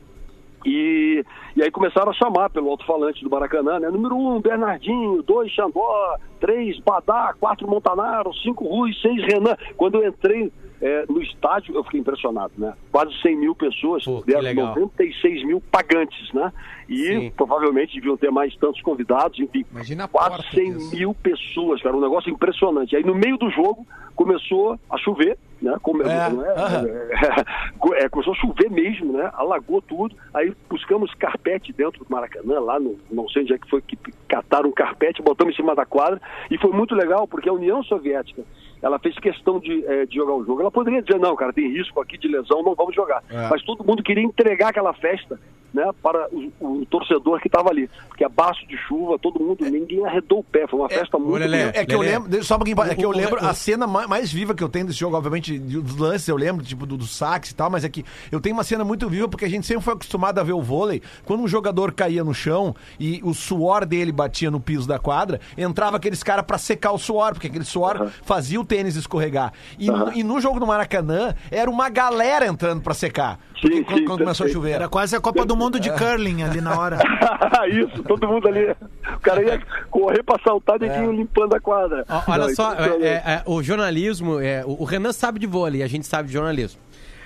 E, 0.65 1.25
e 1.57 1.61
aí 1.63 1.69
começaram 1.69 2.11
a 2.11 2.13
chamar 2.13 2.49
pelo 2.49 2.69
alto-falante 2.69 3.23
do 3.23 3.29
Maracanã, 3.29 3.79
né? 3.79 3.89
Número 3.89 4.15
um, 4.15 4.39
Bernardinho, 4.39 5.21
dois, 5.21 5.51
Xandó, 5.51 6.17
três, 6.43 6.77
Badá, 6.81 7.33
quatro, 7.39 7.65
Montanaro, 7.65 8.33
cinco, 8.33 8.65
Rui, 8.67 8.91
seis, 9.01 9.23
Renan. 9.23 9.55
Quando 9.77 9.95
eu 10.03 10.09
entrei 10.09 10.51
é, 10.81 11.05
no 11.07 11.21
estádio, 11.21 11.73
eu 11.73 11.81
fiquei 11.85 12.01
impressionado, 12.01 12.51
né? 12.57 12.73
Quase 12.91 13.13
100 13.21 13.37
mil 13.37 13.55
pessoas, 13.55 14.03
Pô, 14.03 14.21
deram 14.27 14.41
legal. 14.41 14.67
96 14.75 15.45
mil 15.45 15.61
pagantes, 15.61 16.33
né? 16.33 16.51
E 16.89 16.97
Sim. 17.05 17.31
provavelmente 17.37 17.93
deviam 17.95 18.17
ter 18.17 18.29
mais 18.29 18.53
tantos 18.57 18.81
convidados, 18.81 19.39
enfim. 19.39 19.63
Imagina 19.71 20.03
a 20.03 20.07
quase 20.09 20.29
porta 20.31 20.51
100 20.53 20.73
disso. 20.73 20.95
mil 20.97 21.13
pessoas, 21.13 21.81
cara, 21.81 21.95
um 21.95 22.01
negócio 22.01 22.29
impressionante. 22.29 22.93
Aí 22.97 23.05
no 23.05 23.15
meio 23.15 23.37
do 23.37 23.49
jogo 23.49 23.87
começou 24.13 24.77
a 24.89 24.97
chover, 24.97 25.37
né? 25.61 25.77
Come- 25.81 26.03
É, 26.03 26.29
não 26.29 26.45
é? 26.45 26.49
aham. 26.51 26.85
É, 27.95 28.09
começou 28.09 28.33
a 28.33 28.37
chover 28.37 28.69
mesmo, 28.71 29.13
né? 29.13 29.29
Alagou 29.33 29.81
tudo. 29.81 30.15
Aí 30.33 30.53
buscamos 30.69 31.13
carpete 31.15 31.71
dentro 31.71 32.03
do 32.03 32.09
Maracanã, 32.09 32.59
lá 32.59 32.79
no 32.79 32.97
não 33.11 33.27
sei 33.29 33.43
onde 33.43 33.53
é 33.53 33.57
que 33.57 33.69
foi 33.69 33.81
que 33.81 33.97
cataram 34.27 34.69
um 34.69 34.73
carpete, 34.73 35.21
botamos 35.21 35.53
em 35.53 35.57
cima 35.57 35.75
da 35.75 35.85
quadra 35.85 36.19
e 36.49 36.57
foi 36.57 36.71
muito 36.71 36.95
legal 36.95 37.27
porque 37.27 37.49
a 37.49 37.53
União 37.53 37.83
Soviética 37.83 38.43
ela 38.83 38.99
fez 38.99 39.17
questão 39.17 39.59
de, 39.59 39.83
eh, 39.85 40.05
de 40.05 40.15
jogar 40.15 40.33
o 40.35 40.45
jogo. 40.45 40.61
Ela 40.61 40.69
poderia 40.69 41.01
dizer 41.01 41.17
não, 41.19 41.35
cara, 41.35 41.51
tem 41.51 41.71
risco 41.71 41.99
aqui 41.99 42.17
de 42.19 42.27
lesão, 42.27 42.61
não 42.61 42.75
vamos 42.75 42.93
jogar. 42.93 43.23
É. 43.29 43.47
Mas 43.49 43.63
todo 43.63 43.83
mundo 43.83 44.03
queria 44.03 44.23
entregar 44.23 44.67
aquela 44.69 44.93
festa. 44.93 45.39
Né, 45.73 45.89
para 46.03 46.27
o, 46.31 46.51
o 46.59 46.85
torcedor 46.85 47.39
que 47.41 47.47
estava 47.47 47.71
ali, 47.71 47.89
porque 48.07 48.23
abaixo 48.23 48.63
de 48.67 48.77
chuva, 48.77 49.17
todo 49.17 49.43
mundo, 49.43 49.65
ninguém 49.65 50.05
arredou 50.05 50.37
o 50.37 50.43
pé, 50.43 50.67
foi 50.67 50.79
uma 50.79 50.87
festa 50.87 51.17
muito 51.17 51.31
bonita. 51.49 51.71
É 51.73 51.83
que 51.83 51.95
eu 51.95 52.01
Lelê. 52.01 52.11
lembro, 52.19 52.43
só 52.43 52.53
um 52.53 52.57
pouquinho, 52.59 52.79
é 52.83 52.93
que 52.93 53.03
eu 53.03 53.09
lembro, 53.09 53.43
a 53.43 53.55
cena 53.55 53.87
ma- 53.87 54.07
mais 54.07 54.31
viva 54.31 54.53
que 54.53 54.63
eu 54.63 54.69
tenho 54.69 54.85
desse 54.85 54.99
jogo, 54.99 55.17
obviamente, 55.17 55.57
dos 55.57 55.97
lances 55.97 56.27
eu 56.27 56.35
lembro, 56.37 56.63
tipo, 56.63 56.85
do, 56.85 56.95
do 56.95 57.07
sax 57.07 57.49
e 57.49 57.55
tal, 57.55 57.71
mas 57.71 57.83
é 57.83 57.89
que 57.89 58.05
eu 58.31 58.39
tenho 58.39 58.55
uma 58.55 58.63
cena 58.63 58.83
muito 58.83 59.09
viva 59.09 59.27
porque 59.27 59.45
a 59.45 59.49
gente 59.49 59.65
sempre 59.65 59.83
foi 59.83 59.95
acostumado 59.95 60.37
a 60.37 60.43
ver 60.43 60.53
o 60.53 60.61
vôlei, 60.61 61.01
quando 61.25 61.41
um 61.41 61.47
jogador 61.47 61.91
caía 61.91 62.23
no 62.23 62.35
chão 62.35 62.75
e 62.99 63.19
o 63.23 63.33
suor 63.33 63.83
dele 63.83 64.11
batia 64.11 64.51
no 64.51 64.59
piso 64.59 64.87
da 64.87 64.99
quadra, 64.99 65.41
entrava 65.57 65.97
aqueles 65.97 66.21
caras 66.21 66.45
pra 66.45 66.59
secar 66.59 66.91
o 66.91 66.99
suor, 66.99 67.31
porque 67.33 67.47
aquele 67.47 67.65
suor 67.65 68.11
fazia 68.21 68.61
o 68.61 68.63
tênis 68.73 68.95
escorregar. 68.95 69.53
E, 69.77 69.85
no, 69.91 70.11
e 70.13 70.23
no 70.23 70.41
jogo 70.41 70.59
do 70.59 70.65
Maracanã, 70.65 71.35
era 71.51 71.69
uma 71.69 71.89
galera 71.89 72.47
entrando 72.47 72.81
pra 72.81 72.93
secar, 72.95 73.37
Sim, 73.61 73.83
quando, 73.83 73.97
sim, 73.99 74.05
quando 74.05 74.19
começou 74.21 74.47
a 74.47 74.49
chover. 74.49 74.71
Era 74.71 74.87
quase 74.89 75.15
a 75.15 75.21
Copa 75.21 75.45
do 75.45 75.55
Mundo 75.55 75.79
de 75.79 75.91
curling 75.91 76.41
ali 76.41 76.59
na 76.59 76.75
hora. 76.77 76.97
Isso, 77.69 78.01
todo 78.03 78.27
mundo 78.27 78.47
ali. 78.47 78.71
O 79.15 79.19
cara 79.21 79.43
ia 79.43 79.61
correr 79.91 80.23
pra 80.23 80.39
saltar 80.43 80.77
e 80.81 80.89
tinha 80.89 81.05
limpando 81.11 81.53
a 81.55 81.59
quadra. 81.59 82.03
Olha 82.27 82.47
Não, 82.47 82.55
só, 82.55 82.71
impressionante. 82.73 83.03
é, 83.05 83.07
é, 83.09 83.31
é, 83.33 83.43
o 83.45 83.61
jornalismo, 83.61 84.39
é, 84.39 84.63
o 84.65 84.83
Renan 84.83 85.11
sabe 85.13 85.39
de 85.39 85.45
vôlei, 85.45 85.83
a 85.83 85.87
gente 85.87 86.07
sabe 86.07 86.27
de 86.29 86.33
jornalismo. 86.33 86.79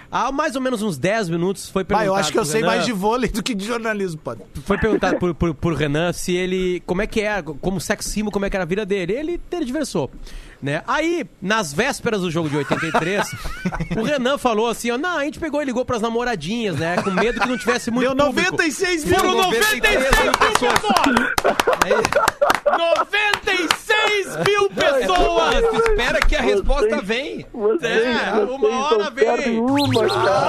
Há 0.10 0.32
mais 0.32 0.56
ou 0.56 0.62
menos 0.62 0.82
uns 0.82 0.98
10 0.98 1.28
minutos 1.30 1.70
foi 1.70 1.82
Ah, 1.82 1.86
perguntado. 1.86 2.10
eu 2.10 2.16
acho 2.16 2.32
que 2.32 2.40
eu 2.40 2.46
sei 2.46 2.62
Renan- 2.62 2.74
mais 2.74 2.86
de 2.86 2.94
vôlei 2.94 3.30
do 3.30 3.44
que 3.44 3.54
de 3.54 3.66
jornalismo, 3.66 4.18
pode. 4.24 4.42
Foi 4.64 4.78
perguntado 4.78 5.18
por, 5.20 5.36
por, 5.36 5.54
por 5.54 5.74
Renan 5.74 6.14
se 6.14 6.34
ele. 6.34 6.82
Como 6.86 7.02
é 7.02 7.08
que 7.08 7.20
é, 7.22 7.42
como 7.42 7.82
sex 7.82 8.06
symbol, 8.06 8.32
como 8.32 8.46
é 8.46 8.50
que 8.50 8.56
era 8.56 8.64
a 8.64 8.68
vida 8.68 8.86
dele. 8.86 9.12
Ele 9.14 9.38
tergiversou. 9.38 10.10
Né? 10.62 10.82
Aí, 10.88 11.24
nas 11.40 11.72
vésperas 11.72 12.22
do 12.22 12.32
jogo 12.32 12.50
de 12.50 12.58
83, 12.58 13.28
o 13.96 14.02
Renan 14.04 14.38
falou 14.40 14.68
assim: 14.68 14.90
ó, 14.90 14.98
não, 14.98 15.18
a 15.20 15.24
gente 15.24 15.40
pegou 15.40 15.62
e 15.62 15.66
ligou 15.66 15.86
pras 15.86 16.02
namoradinhas, 16.02 16.76
né? 16.78 16.96
Com 17.04 17.12
medo 17.12 17.40
que 17.40 17.48
não 17.48 17.58
tivesse 17.58 17.92
muito. 17.92 18.08
Deu 18.16 18.26
público. 18.26 18.52
96 18.52 19.06
mil. 19.06 19.20
Foram 19.20 19.36
96 19.36 20.00
mil 20.24 20.32
pessoas! 20.32 20.78
96 22.78 24.38
mil 24.48 24.70
pessoas! 24.72 25.56
Tu 25.70 25.76
espera 25.90 26.20
que 26.22 26.36
a 26.36 26.42
resposta 26.42 26.90
Vocês- 26.90 27.04
vem. 27.04 27.46
Vocês, 27.54 27.92
É, 28.06 28.32
vocês 28.32 28.50
uma 28.50 28.86
hora 28.88 29.10
vem. 29.12 29.60
uma, 29.60 29.94
cara. 30.10 30.48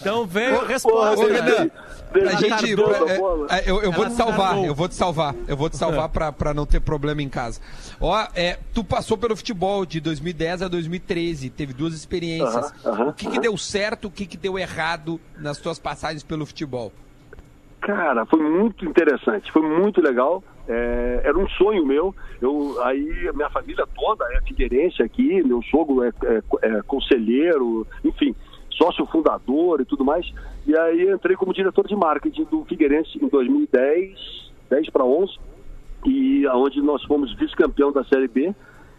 Então 0.00 0.26
veio 0.26 0.60
a 0.60 0.66
resposta. 0.66 1.24
Ô, 1.24 1.28
Renan. 1.28 1.70
A 2.14 2.18
eu 2.18 2.36
gente. 2.38 2.80
é, 2.80 3.14
a 3.14 3.18
bola. 3.18 3.46
é, 3.50 3.70
eu, 3.70 3.82
eu 3.82 3.92
vou 3.92 4.06
te 4.06 4.12
salvar, 4.12 4.64
eu 4.64 4.74
vou 4.74 4.88
te 4.88 4.94
salvar, 4.94 5.34
eu 5.46 5.56
vou 5.56 5.68
te 5.68 5.76
salvar 5.76 6.08
pra, 6.08 6.32
pra 6.32 6.54
não 6.54 6.64
ter 6.66 6.80
problema 6.80 7.22
em 7.22 7.28
casa. 7.28 7.60
Ó, 8.00 8.16
é, 8.34 8.58
tu 8.74 8.82
passou 8.82 9.18
pelo 9.18 9.36
futebol 9.36 9.84
de 9.84 10.00
2010 10.00 10.62
a 10.62 10.68
2013, 10.68 11.50
teve 11.50 11.72
duas 11.72 11.94
experiências. 11.94 12.72
Aham, 12.84 12.92
aham, 12.92 13.08
o 13.10 13.12
que, 13.12 13.30
que 13.30 13.38
deu 13.38 13.56
certo, 13.56 14.06
o 14.08 14.10
que, 14.10 14.26
que 14.26 14.36
deu 14.36 14.58
errado 14.58 15.20
nas 15.36 15.58
tuas 15.58 15.78
passagens 15.78 16.22
pelo 16.22 16.46
futebol? 16.46 16.92
Cara, 17.80 18.26
foi 18.26 18.40
muito 18.40 18.84
interessante, 18.84 19.50
foi 19.52 19.62
muito 19.62 20.00
legal. 20.00 20.42
É, 20.66 21.22
era 21.24 21.38
um 21.38 21.48
sonho 21.48 21.86
meu. 21.86 22.14
Eu, 22.42 22.76
aí 22.82 23.28
a 23.28 23.32
minha 23.32 23.48
família 23.50 23.86
toda 23.94 24.24
é 24.34 24.40
figueirense 24.46 25.02
aqui, 25.02 25.42
meu 25.42 25.62
sogro 25.70 26.04
é, 26.04 26.10
é- 26.24 26.42
é 26.62 26.82
conselheiro, 26.86 27.86
enfim, 28.04 28.34
sócio 28.78 29.04
fundador 29.06 29.80
e 29.80 29.84
tudo 29.84 30.04
mais. 30.04 30.32
E 30.66 30.76
aí 30.76 31.10
entrei 31.10 31.36
como 31.36 31.52
diretor 31.52 31.86
de 31.86 31.96
marketing 31.96 32.44
do 32.44 32.64
Figueirense 32.64 33.18
em 33.20 33.28
2010, 33.28 34.50
10 34.70 34.90
para 34.90 35.04
11, 35.04 35.36
e 36.06 36.46
aonde 36.46 36.80
nós 36.80 37.02
fomos 37.04 37.34
vice-campeão 37.34 37.92
da 37.92 38.04
Série 38.04 38.28
B. 38.28 38.54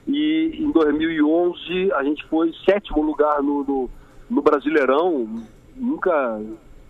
E 0.08 0.58
em 0.60 0.72
2011 0.72 1.92
a 1.94 2.04
gente 2.04 2.24
foi 2.26 2.54
sétimo 2.66 3.02
lugar 3.02 3.42
no, 3.42 3.64
no, 3.64 3.90
no 4.30 4.42
Brasileirão. 4.42 5.28
Nunca 5.76 6.42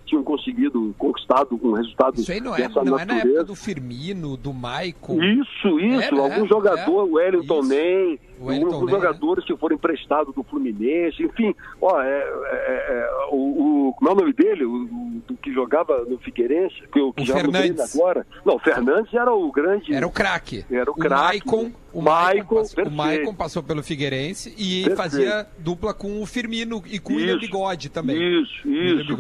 tinham 0.10 0.24
conseguido, 0.24 0.94
conquistado 0.98 1.60
um 1.62 1.74
resultado 1.74 2.20
Isso 2.20 2.32
aí 2.32 2.42
não 2.42 2.56
é, 2.56 2.68
não 2.68 2.98
é 2.98 3.06
na 3.06 3.18
época 3.20 3.44
do 3.44 3.56
Firmino, 3.56 4.36
do 4.36 4.52
Maicon. 4.52 5.22
Isso, 5.22 5.80
isso. 5.80 6.16
Né? 6.16 6.22
Algum 6.22 6.48
jogador, 6.48 7.02
É. 7.02 7.04
o 7.04 7.14
Wellington. 7.14 7.62
Nem, 7.64 8.20
Wellington 8.46 8.74
alguns 8.74 8.92
Nem, 8.92 9.02
jogadores 9.02 9.46
que 9.46 9.56
foram 9.58 9.76
emprestados 9.76 10.34
do 10.34 10.44
Fluminense, 10.44 11.24
enfim, 11.24 11.54
ó, 11.82 12.02
é, 12.02 12.08
é, 12.20 12.86
é, 12.90 13.10
o, 13.32 13.90
o- 13.90 13.94
como 13.94 14.10
é 14.10 14.14
o 14.14 14.16
nome 14.16 14.34
dele? 14.34 14.66
O, 14.66 14.72
o- 14.86 15.20
que 15.42 15.54
jogava 15.54 16.04
no 16.06 16.18
Figueirense, 16.18 16.76
que, 16.92 17.00
o 17.00 17.14
que 17.14 17.22
no 17.28 17.34
Fernandes. 17.34 17.96
Agora. 17.96 18.26
Não, 18.46 18.56
o 18.56 18.60
Fernandes 18.60 19.14
era 19.14 19.32
o 19.34 19.52
grande. 19.52 19.94
Era 19.94 20.06
o 20.08 20.12
craque. 20.12 20.66
Era 20.70 20.90
o 20.92 20.94
craque. 20.96 21.24
Maicon, 21.24 21.72
o 21.94 22.02
Maicon, 22.02 22.56
passou, 22.56 22.84
o. 22.86 22.92
Maicon 22.92 23.34
passou 23.36 23.64
pelo 23.64 23.84
Figueirense 23.84 24.50
e 24.58 24.84
Perfeito. 24.86 24.98
fazia 24.98 25.48
dupla 25.60 25.94
com 25.94 26.22
o 26.22 26.26
Firmino 26.26 26.82
e 26.86 27.00
com 27.00 27.14
o 27.14 27.16
William 27.18 27.34
Isso. 27.38 27.42
Bigode 27.42 27.90
também. 27.90 28.18
Isso, 28.42 28.68
isso, 28.68 29.16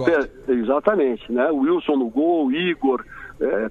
exatamente, 0.47 1.31
né? 1.31 1.49
O 1.51 1.59
Wilson 1.59 1.95
no 1.97 2.09
gol, 2.09 2.51
Igor, 2.51 3.05
é, 3.39 3.69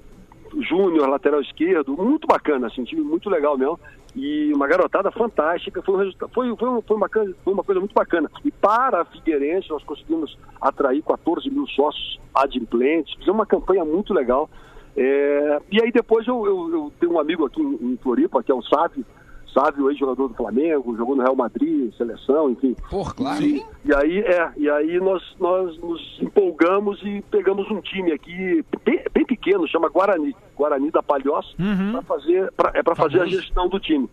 Júnior, 0.67 1.07
lateral 1.07 1.41
esquerdo, 1.41 1.95
muito 1.95 2.27
bacana, 2.27 2.67
assim, 2.67 2.81
um 2.81 2.85
time 2.85 3.01
muito 3.01 3.29
legal 3.29 3.57
mesmo. 3.57 3.79
E 4.15 4.51
uma 4.53 4.67
garotada 4.67 5.11
fantástica, 5.11 5.81
foi, 5.83 6.07
um 6.07 6.11
foi, 6.33 6.55
foi, 6.55 6.81
foi, 6.81 6.97
uma, 6.97 7.09
foi 7.43 7.53
uma 7.53 7.63
coisa 7.63 7.79
muito 7.79 7.93
bacana. 7.93 8.29
E 8.43 8.51
para 8.51 9.01
a 9.01 9.05
Figueirense, 9.05 9.69
nós 9.69 9.83
conseguimos 9.83 10.37
atrair 10.59 11.01
14 11.03 11.49
mil 11.49 11.67
sócios 11.67 12.19
adimplentes, 12.33 13.13
fizemos 13.13 13.35
uma 13.39 13.45
campanha 13.45 13.85
muito 13.85 14.13
legal. 14.13 14.49
É, 14.97 15.61
e 15.71 15.81
aí 15.81 15.91
depois 15.91 16.27
eu, 16.27 16.45
eu- 16.45 16.69
eu 16.73 16.93
tenho 16.99 17.13
um 17.13 17.19
amigo 17.19 17.45
aqui 17.45 17.61
em, 17.61 17.93
em 17.93 17.97
Floripa, 17.97 18.41
que 18.43 18.51
é 18.51 18.55
o 18.55 18.61
Sávio, 18.63 19.05
Sávio, 19.53 19.89
ex-jogador 19.89 20.27
do 20.27 20.33
Flamengo, 20.33 20.95
jogou 20.95 21.15
no 21.15 21.23
Real 21.23 21.35
Madrid, 21.35 21.93
seleção, 21.95 22.51
enfim. 22.51 22.75
Por 22.89 23.15
claro. 23.15 23.43
E, 23.43 23.63
e 23.85 23.95
aí, 23.95 24.19
é, 24.19 24.51
e 24.57 24.69
aí 24.69 24.99
nós, 24.99 25.23
nós 25.39 25.77
nos 25.79 26.19
empolgamos 26.21 27.01
e 27.03 27.23
pegamos 27.29 27.69
um 27.71 27.81
time 27.81 28.11
aqui 28.11 28.63
bem, 28.85 29.03
bem 29.13 29.25
pequeno, 29.25 29.67
chama 29.67 29.89
Guarani, 29.89 30.35
Guarani 30.55 30.91
da 30.91 31.01
Palhoça, 31.01 31.49
para 31.91 32.01
fazer, 32.03 32.51
pra, 32.53 32.71
é 32.73 32.83
para 32.83 32.95
fazer 32.95 33.21
a 33.21 33.25
gestão 33.25 33.67
do 33.67 33.79
time. 33.79 34.09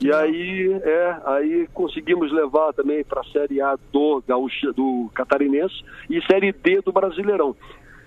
E 0.00 0.12
aí, 0.12 0.80
é, 0.84 1.16
aí 1.26 1.68
conseguimos 1.74 2.32
levar 2.32 2.72
também 2.72 3.02
para 3.02 3.20
a 3.20 3.24
Série 3.24 3.60
A 3.60 3.76
do 3.92 4.22
Gaúcha, 4.26 4.72
do 4.72 5.10
Catarinense 5.12 5.82
e 6.08 6.22
Série 6.22 6.52
D 6.52 6.80
do 6.82 6.92
Brasileirão. 6.92 7.56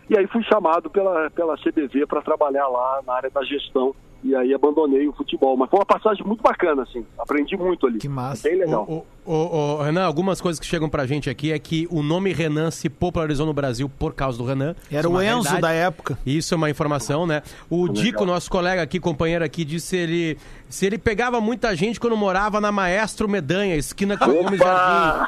E 0.09 0.17
aí 0.17 0.25
fui 0.27 0.41
chamado 0.43 0.89
pela, 0.89 1.29
pela 1.32 1.57
CBV 1.57 2.05
para 2.05 2.21
trabalhar 2.21 2.67
lá 2.67 3.01
na 3.05 3.13
área 3.13 3.29
da 3.29 3.43
gestão. 3.43 3.93
E 4.24 4.36
aí 4.36 4.53
abandonei 4.53 5.07
o 5.07 5.13
futebol. 5.13 5.57
Mas 5.57 5.69
foi 5.69 5.80
uma 5.80 5.86
passagem 5.86 6.26
muito 6.26 6.41
bacana, 6.41 6.84
assim. 6.84 7.05
Aprendi 7.17 7.57
muito 7.57 7.88
ali. 7.88 7.99
Que 7.99 8.09
massa. 8.09 8.47
Bem 8.47 8.59
legal. 8.59 8.86
Ô, 8.88 9.32
ô, 9.32 9.78
ô, 9.78 9.82
Renan, 9.82 10.05
algumas 10.05 10.39
coisas 10.39 10.59
que 10.59 10.65
chegam 10.65 10.89
pra 10.89 11.05
gente 11.05 11.30
aqui 11.30 11.51
é 11.51 11.59
que 11.59 11.88
o 11.89 12.03
nome 12.03 12.32
Renan 12.34 12.72
se 12.72 12.89
popularizou 12.89 13.45
no 13.45 13.53
Brasil 13.53 13.89
por 13.89 14.13
causa 14.13 14.38
do 14.38 14.45
Renan. 14.45 14.76
Era 14.91 15.07
é 15.07 15.09
o 15.09 15.22
Enzo 15.22 15.49
realidade. 15.49 15.61
da 15.61 15.72
época. 15.72 16.17
Isso 16.26 16.53
é 16.53 16.57
uma 16.57 16.69
informação, 16.69 17.26
né? 17.26 17.41
O 17.69 17.88
Legal. 17.88 17.93
Dico, 18.03 18.26
nosso 18.26 18.49
colega 18.49 18.82
aqui, 18.82 18.99
companheiro 18.99 19.43
aqui, 19.43 19.65
disse 19.65 19.95
ele 19.95 20.38
se 20.72 20.86
ele 20.86 20.97
pegava 20.97 21.41
muita 21.41 21.76
gente 21.76 21.99
quando 21.99 22.15
morava 22.15 22.61
na 22.61 22.72
Maestro 22.72 23.28
Medanha, 23.28 23.76
esquina 23.76 24.17
com 24.17 24.30
o 24.30 24.43
Gomes 24.43 24.57
Jardim. 24.57 25.28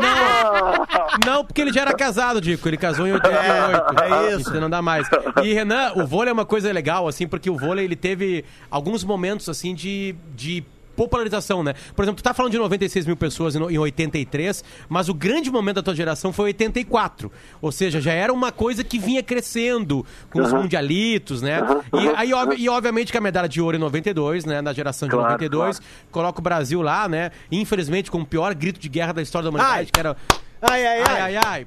Não, 0.00 1.34
não, 1.34 1.44
porque 1.44 1.60
ele 1.60 1.72
já 1.72 1.82
era 1.82 1.92
casado, 1.92 2.40
Dico. 2.40 2.66
Ele 2.66 2.78
casou 2.78 3.06
em 3.06 3.12
88. 3.12 4.02
É 4.02 4.34
isso. 4.34 4.48
Então 4.48 4.62
não 4.62 4.70
dá 4.70 4.80
mais. 4.80 5.06
E, 5.44 5.52
Renan, 5.52 5.92
o 5.94 6.06
vôlei 6.06 6.30
é 6.30 6.32
uma 6.32 6.46
coisa 6.46 6.72
legal, 6.72 7.06
assim, 7.06 7.28
porque 7.28 7.50
o 7.50 7.56
vôlei, 7.56 7.84
ele 7.84 7.96
teve 7.96 8.27
alguns 8.70 9.04
momentos, 9.04 9.48
assim, 9.48 9.74
de... 9.74 10.14
de 10.34 10.62
popularização, 10.98 11.62
né? 11.62 11.74
Por 11.94 12.02
exemplo, 12.04 12.20
tu 12.20 12.24
tá 12.24 12.34
falando 12.34 12.50
de 12.50 12.58
96 12.58 13.06
mil 13.06 13.16
pessoas 13.16 13.54
em 13.54 13.60
no- 13.60 13.70
em 13.70 13.78
83, 13.78 14.64
mas 14.88 15.08
o 15.08 15.14
grande 15.14 15.48
momento 15.48 15.76
da 15.76 15.82
tua 15.84 15.94
geração 15.94 16.32
foi 16.32 16.46
84. 16.46 17.30
Ou 17.62 17.70
seja, 17.70 18.00
já 18.00 18.12
era 18.12 18.32
uma 18.32 18.50
coisa 18.50 18.82
que 18.82 18.98
vinha 18.98 19.22
crescendo 19.22 20.04
com 20.28 20.40
os 20.42 20.52
Aham. 20.52 20.62
mundialitos, 20.62 21.40
né? 21.40 21.60
Aham, 21.60 21.82
E, 22.02 22.08
aí, 22.16 22.34
ob- 22.34 22.56
e 22.58 22.68
obviamente 22.68 23.12
que 23.12 23.18
a 23.18 23.20
medalha 23.20 23.48
de 23.48 23.60
ouro 23.60 23.76
em 23.76 23.80
92, 23.80 24.44
né? 24.44 24.60
Na 24.60 24.72
geração 24.72 25.06
de 25.08 25.14
Claro, 25.14 25.30
92, 25.34 25.80
coloca 26.10 26.40
o 26.40 26.42
Brasil 26.42 26.82
lá, 26.82 27.08
né? 27.08 27.30
Infelizmente 27.48 28.10
com 28.10 28.18
o 28.22 28.26
pior 28.26 28.52
grito 28.56 28.80
de 28.80 28.88
guerra 28.88 29.12
da 29.12 29.22
história 29.22 29.44
da 29.44 29.50
humanidade, 29.50 29.92
que 29.92 30.00
era... 30.00 30.16
Ai, 30.60 30.84
ai, 30.84 31.00
ai, 31.06 31.20
ai, 31.20 31.36
ai. 31.46 31.66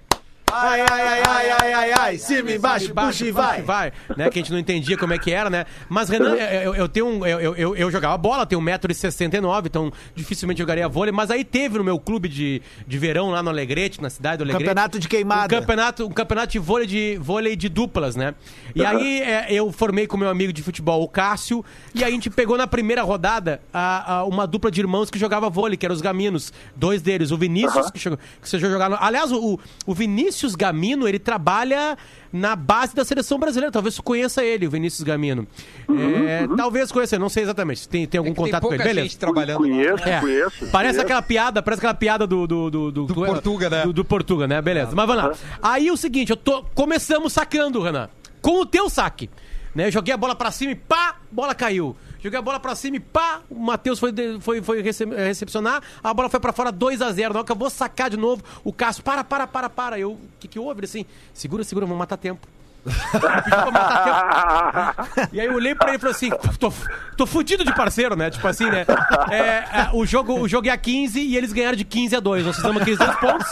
Ai, 0.54 0.82
ai, 0.82 0.88
ai, 1.02 1.22
ai, 1.28 1.50
ai, 1.52 1.74
ai, 1.74 1.94
ai, 2.00 2.18
cima, 2.18 2.52
embaixo, 2.52 2.94
puxa 2.94 3.26
e 3.26 3.32
vai. 3.32 3.62
vai. 3.62 3.94
Né? 4.18 4.30
Que 4.30 4.40
a 4.40 4.42
gente 4.42 4.52
não 4.52 4.60
entendia 4.60 4.98
como 4.98 5.14
é 5.14 5.18
que 5.18 5.32
era, 5.32 5.50
né? 5.50 5.66
Mas, 5.90 6.10
Renan, 6.10 6.36
eu, 6.64 6.76
eu 6.76 6.88
tenho 6.90 7.08
um. 7.08 7.26
Eu, 7.26 7.56
eu, 7.56 7.76
eu 7.76 7.92
jogava 7.92 8.18
bola, 8.18 8.46
tenho 8.46 8.62
1,69m, 8.62 9.66
então 9.66 9.92
dificilmente 10.16 10.60
jogaria 10.60 10.88
vôlei. 10.88 11.12
Mas 11.12 11.32
aí 11.32 11.44
teve 11.44 11.78
no 11.78 11.84
meu 11.84 12.00
clube 12.00 12.28
de, 12.28 12.62
de 12.88 12.98
verão 12.98 13.30
lá 13.30 13.42
no 13.44 13.50
Alegrete, 13.50 14.02
na 14.02 14.10
cidade 14.10 14.38
do 14.38 14.44
Alegrete. 14.44 14.66
Campeonato 14.66 15.00
de 15.00 15.08
queimada. 15.08 15.56
Um 15.56 15.60
campeonato, 15.60 16.06
um 16.06 16.12
campeonato 16.12 16.52
de 16.52 16.60
vôlei 16.60 16.88
de, 16.88 17.18
vôlei 17.22 17.56
de 17.56 17.70
duplas, 17.70 18.16
né? 18.16 18.34
E 18.76 18.84
aí 18.86 19.22
é, 19.22 19.48
eu 19.54 19.72
formei 19.72 20.08
com 20.08 20.18
meu 20.18 20.30
amigo 20.30 20.52
de 20.54 20.62
futebol, 20.64 21.02
o 21.04 21.08
Cássio, 21.08 21.64
e 21.94 22.04
a 22.04 22.10
gente 22.10 22.30
pegou 22.30 22.58
na 22.58 22.68
primeira 22.68 23.04
rodada 23.04 23.62
a, 23.74 24.16
a- 24.20 24.24
uma 24.26 24.48
dupla 24.48 24.72
de 24.72 24.80
irmãos 24.82 25.10
que 25.10 25.20
jogava 25.20 25.50
vôlei, 25.50 25.78
que 25.78 25.86
eram 25.86 25.94
os 25.96 26.02
Gaminos. 26.02 26.52
Dois 26.76 27.02
deles, 27.02 27.32
o 27.32 27.38
Vinícius, 27.38 27.92
que, 27.92 28.00
chegou, 28.00 28.18
que 28.42 28.48
você 28.50 28.58
já 28.58 28.70
jogaram. 28.70 28.98
Aliás, 29.00 29.32
o, 29.32 29.60
o 29.86 29.94
Vinícius 29.94 30.41
Gamino, 30.56 31.08
ele 31.08 31.20
trabalha 31.20 31.98
na 32.32 32.56
base 32.56 32.96
da 32.96 33.04
seleção 33.06 33.40
brasileira. 33.40 33.72
Talvez 33.72 33.96
você 33.96 34.02
conheça 34.02 34.44
ele, 34.44 34.68
o 34.68 34.70
Vinícius 34.70 35.04
Gamino. 35.04 35.48
É, 35.90 36.48
Talvez 36.56 36.92
conheça, 36.92 37.18
não 37.20 37.30
sei 37.30 37.44
exatamente. 37.44 37.88
Tem, 37.88 38.06
tem 38.08 38.18
algum 38.18 38.34
tem 38.34 38.46
contato 38.46 38.64
com 38.64 38.74
ele, 38.74 38.84
beleza? 38.84 39.08
gente 39.08 39.18
trabalhando 39.18 39.62
lá. 39.62 39.68
Conheço, 39.68 40.10
É. 40.10 40.20
conheço. 40.20 40.68
Parece 40.72 40.72
conheço. 40.72 41.02
aquela 41.02 41.22
piada, 41.22 41.62
parece 41.62 41.80
aquela 41.80 41.94
piada 41.94 42.28
do. 42.28 42.48
Do, 42.48 42.70
do, 42.70 42.92
do, 42.92 43.14
Portuga, 43.14 43.70
né? 43.70 43.84
Do, 43.84 43.94
do 43.94 44.06
Portuga, 44.06 44.48
né? 44.48 44.62
Beleza. 44.62 44.92
Mas 44.96 45.08
vamos 45.08 45.24
lá. 45.24 45.34
Aí 45.62 45.90
o 45.92 45.98
seguinte, 45.98 46.32
eu 46.32 46.38
tô. 46.38 46.64
Começamos 46.76 47.34
sacando, 47.34 47.82
Renan. 47.82 48.10
Com 48.42 48.62
o 48.62 48.66
teu 48.66 48.90
saque. 48.90 49.30
Né? 49.76 49.88
Eu 49.88 49.92
joguei 49.92 50.14
a 50.14 50.18
bola 50.18 50.36
pra 50.36 50.52
cima 50.52 50.72
e 50.72 50.76
pá, 50.76 51.18
bola 51.32 51.54
caiu. 51.56 51.96
Joguei 52.22 52.38
a 52.38 52.42
bola 52.42 52.60
pra 52.60 52.76
cima 52.76 52.98
e 52.98 53.00
pá, 53.00 53.42
o 53.50 53.56
Matheus 53.60 53.98
foi, 54.00 54.14
foi, 54.40 54.62
foi 54.62 54.82
rece- 54.82 55.06
recepcionar, 55.06 55.82
a 56.04 56.14
bola 56.14 56.30
foi 56.30 56.40
pra 56.40 56.54
fora 56.54 56.72
2x0. 56.72 57.30
Na 57.34 57.40
hora 57.40 57.44
que 57.46 57.52
eu 57.52 57.56
vou 57.56 57.70
sacar 57.70 58.10
de 58.10 58.18
novo, 58.18 58.44
o 58.64 58.72
Cássio, 58.72 59.04
para, 59.04 59.24
para, 59.24 59.48
para, 59.48 59.70
para. 59.70 60.00
Eu, 60.00 60.12
o 60.14 60.20
que, 60.40 60.48
que 60.48 60.60
houve? 60.60 60.80
Ele 60.82 60.86
assim, 60.86 61.06
segura, 61.34 61.64
segura, 61.64 61.86
vamos 61.86 61.98
matar 62.00 62.18
tempo. 62.18 62.48
E 65.32 65.40
aí 65.40 65.48
eu 65.48 65.54
olhei 65.56 65.74
pra 65.76 65.90
ele 65.90 65.98
e 65.98 66.00
falei 66.00 66.16
assim, 66.16 66.30
tô, 66.60 66.74
tô 67.16 67.26
fudido 67.26 67.64
de 67.64 67.74
parceiro, 67.74 68.16
né? 68.16 68.30
Tipo 68.30 68.48
assim, 68.48 68.70
né? 68.70 68.86
É, 69.30 69.38
é, 69.38 69.90
o, 69.94 70.06
jogo, 70.06 70.40
o 70.40 70.48
jogo 70.48 70.68
é 70.68 70.72
a 70.72 70.78
15 70.78 71.20
e 71.20 71.38
eles 71.38 71.54
ganharam 71.54 71.78
de 71.78 71.84
15 71.86 72.16
a 72.16 72.20
2. 72.20 72.46
Nós 72.46 72.56
fizemos 72.56 72.82
aqueles 72.82 73.00
dois 73.00 73.16
pontos. 73.18 73.48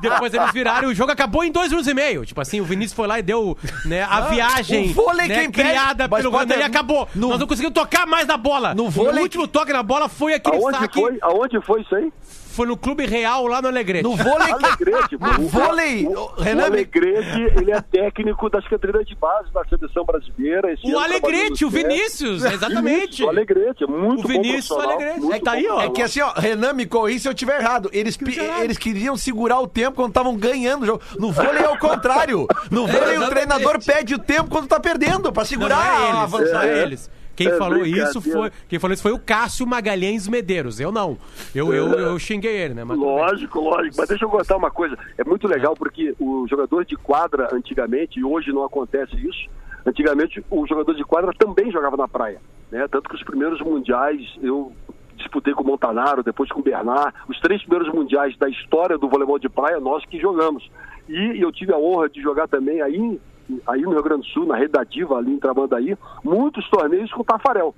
Depois 0.00 0.34
eles 0.34 0.50
viraram 0.52 0.88
e 0.88 0.92
o 0.92 0.94
jogo 0.94 1.12
acabou 1.12 1.44
em 1.44 1.52
dois 1.52 1.68
minutos 1.70 1.90
e 1.90 1.94
meio. 1.94 2.24
Tipo 2.26 2.40
assim, 2.40 2.60
o 2.60 2.64
Vinícius 2.64 2.94
foi 2.94 3.06
lá 3.06 3.18
e 3.18 3.22
deu 3.22 3.56
né, 3.84 4.02
a 4.02 4.22
viagem 4.22 4.90
o 4.90 4.94
vôlei 4.94 5.28
né, 5.28 5.36
pede, 5.42 5.52
criada 5.52 6.08
mas 6.08 6.22
pelo 6.22 6.32
pode- 6.32 6.50
Renan 6.50 6.62
e 6.62 6.66
acabou. 6.66 7.08
no- 7.14 7.28
Nós 7.30 7.40
não 7.40 7.46
conseguimos 7.46 7.74
tocar 7.74 8.06
mais 8.06 8.26
na 8.26 8.36
bola. 8.36 8.74
No 8.74 8.88
vôlei- 8.90 9.20
O 9.20 9.22
último 9.22 9.46
toque 9.48 9.72
na 9.72 9.82
bola 9.82 10.08
foi 10.08 10.34
aquele 10.34 10.56
Aonde 10.56 10.78
saque. 10.78 11.00
foi? 11.00 11.18
Aonde 11.22 11.60
foi 11.60 11.80
isso 11.82 11.94
aí? 11.94 12.12
Foi 12.56 12.66
no 12.66 12.76
Clube 12.76 13.04
Real 13.06 13.46
lá 13.46 13.60
no 13.60 13.68
Alegrete. 13.68 14.02
No 14.02 14.16
vôlei, 14.16 14.50
Alegrete, 14.50 15.16
no 15.20 15.46
vôlei, 15.48 16.06
O, 16.06 16.10
o 16.12 16.26
Renan, 16.42 16.62
me- 16.70 16.76
Alegrete, 16.78 17.40
ele 17.56 17.70
é 17.70 17.80
técnico 17.82 18.48
das 18.48 18.66
categorias 18.66 19.06
de 19.06 19.14
base 19.14 19.52
da 19.52 19.62
seleção 19.66 20.04
brasileira. 20.04 20.72
Esse 20.72 20.86
O 20.86 20.96
ano 20.96 21.00
Alegrete, 21.04 21.64
o. 21.64 21.70
Vinícius, 21.70 22.44
exatamente. 22.44 23.22
O 23.22 23.28
Alegrete, 23.28 23.84
é 23.84 23.86
muito 23.86 24.20
O 24.20 24.22
bom 24.22 24.28
Vinícius, 24.28 24.70
o 24.70 24.74
profissional, 24.76 24.90
Alegrete. 25.02 25.32
É 25.32 25.38
que 25.38 25.44
tá 25.44 25.52
aí, 25.52 25.68
ó. 25.68 25.80
É 25.82 25.90
que 25.90 26.02
assim, 26.02 26.20
ó, 26.22 26.32
Renan, 26.32 26.72
me 26.72 26.86
corri 26.86 27.18
se 27.20 27.28
eu 27.28 27.34
tiver 27.34 27.60
errado. 27.60 27.90
Eles, 27.92 28.16
pi- 28.16 28.38
eles 28.62 28.78
queriam 28.78 29.16
segurar 29.16 29.60
o 29.60 29.66
tempo 29.66 29.96
quando 29.96 30.08
estavam 30.08 30.34
ganhando 30.34 30.82
o 30.84 30.86
jogo. 30.86 31.02
No 31.18 31.30
vôlei 31.30 31.62
é 31.62 31.68
o 31.68 31.78
contrário. 31.78 32.46
No 32.70 32.86
vôlei 32.86 33.18
o 33.18 33.20
exatamente. 33.22 33.30
treinador 33.30 33.84
pede 33.84 34.14
o 34.14 34.18
tempo 34.18 34.48
quando 34.48 34.66
tá 34.66 34.80
perdendo, 34.80 35.30
pra 35.32 35.44
segurar 35.44 35.76
não 36.14 36.22
é 36.22 36.40
eles, 36.40 36.52
é 36.54 36.66
É. 36.78 36.82
eles. 36.82 37.10
Quem 37.36 37.48
É 37.48 37.56
falou 37.56 37.84
isso 37.84 38.20
foi. 38.20 38.50
Quem 38.68 38.78
falou 38.78 38.94
isso 38.94 39.02
foi 39.02 39.12
o 39.12 39.18
Cássio 39.18 39.66
Magalhães 39.66 40.26
Medeiros. 40.26 40.80
Eu 40.80 40.90
não. 40.90 41.18
Eu, 41.54 41.72
eu, 41.72 41.92
eu 41.92 42.18
xinguei 42.18 42.56
ele, 42.56 42.74
né? 42.74 42.82
Mas. 42.82 42.98
Lógico, 42.98 43.60
lógico. 43.60 43.96
Mas 43.98 44.08
deixa 44.08 44.24
eu 44.24 44.30
contar 44.30 44.56
uma 44.56 44.70
coisa. 44.70 44.98
É 45.18 45.24
muito 45.24 45.46
legal 45.46 45.74
porque 45.76 46.14
o 46.18 46.46
jogador 46.48 46.84
de 46.84 46.96
quadra, 46.96 47.48
antigamente, 47.52 48.18
e 48.18 48.24
hoje 48.24 48.50
não 48.52 48.64
acontece 48.64 49.14
isso, 49.16 49.48
antigamente 49.84 50.42
o 50.50 50.66
jogador 50.66 50.94
de 50.94 51.04
quadra 51.04 51.30
também 51.38 51.70
jogava 51.70 51.96
na 51.96 52.08
praia. 52.08 52.40
Né? 52.70 52.86
Tanto 52.90 53.08
que 53.08 53.14
os 53.14 53.22
primeiros 53.22 53.60
mundiais 53.60 54.20
eu 54.42 54.72
disputei 55.16 55.54
com 55.54 55.62
o 55.62 55.66
Montanaro, 55.66 56.22
depois 56.22 56.50
com 56.50 56.60
o 56.60 56.62
Bernard. 56.62 57.14
Os 57.28 57.38
três 57.40 57.62
primeiros 57.62 57.92
mundiais 57.92 58.36
da 58.38 58.48
história 58.48 58.98
do 58.98 59.08
voleibol 59.08 59.38
de 59.38 59.48
praia, 59.48 59.80
nós 59.80 60.04
que 60.06 60.18
jogamos. 60.18 60.68
E 61.08 61.40
eu 61.40 61.52
tive 61.52 61.72
a 61.72 61.78
honra 61.78 62.08
de 62.08 62.20
jogar 62.20 62.48
também 62.48 62.80
aí, 62.82 63.20
aí 63.66 63.82
no 63.82 63.90
Rio 63.90 64.02
Grande 64.02 64.22
do 64.22 64.32
Sul, 64.32 64.46
na 64.46 64.56
Rede 64.56 64.72
da 64.72 64.84
Diva, 64.84 65.16
ali 65.18 65.32
em 65.32 65.38
Tramandaí, 65.38 65.96
muitos 66.24 66.68
torneios 66.68 67.12
com 67.12 67.22
o 67.22 67.24
Tafarel. 67.24 67.74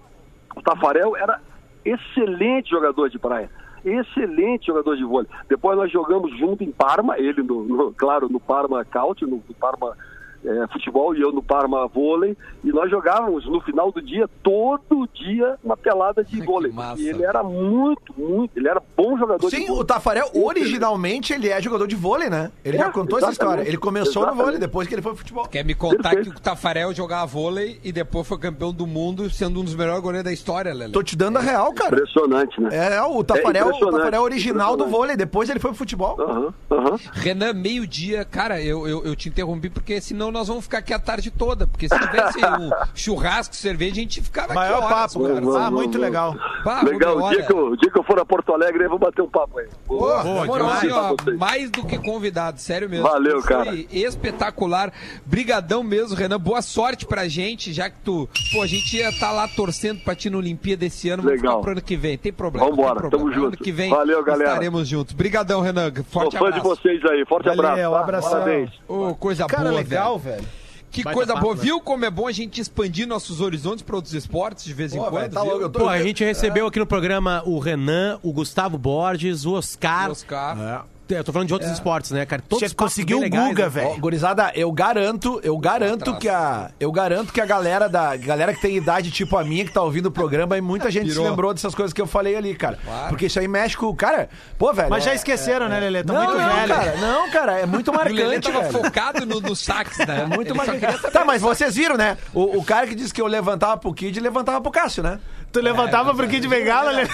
O 0.56 0.62
Tafarel 0.62 1.16
era 1.16 1.40
excelente 1.84 2.70
jogador 2.70 3.08
de 3.10 3.18
praia. 3.18 3.50
Excelente 3.84 4.66
jogador 4.66 4.96
de 4.96 5.04
vôlei. 5.04 5.28
Depois 5.48 5.76
nós 5.76 5.90
jogamos 5.90 6.36
junto 6.38 6.64
em 6.64 6.72
Parma, 6.72 7.16
ele, 7.18 7.42
no, 7.42 7.62
no- 7.64 7.92
claro, 7.92 8.28
no 8.28 8.40
Parma 8.40 8.84
Caute, 8.84 9.24
no, 9.24 9.42
no 9.48 9.54
Parma 9.54 9.96
é, 10.44 10.66
futebol 10.72 11.14
e 11.14 11.20
eu 11.20 11.32
no 11.32 11.42
Parma 11.42 11.86
vôlei, 11.86 12.36
e 12.64 12.68
nós 12.68 12.90
jogávamos 12.90 13.46
no 13.46 13.60
final 13.60 13.90
do 13.92 14.00
dia, 14.02 14.28
todo 14.42 15.08
dia, 15.14 15.56
uma 15.64 15.76
pelada 15.76 16.22
de 16.24 16.40
vôlei. 16.42 16.70
massa. 16.72 17.00
E 17.00 17.08
ele 17.08 17.24
era 17.24 17.42
muito, 17.42 18.14
muito, 18.16 18.50
ele 18.56 18.68
era 18.68 18.82
bom 18.96 19.16
jogador 19.18 19.48
de 19.50 19.56
Sim, 19.56 19.66
vôlei. 19.66 19.82
o 19.82 19.84
Tafarel, 19.84 20.28
originalmente, 20.34 21.32
ele 21.32 21.48
é 21.48 21.60
jogador 21.60 21.86
de 21.86 21.96
vôlei, 21.96 22.28
né? 22.28 22.50
Ele 22.64 22.76
É, 22.76 22.80
já 22.80 22.90
contou 22.90 23.18
essa 23.18 23.30
história. 23.30 23.62
Ele 23.62 23.76
começou 23.76 24.22
no 24.22 24.28
Exatamente. 24.28 24.44
vôlei, 24.44 24.58
depois 24.58 24.88
que 24.88 24.94
ele 24.94 25.02
foi 25.02 25.12
pro 25.12 25.18
futebol. 25.20 25.46
Quer 25.48 25.64
me 25.64 25.74
contar 25.74 26.10
Perfeito. 26.10 26.30
que 26.32 26.36
o 26.36 26.40
Tafarel 26.40 26.92
jogava 26.94 27.26
vôlei 27.26 27.80
e 27.82 27.92
depois 27.92 28.26
foi 28.26 28.38
campeão 28.38 28.72
do 28.72 28.86
mundo, 28.86 29.28
sendo 29.30 29.60
um 29.60 29.64
dos 29.64 29.74
melhores 29.74 30.02
goleiros 30.02 30.24
da 30.24 30.32
história, 30.32 30.72
Lele. 30.74 30.92
Tô 30.92 31.02
te 31.02 31.16
dando 31.16 31.38
a 31.38 31.40
real, 31.40 31.72
cara. 31.72 31.96
Impressionante, 31.96 32.60
né? 32.60 32.68
É, 32.72 33.02
o 33.02 33.22
Tafarel, 33.24 33.66
o 33.66 33.68
impressionante, 33.68 33.96
Tafarel 33.98 34.22
original 34.22 34.76
do 34.76 34.86
vôlei, 34.86 35.16
depois 35.16 35.48
ele 35.48 35.58
foi 35.60 35.70
pro 35.70 35.78
futebol. 35.78 36.16
Aham, 36.20 36.54
aham. 36.70 36.96
Renan, 37.12 37.52
meio-dia, 37.52 38.24
cara, 38.24 38.60
eu, 38.62 38.86
eu, 38.86 39.04
eu 39.04 39.16
te 39.16 39.28
interrompi 39.28 39.68
porque 39.70 40.00
senão 40.00 40.27
nós 40.30 40.48
vamos 40.48 40.64
ficar 40.64 40.78
aqui 40.78 40.92
a 40.92 40.98
tarde 40.98 41.30
toda. 41.30 41.66
Porque 41.66 41.88
se 41.88 41.98
tivesse 41.98 42.38
um 42.38 42.70
churrasco, 42.94 43.54
cerveja, 43.54 43.92
a 43.92 43.94
gente 43.96 44.20
ficava 44.22 44.54
Maior 44.54 44.76
aqui 44.82 44.84
horas 44.92 45.12
papo, 45.14 45.20
cara. 45.24 45.40
conversando. 45.40 45.64
Ah, 45.66 45.70
muito 45.70 45.98
legal. 45.98 46.34
Pá, 46.64 46.82
Legal, 46.82 47.16
o 47.16 47.22
olha, 47.22 47.36
dia, 47.38 47.46
que 47.46 47.52
eu, 47.52 47.66
o 47.70 47.76
dia 47.76 47.90
que 47.90 47.98
eu 47.98 48.02
for 48.04 48.18
a 48.20 48.24
Porto 48.24 48.52
Alegre, 48.52 48.84
eu 48.84 48.90
vou 48.90 48.98
bater 48.98 49.22
um 49.22 49.28
papo 49.28 49.58
aí. 49.58 49.66
Pô, 49.86 50.16
demorou, 50.22 50.56
demais. 50.68 50.78
assim, 50.78 50.90
ó, 50.90 51.36
mais 51.38 51.70
do 51.70 51.84
que 51.84 51.98
convidado, 51.98 52.60
sério 52.60 52.88
mesmo. 52.88 53.08
Valeu, 53.08 53.40
Foi 53.42 53.48
cara. 53.48 53.74
espetacular. 53.90 54.92
Brigadão 55.24 55.82
mesmo, 55.82 56.16
Renan. 56.16 56.38
Boa 56.38 56.62
sorte 56.62 57.06
pra 57.06 57.28
gente, 57.28 57.72
já 57.72 57.88
que 57.90 57.96
tu... 58.04 58.28
Pô, 58.52 58.62
a 58.62 58.66
gente 58.66 58.96
ia 58.96 59.08
estar 59.10 59.30
lá 59.32 59.46
torcendo 59.48 60.00
pra 60.00 60.14
ti 60.14 60.28
no 60.30 60.38
Olimpíada 60.38 60.84
esse 60.84 61.08
ano. 61.08 61.22
Vamos 61.22 61.36
Legal. 61.38 61.52
ficar 61.54 61.62
pro 61.62 61.72
ano 61.72 61.82
que 61.82 61.96
vem, 61.96 62.16
tem 62.18 62.32
problema. 62.32 62.68
Vambora, 62.68 63.00
tem 63.00 63.10
problema. 63.10 63.18
tamo 63.32 63.32
Ano 63.44 63.50
junto. 63.52 63.62
que 63.62 63.72
vem 63.72 63.90
Valeu, 63.90 64.22
galera. 64.24 64.50
estaremos 64.50 64.88
juntos. 64.88 65.14
Brigadão, 65.14 65.60
Renan. 65.60 65.92
Sou 65.94 66.04
Forte 66.04 66.38
fã 66.38 66.46
abraço. 66.48 66.62
de 66.62 66.68
vocês 66.68 67.04
aí. 67.04 67.24
Forte 67.26 67.44
Valeu, 67.48 67.64
abraço. 67.64 67.90
tá? 67.92 68.00
abração. 68.00 68.30
Parabéns. 68.32 68.70
Ô, 68.88 69.14
coisa 69.14 69.46
Cara, 69.46 69.64
boa, 69.70 69.74
legal, 69.76 70.17
velho. 70.17 70.17
Velho. 70.18 70.44
Que 70.90 71.02
Baita 71.02 71.14
coisa 71.16 71.32
papo, 71.34 71.44
boa. 71.44 71.54
né? 71.56 71.62
Viu 71.62 71.80
como 71.82 72.04
é 72.06 72.10
bom 72.10 72.26
a 72.26 72.32
gente 72.32 72.60
expandir 72.62 73.06
nossos 73.06 73.42
horizontes 73.42 73.82
para 73.82 73.94
outros 73.96 74.14
esportes 74.14 74.64
de 74.64 74.72
vez 74.72 74.94
em 74.94 74.98
Pô, 74.98 75.04
quando? 75.04 75.20
velho, 75.20 75.32
tá 75.32 75.68
tô- 75.70 75.80
Pô, 75.80 75.88
a 75.88 76.02
gente 76.02 76.24
recebeu 76.24 76.66
aqui 76.66 76.78
no 76.78 76.86
programa 76.86 77.42
o 77.44 77.58
Renan, 77.58 78.18
o 78.22 78.32
Gustavo 78.32 78.78
Borges, 78.78 79.44
o 79.44 79.52
Oscar. 79.52 80.10
Oscar. 80.10 80.86
Eu 81.08 81.24
tô 81.24 81.32
falando 81.32 81.48
de 81.48 81.54
outros 81.54 81.70
esportes, 81.72 82.10
né, 82.10 82.26
cara? 82.26 82.42
Todos 82.46 82.72
conseguir 82.74 83.18
bem 83.18 83.28
o 83.28 83.30
Guga, 83.48 83.64
né? 83.64 83.68
Velho. 83.68 83.98
gurizada, 83.98 84.52
eu 84.54 84.70
garanto, 84.70 85.40
eu 85.42 85.56
garanto 85.58 86.16
que 86.18 86.28
a 86.28 86.70
eu 86.78 86.92
garanto 86.92 87.32
que 87.32 87.40
a 87.40 87.46
galera 87.46 87.88
da 87.88 88.14
galera 88.16 88.52
que 88.52 88.60
tem 88.60 88.76
idade 88.76 89.10
tipo 89.10 89.36
a 89.36 89.42
minha 89.44 89.64
que 89.64 89.72
tá 89.72 89.82
ouvindo 89.82 90.06
o 90.06 90.10
programa 90.10 90.56
e 90.58 90.60
muita 90.60 90.90
gente 90.90 91.08
Pirou. 91.08 91.24
se 91.24 91.30
lembrou 91.30 91.54
dessas 91.54 91.74
coisas 91.74 91.92
que 91.92 92.00
eu 92.00 92.06
falei 92.06 92.36
ali, 92.36 92.54
cara. 92.54 92.78
Claro. 92.84 93.08
Porque 93.08 93.26
isso 93.26 93.38
aí 93.40 93.48
mexe 93.48 93.76
com, 93.76 93.94
cara, 93.94 94.28
pô, 94.58 94.72
velho. 94.72 94.90
Mas 94.90 95.02
já 95.04 95.12
é- 95.12 95.14
esqueceram, 95.14 95.68
né, 95.68 95.80
Lelê? 95.80 96.04
Tô 96.04 96.12
Não, 96.12 96.24
muito 96.24 96.38
não, 96.38 96.54
velho. 96.54 96.68
cara, 96.68 96.96
não, 96.96 97.30
cara, 97.30 97.58
é 97.60 97.66
muito 97.66 97.88
O 97.92 97.96
Lelê 97.96 98.24
marcante, 98.24 98.52
tava 98.52 98.60
velho. 98.64 98.72
focado 98.84 99.26
no, 99.26 99.40
no 99.40 99.56
sax, 99.56 99.98
né? 99.98 100.18
É 100.22 100.26
muito 100.26 100.54
marcante. 100.54 101.10
Tá, 101.10 101.24
mas 101.24 101.40
vocês 101.40 101.74
viram, 101.74 101.96
né? 101.96 102.18
O, 102.34 102.58
o 102.58 102.64
cara 102.64 102.86
que 102.86 102.94
disse 102.94 103.14
que 103.14 103.20
eu 103.22 103.26
levantava 103.26 103.76
pro 103.78 103.92
Kid 103.94 104.18
levantava 104.20 104.60
pro 104.60 104.70
Cássio, 104.70 105.02
né? 105.02 105.18
Tu 105.50 105.60
levantava 105.60 106.14
pro 106.14 106.28
Kid 106.28 106.46
Bengala, 106.46 106.90
Lelê? 106.90 107.08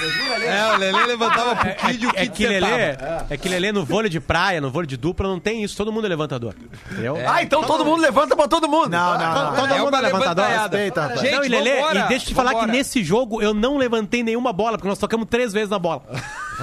É, 0.47 0.75
o 0.75 0.77
Lelê 0.77 1.07
levantava 1.07 1.55
pro 1.55 1.75
Kid 1.75 2.05
e 2.05 2.07
o 2.07 2.11
É 2.11 2.27
Kid 2.27 2.31
que 2.33 2.49
sentava. 2.49 2.77
Lelê, 2.77 2.97
é 3.31 3.37
que 3.37 3.49
Lelê 3.49 3.73
no 3.73 3.85
vôlei 3.85 4.11
de 4.11 4.19
praia, 4.21 4.61
no 4.61 4.71
vôlei 4.71 4.89
de 4.89 4.97
dupla, 4.97 5.29
não 5.29 5.39
tem 5.39 5.63
isso. 5.63 5.77
Todo 5.77 5.93
mundo 5.93 6.07
é 6.07 6.09
levantador. 6.09 6.55
Entendeu? 6.91 7.17
Ah, 7.27 7.43
então 7.43 7.63
todo 7.63 7.85
mundo 7.85 8.01
levanta 8.01 8.35
pra 8.35 8.49
todo 8.49 8.69
mundo. 8.69 8.89
Não, 8.91 9.19
não, 9.19 9.35
não. 9.35 9.55
Todo 9.55 9.73
É 9.73 9.79
mundo 9.79 9.97
é 9.97 10.01
levantador. 10.01 10.45
Respeita. 10.47 11.17
Gente, 11.17 11.33
não, 11.37 11.45
e 11.45 11.49
Lelê, 11.49 11.75
vambora, 11.77 12.01
e 12.01 12.09
deixa 12.09 12.25
eu 12.25 12.29
te 12.29 12.35
falar 12.35 12.55
que 12.57 12.67
nesse 12.67 13.05
jogo 13.05 13.41
eu 13.41 13.55
não 13.55 13.77
levantei 13.77 14.23
nenhuma 14.23 14.53
bola, 14.53 14.79
porque 14.79 14.89
nós 14.89 14.99
tocamos 14.99 15.29
três 15.29 15.53
vezes 15.53 15.71
na 15.71 15.79
bola. 15.79 16.03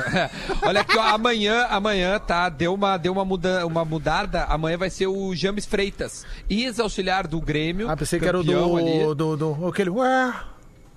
Olha 0.64 0.82
aqui, 0.82 0.98
ó, 0.98 1.02
amanhã, 1.02 1.68
amanhã, 1.70 2.20
tá? 2.20 2.50
Deu 2.50 2.74
uma, 2.74 2.98
deu 2.98 3.14
uma, 3.14 3.24
muda, 3.26 3.66
uma 3.66 3.86
mudada. 3.86 4.44
Amanhã 4.46 4.78
vai 4.78 4.90
ser 4.90 5.08
o 5.08 5.34
James 5.34 5.66
Freitas, 5.66 6.26
ex-auxiliar 6.50 7.28
do 7.28 7.40
Grêmio. 7.40 7.90
Ah, 7.90 7.96
pensei 7.96 8.20
que 8.20 8.28
era 8.28 8.40
o 8.40 8.44
do, 8.44 9.16
do, 9.16 9.38
do, 9.38 9.68
aquele... 9.68 9.90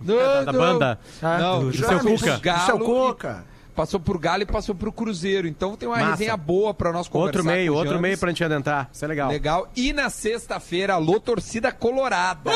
Do- 0.00 0.16
da 0.44 0.52
do- 0.52 0.58
banda. 0.58 0.98
Não, 1.22 1.60
do- 1.64 1.70
do 1.70 1.76
seu 1.76 1.98
Cuca. 2.00 2.38
Do 2.38 2.60
seu 2.66 2.78
Cuca. 2.78 3.44
Passou 3.74 3.98
por 3.98 4.18
Galo 4.18 4.42
e 4.42 4.46
passou 4.46 4.72
por 4.74 4.92
Cruzeiro. 4.92 5.48
Então 5.48 5.76
tem 5.76 5.88
uma 5.88 5.96
Massa. 5.96 6.10
resenha 6.10 6.36
boa 6.36 6.72
pra 6.72 6.92
nós 6.92 7.08
conversar 7.08 7.38
Outro 7.38 7.44
meio, 7.44 7.72
com 7.72 7.74
o 7.74 7.78
outro 7.78 7.94
James. 7.94 8.02
meio 8.02 8.18
pra 8.18 8.28
gente 8.30 8.44
adentrar. 8.44 8.88
Isso 8.92 9.04
é 9.04 9.08
legal. 9.08 9.28
Legal. 9.30 9.68
E 9.74 9.92
na 9.92 10.08
sexta-feira, 10.10 10.94
alô, 10.94 11.18
torcida 11.18 11.72
colorada. 11.72 12.52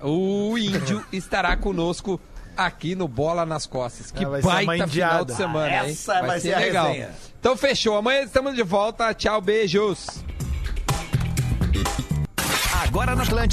O 0.00 0.56
Índio 0.56 1.04
estará 1.12 1.56
conosco 1.56 2.20
aqui 2.56 2.94
no 2.94 3.08
Bola 3.08 3.44
nas 3.44 3.66
Costas. 3.66 4.12
Que 4.12 4.24
Ah, 4.24 4.28
vai 4.28 4.42
ser 4.42 4.46
uma 4.48 4.62
baita 4.64 4.86
final 4.86 5.24
de 5.24 5.34
semana, 5.34 5.68
hein? 5.86 5.90
Essa 5.90 6.20
vai 6.22 6.38
ser 6.38 6.54
a 6.54 6.58
legal. 6.60 6.86
resenha. 6.88 7.10
Então 7.40 7.56
fechou. 7.56 7.96
Amanhã 7.96 8.22
estamos 8.22 8.54
de 8.54 8.62
volta. 8.62 9.12
Tchau, 9.12 9.40
beijos. 9.40 10.22
Agora 12.84 13.14
na 13.16 13.22
Atlântida. 13.24 13.46